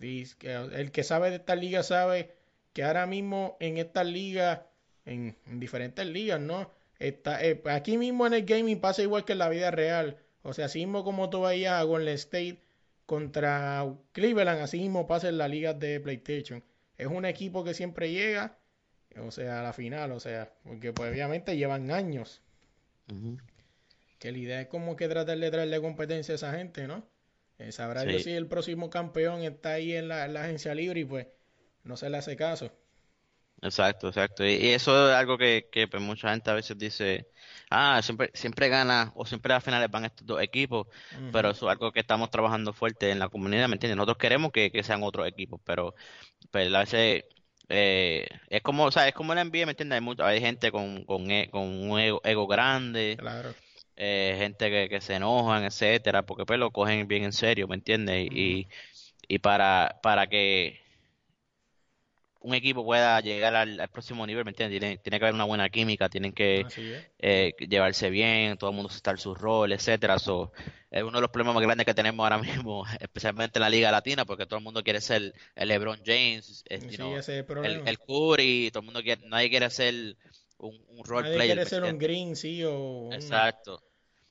el 0.00 0.90
que 0.92 1.02
sabe 1.02 1.30
de 1.30 1.36
esta 1.36 1.56
liga 1.56 1.82
sabe 1.82 2.34
que 2.72 2.84
ahora 2.84 3.06
mismo 3.06 3.56
en 3.60 3.78
esta 3.78 4.04
liga, 4.04 4.68
en, 5.04 5.36
en 5.46 5.60
diferentes 5.60 6.06
ligas, 6.06 6.40
¿no? 6.40 6.70
Está, 6.98 7.44
eh, 7.44 7.60
aquí 7.66 7.96
mismo 7.98 8.26
en 8.26 8.34
el 8.34 8.44
gaming 8.44 8.80
pasa 8.80 9.02
igual 9.02 9.24
que 9.24 9.32
en 9.32 9.38
la 9.38 9.48
vida 9.48 9.70
real, 9.70 10.18
o 10.42 10.52
sea, 10.52 10.66
así 10.66 10.80
mismo 10.80 11.04
como 11.04 11.30
tú 11.30 11.42
veías 11.42 11.74
a 11.74 11.82
Golden 11.82 12.14
State 12.14 12.62
contra 13.06 13.86
Cleveland, 14.12 14.60
así 14.60 14.78
mismo 14.80 15.06
pasa 15.06 15.28
en 15.28 15.38
la 15.38 15.48
liga 15.48 15.74
de 15.74 16.00
PlayStation. 16.00 16.62
Es 16.96 17.06
un 17.06 17.24
equipo 17.24 17.64
que 17.64 17.74
siempre 17.74 18.10
llega, 18.10 18.58
o 19.16 19.30
sea, 19.30 19.60
a 19.60 19.62
la 19.62 19.72
final, 19.72 20.12
o 20.12 20.20
sea, 20.20 20.52
porque 20.64 20.92
pues 20.92 21.10
obviamente 21.10 21.56
llevan 21.56 21.90
años. 21.90 22.42
Que 24.18 24.30
la 24.32 24.38
idea 24.38 24.60
es 24.60 24.68
como 24.68 24.94
que 24.96 25.08
tratar 25.08 25.38
de 25.38 25.50
traerle 25.50 25.80
competencia 25.80 26.32
a 26.34 26.36
esa 26.36 26.52
gente, 26.52 26.86
¿no? 26.86 27.08
Eh, 27.58 27.72
sabrá 27.72 28.04
Dios 28.04 28.22
Sí. 28.22 28.24
si 28.24 28.30
el 28.32 28.46
próximo 28.48 28.90
campeón 28.90 29.42
está 29.42 29.72
ahí 29.74 29.92
en 29.94 30.08
la, 30.08 30.24
en 30.24 30.34
la 30.34 30.42
agencia 30.44 30.74
libre 30.74 31.00
y 31.00 31.04
pues 31.04 31.26
no 31.84 31.96
se 31.96 32.10
le 32.10 32.18
hace 32.18 32.36
caso. 32.36 32.72
Exacto, 33.60 34.06
exacto. 34.08 34.44
Y, 34.46 34.52
y 34.54 34.68
eso 34.68 35.08
es 35.10 35.16
algo 35.16 35.36
que, 35.36 35.68
que 35.72 35.88
pues, 35.88 36.00
mucha 36.00 36.30
gente 36.30 36.48
a 36.50 36.54
veces 36.54 36.78
dice, 36.78 37.28
ah, 37.70 38.00
siempre, 38.02 38.30
siempre 38.32 38.68
gana 38.68 39.10
o 39.16 39.26
siempre 39.26 39.52
a 39.52 39.60
finales 39.60 39.90
van 39.90 40.04
estos 40.04 40.24
dos 40.26 40.40
equipos, 40.40 40.86
pero 41.28 41.50
eso 41.50 41.66
es 41.66 41.72
algo 41.72 41.90
que 41.90 41.98
estamos 42.00 42.30
trabajando 42.30 42.72
fuerte 42.72 43.10
en 43.10 43.18
la 43.18 43.28
comunidad, 43.28 43.66
¿me 43.68 43.74
entiendes? 43.74 43.96
Nosotros 43.96 44.18
queremos 44.18 44.52
que, 44.52 44.70
que 44.70 44.84
sean 44.84 45.02
otros 45.02 45.26
equipos, 45.26 45.60
pero, 45.64 45.94
pero 46.52 46.76
a 46.76 46.80
veces 46.80 47.24
eh, 47.68 48.26
es 48.48 48.62
como, 48.62 48.84
o 48.84 48.90
sea, 48.90 49.08
es 49.08 49.14
como 49.14 49.34
la 49.34 49.42
NBA, 49.42 49.66
¿me 49.66 49.72
entiendes? 49.72 49.96
Hay, 49.96 50.00
mucho- 50.04 50.24
hay 50.24 50.40
gente 50.40 50.70
con, 50.72 51.04
con, 51.04 51.30
e- 51.30 51.48
con 51.50 51.62
un 51.64 51.98
ego, 52.00 52.20
ego 52.24 52.46
grande, 52.46 53.16
Claro. 53.18 53.54
eh, 53.96 54.34
gente 54.38 54.70
que, 54.70 54.88
que 54.88 55.00
se 55.00 55.14
enojan, 55.16 55.64
etcétera, 55.64 56.22
porque 56.24 56.44
pues 56.46 56.58
lo 56.58 56.70
cogen 56.70 57.08
bien 57.08 57.24
en 57.24 57.32
serio, 57.32 57.68
¿me 57.68 57.74
entiendes? 57.76 58.28
Y, 58.30 58.68
y 59.28 59.38
para, 59.40 59.98
para 60.02 60.26
que 60.28 60.80
un 62.40 62.54
equipo 62.54 62.84
pueda 62.84 63.20
llegar 63.20 63.54
al, 63.56 63.80
al 63.80 63.88
próximo 63.90 64.26
nivel, 64.26 64.44
¿me 64.44 64.50
entiendes? 64.52 64.78
Tiene, 64.80 64.98
tiene 64.98 65.18
que 65.18 65.24
haber 65.24 65.34
una 65.34 65.44
buena 65.44 65.68
química, 65.70 66.08
tienen 66.08 66.32
que 66.32 66.66
eh, 67.18 67.54
llevarse 67.68 68.10
bien, 68.10 68.56
todo 68.58 68.70
el 68.70 68.76
mundo 68.76 68.92
estar 68.92 69.18
su 69.18 69.34
rol, 69.34 69.72
etcétera. 69.72 70.18
So, 70.18 70.52
es 70.90 71.02
uno 71.02 71.18
de 71.18 71.22
los 71.22 71.30
problemas 71.30 71.54
más 71.54 71.64
grandes 71.64 71.86
que 71.86 71.94
tenemos 71.94 72.22
ahora 72.24 72.38
mismo, 72.38 72.84
especialmente 73.00 73.58
en 73.58 73.62
la 73.62 73.70
Liga 73.70 73.90
Latina, 73.90 74.24
porque 74.24 74.46
todo 74.46 74.58
el 74.58 74.64
mundo 74.64 74.82
quiere 74.82 75.00
ser 75.00 75.34
el 75.54 75.68
LeBron 75.68 76.00
James, 76.04 76.64
eh, 76.68 76.80
you 76.88 76.96
Sí, 76.96 76.96
know, 76.96 77.14
ese 77.14 77.32
es 77.34 77.38
el 77.40 77.44
el, 77.60 77.82
problema. 77.84 77.84
el 77.84 77.98
Curry, 77.98 78.70
todo 78.72 78.80
el 78.80 78.84
mundo 78.86 79.02
quiere, 79.02 79.26
nadie 79.28 79.50
quiere 79.50 79.68
ser 79.70 80.16
un, 80.58 80.76
un 80.88 81.04
role 81.04 81.26
Nadie 81.26 81.32
player, 81.32 81.58
quiere 81.58 81.64
¿me 81.64 81.70
ser 81.70 81.84
un 81.84 81.98
green, 81.98 82.34
sí, 82.34 82.62
o. 82.66 82.74
Exacto. 83.10 83.82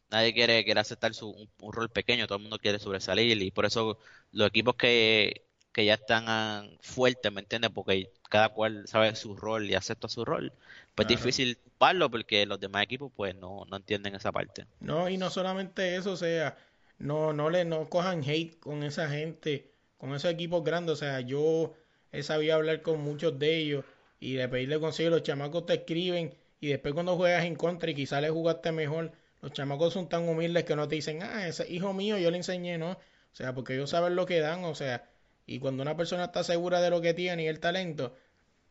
Nadie 0.09 0.33
quiere, 0.33 0.65
quiere 0.65 0.79
aceptar 0.81 1.13
su, 1.15 1.29
un, 1.31 1.51
un 1.61 1.73
rol 1.73 1.91
pequeño, 1.91 2.27
todo 2.27 2.37
el 2.37 2.43
mundo 2.43 2.59
quiere 2.59 2.79
sobresalir 2.79 3.41
y 3.41 3.51
por 3.51 3.65
eso 3.65 3.99
los 4.31 4.49
equipos 4.49 4.75
que, 4.77 5.46
que 5.77 5.85
ya 5.85 5.93
están 5.93 6.75
fuertes, 6.81 7.31
¿me 7.31 7.41
entiendes? 7.41 7.69
Porque 7.69 8.09
cada 8.29 8.49
cual 8.49 8.87
sabe 8.87 9.15
su 9.15 9.35
rol 9.35 9.69
y 9.69 9.75
acepta 9.75 10.09
su 10.09 10.25
rol. 10.25 10.51
Pues 10.95 11.05
es 11.05 11.09
difícil 11.09 11.55
tumbarlo 11.55 12.09
porque 12.09 12.47
los 12.47 12.59
demás 12.59 12.81
equipos 12.81 13.11
pues 13.15 13.35
no, 13.35 13.63
no 13.69 13.77
entienden 13.77 14.15
esa 14.15 14.31
parte. 14.31 14.65
No, 14.79 15.07
y 15.07 15.17
no 15.17 15.29
solamente 15.29 15.95
eso, 15.95 16.13
o 16.13 16.17
sea, 16.17 16.57
no, 16.97 17.31
no 17.31 17.51
le, 17.51 17.63
no 17.63 17.87
cojan 17.89 18.23
hate 18.27 18.59
con 18.59 18.81
esa 18.81 19.07
gente, 19.07 19.69
con 19.99 20.15
esos 20.15 20.31
equipos 20.31 20.63
grandes, 20.63 20.93
o 20.93 20.95
sea, 20.95 21.21
yo 21.21 21.75
he 22.11 22.23
sabido 22.23 22.55
hablar 22.55 22.81
con 22.81 22.99
muchos 22.99 23.37
de 23.37 23.57
ellos 23.57 23.85
y 24.19 24.33
de 24.33 24.49
pedirle 24.49 24.79
consejo, 24.79 25.11
los 25.11 25.21
chamacos 25.21 25.67
te 25.67 25.75
escriben 25.75 26.33
y 26.59 26.69
después 26.69 26.95
cuando 26.95 27.17
juegas 27.17 27.45
en 27.45 27.53
contra 27.53 27.91
y 27.91 27.93
quizás 27.93 28.19
le 28.23 28.31
jugaste 28.31 28.71
mejor, 28.71 29.11
los 29.43 29.53
chamacos 29.53 29.93
son 29.93 30.09
tan 30.09 30.27
humildes 30.27 30.63
que 30.63 30.75
no 30.75 30.87
te 30.87 30.95
dicen, 30.95 31.21
ah, 31.21 31.47
ese 31.47 31.71
hijo 31.71 31.93
mío, 31.93 32.17
yo 32.17 32.31
le 32.31 32.37
enseñé, 32.37 32.79
¿no? 32.79 32.93
O 32.93 33.35
sea, 33.37 33.53
porque 33.53 33.75
ellos 33.75 33.91
saben 33.91 34.15
lo 34.15 34.25
que 34.25 34.39
dan, 34.39 34.63
o 34.63 34.73
sea, 34.73 35.07
y 35.47 35.59
cuando 35.59 35.81
una 35.81 35.97
persona 35.97 36.25
está 36.25 36.43
segura 36.43 36.81
de 36.81 36.91
lo 36.91 37.01
que 37.01 37.15
tiene 37.15 37.43
y 37.43 37.47
el 37.47 37.59
talento, 37.59 38.15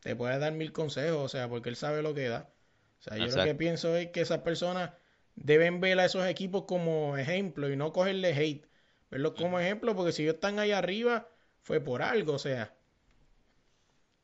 te 0.00 0.14
puede 0.14 0.38
dar 0.38 0.52
mil 0.52 0.72
consejos, 0.72 1.24
o 1.24 1.28
sea, 1.28 1.48
porque 1.48 1.70
él 1.70 1.76
sabe 1.76 2.02
lo 2.02 2.14
que 2.14 2.28
da. 2.28 2.50
O 3.00 3.02
sea, 3.02 3.16
yo 3.16 3.26
lo 3.26 3.44
que 3.44 3.54
pienso 3.54 3.96
es 3.96 4.10
que 4.10 4.20
esas 4.20 4.40
personas 4.40 4.92
deben 5.34 5.80
ver 5.80 5.98
a 5.98 6.04
esos 6.04 6.26
equipos 6.26 6.64
como 6.66 7.16
ejemplo 7.16 7.70
y 7.70 7.76
no 7.76 7.92
cogerle 7.92 8.34
hate. 8.34 8.66
Verlos 9.10 9.32
como 9.34 9.58
ejemplo, 9.58 9.96
porque 9.96 10.12
si 10.12 10.22
ellos 10.22 10.36
están 10.36 10.58
ahí 10.58 10.72
arriba, 10.72 11.28
fue 11.62 11.80
por 11.80 12.02
algo, 12.02 12.34
o 12.34 12.38
sea, 12.38 12.76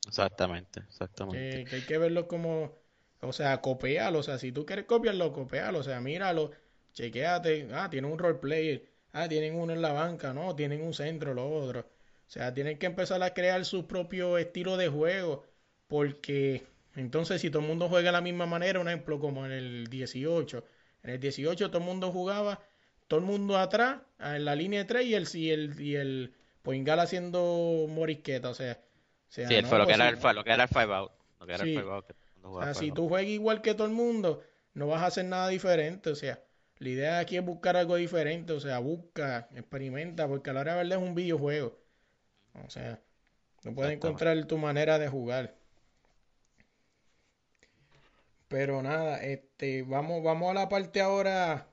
Exactamente, 0.07 0.81
exactamente. 0.81 1.65
que, 1.65 1.65
que 1.65 1.77
hay 1.77 1.83
que 1.83 1.99
verlos 1.99 2.25
como, 2.25 2.77
o 3.21 3.33
sea, 3.33 3.61
copiarlo, 3.61 4.19
o 4.19 4.23
sea, 4.23 4.39
si 4.39 4.53
tú 4.53 4.67
quieres 4.67 4.85
copiarlo, 4.87 5.33
copiarlo, 5.33 5.79
o 5.79 5.83
sea, 5.83 6.01
míralo, 6.01 6.51
chequéate, 6.93 7.69
ah, 7.73 7.89
tienen 7.89 8.11
un 8.11 8.19
role 8.19 8.39
player, 8.39 8.85
ah, 9.13 9.29
tienen 9.29 9.55
uno 9.55 9.73
en 9.73 9.81
la 9.81 9.93
banca, 9.93 10.35
no, 10.35 10.57
tienen 10.57 10.83
un 10.83 10.93
centro, 10.93 11.35
lo 11.35 11.49
otro. 11.49 11.89
O 12.33 12.35
sea, 12.35 12.55
tienen 12.55 12.79
que 12.79 12.87
empezar 12.87 13.23
a 13.23 13.35
crear 13.35 13.63
su 13.67 13.87
propio 13.87 14.39
estilo 14.39 14.79
de 14.79 14.89
juego, 14.89 15.45
porque 15.87 16.67
entonces 16.97 17.43
si 17.43 17.51
todo 17.51 17.61
el 17.61 17.69
mundo 17.69 17.91
juega 17.91 18.07
de 18.09 18.13
la 18.13 18.21
misma 18.23 18.47
manera, 18.47 18.81
un 18.81 18.89
ejemplo 18.89 19.21
como 19.21 19.45
en 19.45 19.53
el 19.53 19.87
18, 19.89 20.65
en 21.03 21.11
el 21.11 21.21
18 21.21 21.69
todo 21.71 21.79
el 21.81 21.85
mundo 21.85 22.11
jugaba, 22.11 22.61
todo 23.07 23.21
el 23.21 23.27
mundo 23.27 23.59
atrás, 23.59 24.01
en 24.19 24.47
la 24.47 24.55
línea 24.55 24.81
de 24.81 24.87
tres 24.87 25.05
y 25.07 25.15
el, 25.15 25.29
y 25.35 25.51
el, 25.51 25.81
y 25.81 25.97
el 25.97 26.35
Poingal 26.63 27.01
haciendo 27.01 27.87
morisqueta, 27.91 28.49
o 28.49 28.55
sea, 28.55 28.81
o 29.29 29.33
sea, 29.33 29.49
Sí, 29.49 29.55
él 29.57 29.65
no, 29.65 29.69
fue 29.69 29.79
lo 29.79 29.87
que 29.87 29.93
pues 29.93 29.95
era 29.95 30.09
el, 30.09 30.19
lo 30.35 30.45
que 30.45 30.53
era 30.53 30.63
el 30.63 30.69
five 30.69 30.95
out, 30.95 31.13
lo 31.41 31.47
que 31.47 31.53
era 31.53 31.65
el 31.65 31.69
Sí. 31.69 31.75
five 31.75 31.91
out 31.93 32.07
que 32.07 32.15
mundo 32.43 32.59
o 32.59 32.63
sea, 32.63 32.75
si 32.75 32.93
tú 32.93 33.09
juegas 33.09 33.31
igual 33.31 33.63
que 33.63 33.75
todo 33.75 33.87
el 33.87 33.93
mundo, 33.93 34.43
no 34.75 34.87
vas 34.89 35.03
a 35.03 35.07
hacer 35.07 35.25
nada 35.27 35.49
diferente. 35.49 36.11
O 36.11 36.15
sea, 36.15 36.43
la 36.79 36.89
idea 36.89 37.19
aquí 37.19 37.37
es 37.37 37.45
buscar 37.45 37.77
algo 37.77 37.97
diferente. 37.97 38.53
O 38.53 38.61
sea, 38.61 38.79
busca, 38.79 39.49
experimenta, 39.55 40.29
porque 40.29 40.51
a 40.51 40.53
la 40.55 40.61
hora 40.61 40.73
de 40.75 40.79
verdad 40.85 40.99
es 41.03 41.09
un 41.09 41.15
videojuego. 41.15 41.79
O 42.55 42.71
sea, 42.71 43.01
no 43.65 43.75
puedes 43.75 43.93
encontrar 43.95 44.45
tu 44.47 44.59
manera 44.59 44.99
de 44.99 45.09
jugar. 45.09 45.55
Pero 48.49 48.83
nada, 48.83 49.23
este, 49.25 49.83
vamos, 49.83 50.23
vamos 50.23 50.51
a 50.51 50.55
la 50.55 50.69
parte 50.69 51.01
ahora 51.01 51.69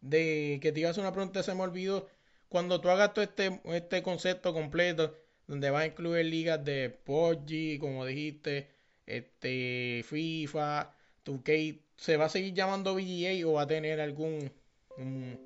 de 0.00 0.58
que 0.62 0.72
te 0.72 0.86
hacer 0.86 1.02
una 1.02 1.12
pregunta, 1.12 1.42
se 1.42 1.54
me 1.54 1.62
olvidó. 1.62 2.08
Cuando 2.48 2.80
tú 2.80 2.88
hagas 2.90 3.14
todo 3.14 3.24
este, 3.24 3.60
este 3.64 4.02
concepto 4.02 4.52
completo, 4.52 5.14
donde 5.46 5.70
vas 5.70 5.82
a 5.82 5.86
incluir 5.86 6.26
ligas 6.26 6.64
de 6.64 6.90
PUBG, 6.90 7.78
como 7.80 8.04
dijiste, 8.06 8.68
este, 9.06 10.04
FIFA, 10.04 10.94
2K 11.24 11.80
se 11.96 12.16
va 12.16 12.26
a 12.26 12.28
seguir 12.28 12.54
llamando 12.54 12.94
VGA 12.94 13.48
o 13.48 13.54
va 13.54 13.62
a 13.62 13.66
tener 13.66 14.00
algún, 14.00 14.50
un, 14.98 15.38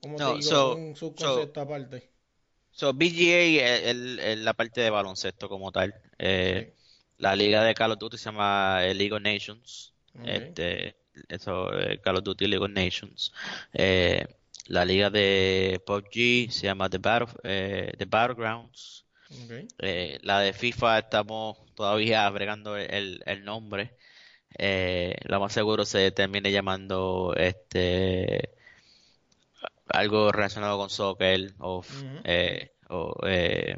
¿cómo 0.00 0.18
No, 0.18 0.32
te 0.32 0.38
digo? 0.38 0.50
so- 0.50 0.74
un 0.74 0.96
subconcepto 0.96 1.60
aparte. 1.60 2.13
So, 2.74 2.92
BGA 2.92 3.64
es, 3.76 3.82
el- 3.90 4.18
es 4.20 4.38
la 4.38 4.52
parte 4.54 4.80
de 4.80 4.90
baloncesto 4.90 5.48
como 5.48 5.72
tal. 5.72 5.94
Eh, 6.18 6.68
La 7.18 7.36
liga 7.36 7.62
de 7.64 7.74
Call 7.74 7.92
of 7.92 7.98
Duty 7.98 8.18
se 8.18 8.24
llama 8.26 8.80
eh, 8.84 8.94
League 8.94 9.12
of 9.14 9.22
Nations. 9.22 9.94
Este, 10.24 10.96
eso, 11.28 11.72
eh, 11.78 12.00
Call 12.00 12.16
of 12.16 12.24
Duty 12.24 12.46
League 12.48 12.64
of 12.64 12.70
Nations. 12.70 13.32
Eh, 13.72 14.26
la 14.66 14.84
liga 14.84 15.10
de 15.10 15.80
PUBG 15.86 16.50
se 16.50 16.66
llama 16.66 16.88
The 16.90 16.98
Battle, 16.98 17.28
eh, 17.44 17.92
The 17.98 18.04
Battlegrounds. 18.06 19.04
La 20.22 20.40
de 20.40 20.52
FIFA 20.52 20.98
estamos 20.98 21.58
todavía 21.74 22.28
bregando 22.30 22.76
el, 22.76 23.22
el 23.26 23.44
nombre. 23.44 23.96
Lo 25.24 25.40
más 25.40 25.52
seguro 25.52 25.84
se 25.84 26.10
termine 26.12 26.50
llamando 26.52 27.34
este 27.36 28.50
algo 29.88 30.32
relacionado 30.32 30.78
con 30.78 30.90
soccer 30.90 31.54
o, 31.58 31.84
eh, 32.24 32.70
o, 32.88 33.14
eh, 33.26 33.76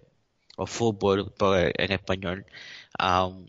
o 0.57 0.66
fútbol 0.66 1.32
en 1.78 1.92
español. 1.92 2.46
Um, 3.00 3.46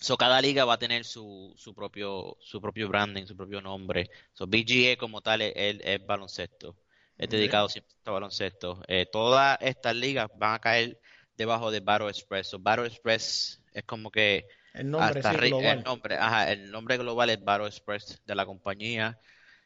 so 0.00 0.16
cada 0.16 0.40
liga 0.40 0.64
va 0.64 0.74
a 0.74 0.78
tener 0.78 1.04
su, 1.04 1.52
su 1.56 1.74
propio 1.74 2.36
su 2.40 2.60
propio 2.60 2.88
branding, 2.88 3.26
su 3.26 3.36
propio 3.36 3.60
nombre. 3.60 4.10
So 4.32 4.46
BGA 4.46 4.96
como 4.98 5.20
tal 5.22 5.42
es, 5.42 5.52
es- 5.56 5.80
es 5.84 6.06
baloncesto. 6.06 6.76
Es 7.18 7.28
dedicado 7.28 7.68
100% 7.68 8.10
a 8.10 8.12
baloncesto. 8.14 8.82
Eh, 8.88 9.06
todas 9.10 9.58
estas 9.60 9.94
ligas 9.94 10.28
van 10.38 10.54
a 10.54 10.58
caer 10.60 10.98
debajo 11.36 11.70
de 11.70 11.80
Battle 11.80 12.08
Express. 12.08 12.48
So, 12.48 12.58
Battle 12.58 12.86
Express 12.86 13.62
es 13.72 13.84
como 13.84 14.10
que 14.10 14.46
El 14.74 14.90
nombre 14.90 15.20
hasta 15.20 15.30
sí, 15.30 15.36
global. 15.48 15.78
el 15.78 15.84
nombre, 15.84 16.16
ajá, 16.16 16.50
el 16.52 16.70
nombre 16.70 16.96
global 16.96 17.30
es 17.30 17.42
Battle 17.44 17.68
Express 17.68 18.20
de 18.26 18.34
la 18.34 18.44
compañía. 18.46 19.18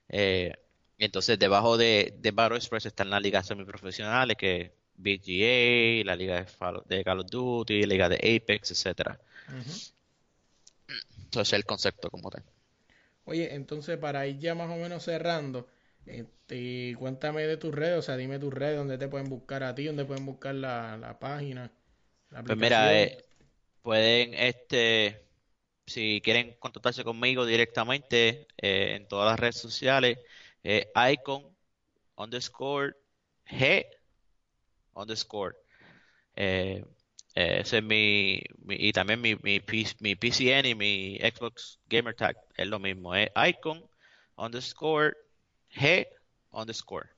Eh, 0.09 0.53
entonces 0.99 1.39
debajo 1.39 1.77
de, 1.77 2.15
de 2.19 2.31
Battle 2.31 2.57
Express 2.59 2.87
están 2.87 3.11
las 3.11 3.23
ligas 3.23 3.47
semiprofesionales 3.47 4.37
que 4.37 4.73
BGA, 4.97 6.05
la 6.07 6.17
liga 6.17 6.37
de, 6.45 6.97
de 6.97 7.05
Call 7.05 7.21
of 7.21 7.27
Duty, 7.31 7.83
la 7.83 7.87
liga 7.89 8.09
de 8.09 8.17
Apex, 8.17 8.71
etcétera. 8.73 9.21
Ujú. 9.49 9.81
Entonces 11.25 11.53
el 11.53 11.65
concepto 11.65 12.11
como 12.11 12.31
tal. 12.31 12.43
Oye, 13.25 13.55
entonces 13.55 13.99
para 13.99 14.27
ir 14.27 14.39
ya 14.39 14.55
más 14.55 14.71
o 14.71 14.77
menos 14.77 15.03
cerrando, 15.05 15.67
este, 16.07 16.95
cuéntame 16.99 17.43
de 17.47 17.57
tus 17.57 17.75
redes, 17.75 17.99
o 17.99 18.03
sea, 18.03 18.17
dime 18.17 18.39
tus 18.39 18.55
redes, 18.55 18.77
donde 18.79 18.99
te 18.99 19.09
pueden 19.09 19.29
buscar 19.29 19.65
a 19.65 19.75
ti, 19.75 19.85
donde 19.87 20.05
pueden 20.05 20.25
buscar 20.27 20.55
la, 20.55 20.97
la 20.97 21.19
página, 21.19 21.73
la 22.31 22.43
Pues 22.45 22.59
mira, 22.59 23.03
eh, 23.03 23.25
pueden, 23.83 24.35
este, 24.35 25.27
si 25.87 26.21
quieren 26.23 26.57
contactarse 26.61 27.05
conmigo 27.05 27.47
directamente 27.47 28.49
eh, 28.59 28.97
en 28.97 29.09
todas 29.09 29.31
las 29.33 29.41
redes 29.41 29.57
sociales, 29.59 30.19
eh, 30.67 30.91
icon 31.13 31.45
underscore 32.17 32.97
G 33.49 33.85
underscore. 34.95 35.55
Eh, 36.35 36.85
eh, 37.35 37.59
ese 37.61 37.79
es 37.79 37.85
mi, 37.85 38.43
y 38.69 38.93
también 38.93 39.21
mi, 39.21 39.37
mi, 39.37 39.61
mi 40.01 40.17
PCN 40.17 40.67
y 40.67 40.75
mi 40.75 41.19
Xbox 41.19 41.79
Gamer 41.89 42.15
Tag 42.15 42.37
es 42.57 42.67
lo 42.67 42.79
mismo, 42.79 43.15
es 43.15 43.31
icon 43.49 43.85
underscore 44.37 45.17
G 45.75 46.09
underscore. 46.51 47.11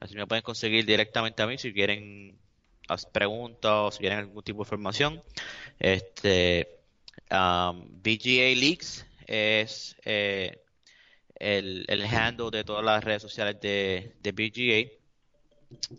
Así 0.00 0.14
me 0.14 0.26
pueden 0.26 0.42
conseguir 0.42 0.84
directamente 0.84 1.42
a 1.42 1.46
mí 1.46 1.58
si 1.58 1.72
quieren 1.72 2.38
preguntas 3.12 3.72
o 3.72 3.90
si 3.90 3.98
quieren 3.98 4.18
algún 4.18 4.42
tipo 4.42 4.58
de 4.58 4.66
información. 4.66 5.22
Este, 5.78 6.80
um, 7.30 7.86
BGA 8.02 8.54
Leaks 8.56 9.06
es 9.26 9.96
eh, 10.04 10.65
el, 11.38 11.84
el 11.88 12.02
handle 12.04 12.50
de 12.50 12.64
todas 12.64 12.84
las 12.84 13.02
redes 13.04 13.22
sociales 13.22 13.60
de, 13.60 14.14
de 14.22 14.32
BGA. 14.32 14.92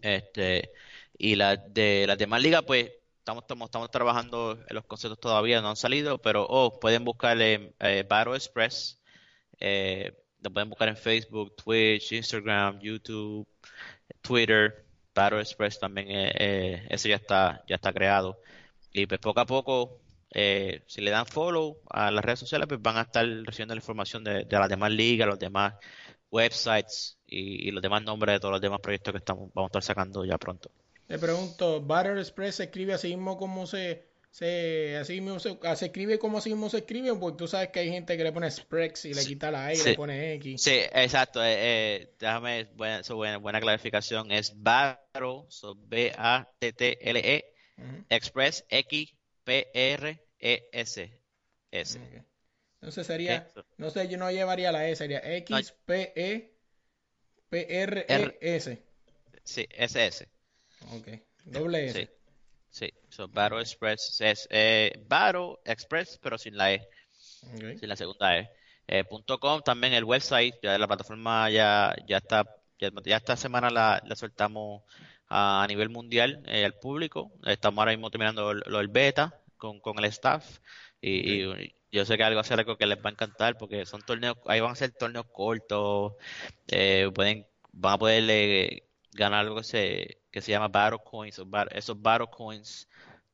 Este, 0.02 0.72
y 1.18 1.36
la 1.36 1.58
de 1.58 2.06
las 2.08 2.18
demás 2.18 2.42
ligas, 2.42 2.64
pues 2.64 2.92
estamos, 3.20 3.44
estamos, 3.44 3.68
estamos 3.68 3.92
trabajando 3.92 4.58
en 4.68 4.76
los 4.76 4.86
conceptos 4.86 5.20
todavía, 5.20 5.62
no 5.62 5.70
han 5.70 5.76
salido, 5.76 6.20
pero 6.20 6.46
oh, 6.50 6.80
pueden 6.80 7.04
buscar 7.04 7.42
en 7.42 7.74
eh, 7.80 8.06
Battle 8.08 8.36
Express, 8.36 9.02
eh, 9.60 10.14
lo 10.42 10.52
pueden 10.52 10.70
buscar 10.70 10.88
en 10.88 10.98
Facebook, 10.98 11.56
Twitch, 11.56 12.14
Instagram, 12.14 12.80
YouTube, 12.80 13.48
Twitter, 14.22 14.86
Battle 15.14 15.42
Express 15.42 15.80
también, 15.80 16.10
eh, 16.12 16.32
eh, 16.40 16.88
ese 16.90 17.10
ya 17.10 17.16
está, 17.16 17.64
ya 17.68 17.76
está 17.76 17.92
creado. 17.92 18.40
Y 18.94 19.06
pues 19.08 19.20
poco 19.20 19.40
a 19.40 19.46
poco, 19.46 20.00
eh, 20.32 20.84
si 20.88 21.02
le 21.02 21.12
dan 21.12 21.26
follow 21.26 21.82
a 21.90 22.12
las 22.12 22.24
redes 22.26 22.40
sociales, 22.40 22.68
pues 22.68 22.82
van 22.82 22.98
a 22.98 23.02
estar 23.04 23.26
recibiendo 23.46 23.76
la 23.76 23.80
información 23.80 24.24
de, 24.24 24.46
de 24.46 24.60
las 24.60 24.70
demás 24.70 24.92
ligas, 24.92 25.28
los 25.28 25.40
demás 25.40 25.74
websites 26.32 27.20
y, 27.26 27.68
y 27.70 27.72
los 27.72 27.82
demás 27.82 28.04
nombres 28.04 28.36
de 28.36 28.40
todos 28.40 28.54
los 28.54 28.62
demás 28.62 28.80
proyectos 28.82 29.14
que 29.14 29.20
estamos, 29.20 29.52
vamos 29.54 29.68
a 29.70 29.80
estar 29.80 29.84
sacando 29.84 30.26
ya 30.26 30.38
pronto. 30.38 30.72
Te 31.06 31.18
pregunto, 31.20 31.82
Battle 31.86 32.20
Express 32.22 32.56
se 32.56 32.64
escribe 32.66 32.94
así 32.94 33.10
mismo 33.16 33.38
como 33.38 33.66
se, 33.68 34.08
se, 34.30 34.96
así 34.98 35.20
mismo 35.22 35.40
se, 35.40 35.58
ah, 35.64 35.76
se 35.76 35.86
escribe 35.88 36.20
como 36.20 36.38
así 36.38 36.50
mismo 36.52 36.70
se 36.70 36.78
escribe, 36.80 37.14
porque 37.16 37.38
tú 37.38 37.48
sabes 37.48 37.70
que 37.70 37.80
hay 37.80 37.90
gente 37.90 38.18
que 38.18 38.24
le 38.24 38.32
pone 38.34 38.50
Sprex 38.52 39.06
y 39.06 39.14
le 39.14 39.26
Sí, 39.26 39.26
quita 39.26 39.50
la 39.52 39.72
E 39.74 39.78
y 39.80 39.84
sí. 39.84 39.84
le 39.84 39.94
pone 39.94 40.34
X. 40.36 40.62
Sí, 40.62 40.72
exacto. 40.92 41.44
eh, 41.44 41.96
eh, 42.04 42.16
déjame, 42.20 42.66
buena, 42.76 43.02
buena, 43.10 43.38
buena 43.38 43.62
clarificación. 43.62 44.32
Es 44.32 44.54
Battle, 44.62 45.46
so 45.50 45.76
B-A-T-T-L-E. 45.76 47.46
Express, 48.10 48.66
X-P-R-E-S. 49.48 51.12
S. 51.72 52.00
Entonces 52.76 53.08
sería, 53.08 53.48
no 53.78 53.90
sé, 53.90 54.08
yo 54.08 54.18
no 54.18 54.30
llevaría 54.32 54.72
la 54.72 54.88
E, 54.88 54.96
sería 54.96 55.20
X, 55.38 55.74
P, 55.86 56.14
E, 56.16 56.54
P, 57.50 57.82
R, 57.84 58.06
E, 58.08 58.56
S. 58.56 58.84
Sí, 59.44 59.68
SS. 59.72 60.28
Ok, 60.92 61.08
doble 61.46 61.88
S. 61.88 62.00
Sí, 62.70 62.88
sí. 62.88 62.94
So, 63.10 63.28
Battle 63.28 63.62
Express 63.62 64.22
es 64.22 64.48
eh, 64.52 65.04
Battle 65.08 65.56
Express, 65.66 66.20
pero 66.22 66.38
sin 66.38 66.56
la 66.56 66.74
E, 66.74 66.88
sin 67.80 67.90
la 67.90 67.96
segunda 67.96 68.38
E. 68.38 68.50
Eh, 68.88 69.04
punto 69.04 69.40
.com 69.40 69.62
también 69.62 69.94
el 69.94 70.06
website, 70.06 70.56
ya 70.62 70.78
la 70.78 70.88
plataforma 70.88 71.50
ya, 71.50 71.94
ya 72.08 72.18
está, 72.18 72.46
ya, 72.80 72.90
ya 73.04 73.18
esta 73.18 73.36
semana 73.36 73.70
la, 73.70 74.02
la 74.06 74.16
soltamos 74.16 74.84
a, 75.30 75.66
nivel 75.68 75.90
mundial 75.90 76.44
eh, 76.48 76.66
al 76.66 76.74
público. 76.74 77.32
Estamos 77.46 77.80
ahora 77.80 77.92
mismo 77.92 78.10
terminando 78.10 78.54
lo, 78.54 78.62
lo 78.66 78.78
del 78.80 78.88
beta 78.88 79.42
con, 79.58 79.80
con 79.80 80.00
el 80.00 80.06
staff 80.06 80.60
y, 81.02 81.44
y 81.44 81.76
yo 81.92 82.06
sé 82.06 82.18
que 82.18 82.24
algo 82.24 82.38
va 82.38 82.42
a 82.42 82.44
ser 82.44 82.60
algo 82.60 82.78
que 82.78 82.86
les 82.86 82.98
va 83.00 83.10
a 83.10 83.14
encantar 83.14 83.58
porque 83.58 83.86
son 83.86 84.02
torneos, 84.02 84.38
ahí 84.46 84.60
van 84.60 84.72
a 84.72 84.76
ser 84.76 84.92
torneos 84.92 85.26
cortos, 85.32 86.14
eh, 86.68 87.10
pueden, 87.14 87.48
van 87.72 87.94
a 87.94 87.98
poder 87.98 88.24
eh, 88.30 88.84
ganar 89.14 89.42
algo 89.42 89.58
que 89.58 89.64
se, 89.64 90.22
que 90.32 90.42
se 90.42 90.52
llama 90.52 90.68
Battle 90.68 91.00
Coins, 91.04 91.40
o 91.40 91.48
esos 91.72 92.02
Battle 92.02 92.28
Coins 92.32 92.88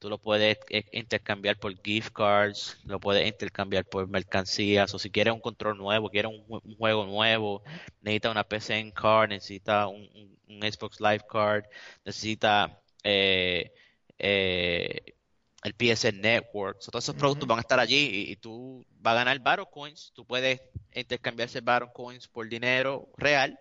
tú 0.03 0.09
los 0.09 0.19
puedes 0.19 0.57
eh, 0.69 0.83
intercambiar 0.91 1.57
por 1.57 1.73
gift 1.81 2.11
cards, 2.13 2.77
lo 2.83 2.99
puedes 2.99 3.25
intercambiar 3.25 3.85
por 3.85 4.05
mercancías, 4.09 4.93
o 4.93 4.99
si 4.99 5.09
quieres 5.09 5.33
un 5.33 5.39
control 5.39 5.77
nuevo, 5.77 6.09
quieres 6.09 6.29
un, 6.29 6.45
jue- 6.45 6.59
un 6.65 6.75
juego 6.75 7.05
nuevo, 7.05 7.63
necesitas 8.01 8.31
una 8.31 8.43
PCN 8.43 8.91
card, 8.91 9.29
necesitas 9.29 9.87
un, 9.87 10.01
un- 10.13 10.37
un 10.49 10.61
Xbox 10.71 10.99
Live 10.99 11.21
card, 11.29 11.63
necesitas 12.03 12.69
eh, 13.05 13.71
eh, 14.19 15.15
el 15.63 15.73
PSN 15.73 16.19
Network, 16.19 16.81
So, 16.81 16.91
todos 16.91 17.05
esos 17.05 17.15
productos 17.15 17.47
van 17.47 17.59
a 17.59 17.61
estar 17.61 17.79
allí 17.79 18.09
y, 18.27 18.31
y 18.33 18.35
tú 18.35 18.85
vas 18.99 19.13
a 19.13 19.15
ganar 19.19 19.39
Battle 19.39 19.67
Coins, 19.71 20.11
tú 20.13 20.25
puedes 20.25 20.59
intercambiarse 20.93 21.61
Battle 21.61 21.91
Coins 21.93 22.27
por 22.27 22.49
dinero 22.49 23.07
real 23.17 23.57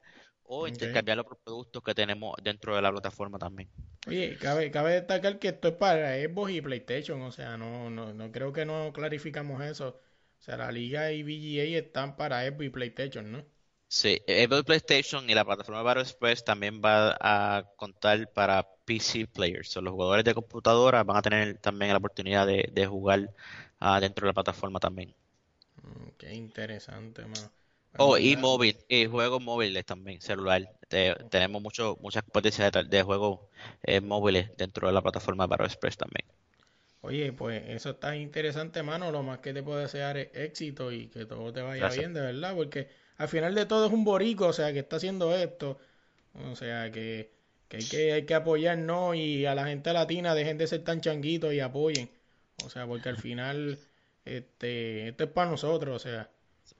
o 0.54 0.68
intercambiarlo 0.68 1.24
por 1.24 1.38
productos 1.38 1.82
que 1.82 1.94
tenemos 1.94 2.36
dentro 2.42 2.76
de 2.76 2.82
la 2.82 2.90
plataforma 2.90 3.38
también. 3.38 3.68
Oye, 4.06 4.36
cabe, 4.38 4.70
cabe 4.70 4.92
destacar 4.92 5.38
que 5.38 5.48
esto 5.48 5.68
es 5.68 5.74
para 5.74 6.14
Xbox 6.16 6.52
y 6.52 6.60
PlayStation, 6.60 7.22
o 7.22 7.32
sea, 7.32 7.56
no, 7.56 7.88
no, 7.88 8.12
no 8.12 8.30
creo 8.30 8.52
que 8.52 8.66
no 8.66 8.92
clarificamos 8.92 9.62
eso. 9.62 9.88
O 10.40 10.42
sea, 10.44 10.56
la 10.56 10.70
liga 10.72 11.10
y 11.12 11.22
VGA 11.22 11.78
están 11.78 12.16
para 12.16 12.44
Xbox 12.44 12.64
y 12.64 12.70
PlayStation, 12.70 13.32
¿no? 13.32 13.44
Sí, 13.88 14.20
Xbox 14.26 14.64
PlayStation 14.64 15.28
y 15.30 15.34
la 15.34 15.44
plataforma 15.44 15.82
Battle 15.82 16.02
Express 16.02 16.44
también 16.44 16.80
va 16.84 17.16
a 17.20 17.64
contar 17.76 18.30
para 18.32 18.66
PC 18.84 19.26
players. 19.26 19.70
So, 19.70 19.80
los 19.80 19.92
jugadores 19.92 20.24
de 20.24 20.34
computadora 20.34 21.04
van 21.04 21.16
a 21.16 21.22
tener 21.22 21.58
también 21.58 21.92
la 21.92 21.98
oportunidad 21.98 22.46
de, 22.46 22.68
de 22.72 22.86
jugar 22.86 23.34
ah, 23.80 24.00
dentro 24.00 24.26
de 24.26 24.30
la 24.30 24.34
plataforma 24.34 24.80
también. 24.80 25.14
Mm, 25.82 26.08
qué 26.18 26.34
interesante, 26.34 27.22
mano. 27.26 27.50
Oh, 27.96 28.18
y 28.18 28.36
móvil, 28.36 28.76
y 28.88 29.06
juegos 29.06 29.40
móviles 29.42 29.84
también, 29.86 30.20
celular. 30.20 30.68
Te- 30.88 31.14
tenemos 31.30 31.62
mucho, 31.62 31.96
muchas 32.00 32.22
potencias 32.24 32.70
de, 32.72 32.84
de 32.84 33.02
juegos 33.02 33.40
eh, 33.82 34.00
móviles 34.00 34.50
dentro 34.58 34.86
de 34.88 34.92
la 34.94 35.02
plataforma 35.02 35.46
Battle 35.46 35.66
Express 35.66 35.96
también. 35.96 36.26
Oye, 37.00 37.32
pues 37.32 37.62
eso 37.68 37.90
está 37.90 38.16
interesante, 38.16 38.82
mano. 38.82 39.10
Lo 39.10 39.22
más 39.22 39.38
que 39.40 39.52
te 39.52 39.62
puedo 39.62 39.78
desear 39.78 40.16
es 40.16 40.28
éxito 40.34 40.92
y 40.92 41.08
que 41.08 41.26
todo 41.26 41.52
te 41.52 41.60
vaya 41.60 41.88
Gracias. 41.88 41.90
bien, 41.90 42.14
de 42.14 42.20
verdad, 42.20 42.54
porque 42.54 42.88
al 43.16 43.28
final 43.28 43.54
de 43.54 43.66
todo 43.66 43.86
es 43.86 43.92
un 43.92 44.04
borico, 44.04 44.46
o 44.48 44.52
sea, 44.52 44.72
que 44.72 44.78
está 44.80 44.96
haciendo 44.96 45.34
esto. 45.34 45.78
O 46.34 46.56
sea, 46.56 46.92
que, 46.92 47.32
que 47.68 47.78
hay 47.78 47.88
que, 47.88 48.12
hay 48.12 48.26
que 48.26 48.34
apoyarnos 48.34 49.16
y 49.16 49.46
a 49.46 49.54
la 49.54 49.66
gente 49.66 49.92
latina 49.92 50.34
dejen 50.34 50.58
de 50.58 50.66
ser 50.68 50.84
tan 50.84 51.00
changuitos 51.00 51.52
y 51.54 51.60
apoyen. 51.60 52.10
O 52.56 52.70
sea, 52.70 52.86
porque 52.86 53.08
al 53.10 53.18
final, 53.18 53.80
este, 54.24 55.08
esto 55.08 55.24
es 55.24 55.30
para 55.30 55.50
nosotros, 55.50 55.96
o 55.96 55.98
sea, 56.00 56.30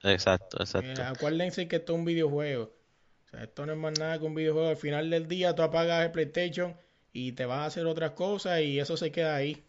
Exacto, 0.01 0.57
exacto. 0.61 1.01
Eh, 1.01 1.05
acuérdense 1.05 1.67
que 1.67 1.77
esto 1.77 1.93
es 1.93 1.99
un 1.99 2.05
videojuego. 2.05 2.63
O 2.63 3.29
sea, 3.29 3.43
esto 3.43 3.65
no 3.65 3.73
es 3.73 3.77
más 3.77 3.93
nada 3.99 4.19
que 4.19 4.25
un 4.25 4.35
videojuego. 4.35 4.69
Al 4.69 4.77
final 4.77 5.09
del 5.09 5.27
día 5.27 5.55
tú 5.55 5.61
apagas 5.61 6.05
el 6.05 6.11
PlayStation 6.11 6.75
y 7.11 7.33
te 7.33 7.45
vas 7.45 7.59
a 7.59 7.65
hacer 7.65 7.85
otras 7.85 8.11
cosas 8.11 8.61
y 8.61 8.79
eso 8.79 8.97
se 8.97 9.11
queda 9.11 9.35
ahí. 9.35 9.63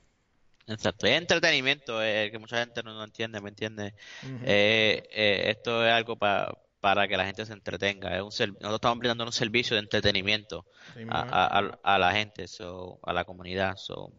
Exacto, 0.66 1.06
es 1.06 1.12
entretenimiento, 1.18 2.02
eh, 2.02 2.30
que 2.30 2.38
mucha 2.38 2.58
gente 2.58 2.82
no, 2.82 2.94
no 2.94 3.04
entiende, 3.04 3.40
¿me 3.40 3.50
entiende? 3.50 3.92
Ujú. 4.22 4.44
Eh, 4.46 5.02
eh, 5.10 5.42
esto 5.50 5.84
es 5.86 5.92
algo 5.92 6.16
pa- 6.16 6.56
para 6.80 7.06
que 7.06 7.16
la 7.16 7.26
gente 7.26 7.44
se 7.44 7.52
entretenga. 7.52 8.16
Es 8.16 8.22
un 8.22 8.28
nosotros 8.28 8.74
estamos 8.74 8.98
brindando 8.98 9.24
un 9.24 9.32
servicio 9.32 9.76
de 9.76 9.80
entretenimiento 9.82 10.64
Sí, 10.94 11.02
a, 11.08 11.78
a- 11.82 11.98
la 11.98 12.12
gente, 12.12 12.48
so, 12.48 12.98
a 13.02 13.12
la 13.12 13.24
comunidad. 13.24 13.76
So, 13.76 14.10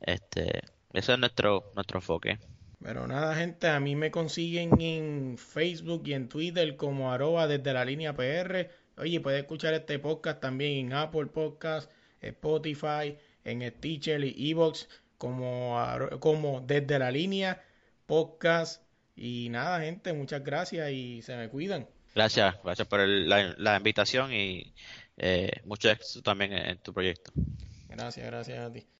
este, 0.00 0.60
eso 0.92 1.12
es 1.12 1.18
nuestro, 1.18 1.70
nuestro 1.74 1.98
enfoque. 1.98 2.38
Pero 2.82 3.06
nada, 3.06 3.34
gente, 3.34 3.68
a 3.68 3.78
mí 3.78 3.94
me 3.94 4.10
consiguen 4.10 4.80
en 4.80 5.36
Facebook 5.38 6.02
y 6.06 6.14
en 6.14 6.28
Twitter 6.28 6.76
como 6.76 7.12
arroba 7.12 7.46
desde 7.46 7.72
la 7.74 7.84
línea 7.84 8.14
PR. 8.14 8.70
Oye, 8.96 9.20
puedes 9.20 9.40
escuchar 9.42 9.74
este 9.74 9.98
podcast 9.98 10.40
también 10.40 10.86
en 10.86 10.92
Apple 10.94 11.26
Podcast, 11.26 11.90
Spotify, 12.20 13.16
en 13.44 13.68
Stitcher 13.70 14.24
y 14.24 14.50
Evox 14.50 14.88
como, 15.18 15.78
como 16.20 16.62
desde 16.62 16.98
la 16.98 17.10
línea 17.10 17.62
podcast. 18.06 18.82
Y 19.14 19.48
nada, 19.50 19.80
gente, 19.80 20.12
muchas 20.14 20.42
gracias 20.42 20.90
y 20.90 21.20
se 21.22 21.36
me 21.36 21.48
cuidan. 21.50 21.86
Gracias, 22.14 22.56
gracias 22.64 22.88
por 22.88 23.00
el- 23.00 23.28
la, 23.28 23.54
la 23.58 23.76
invitación 23.76 24.32
y 24.32 24.72
eh, 25.18 25.50
mucho 25.64 25.90
éxito 25.90 26.22
también 26.22 26.52
en 26.54 26.66
en 26.70 26.78
tu 26.78 26.94
proyecto. 26.94 27.30
Gracias, 27.88 28.24
gracias 28.26 28.58
a 28.58 28.72
ti. 28.72 28.86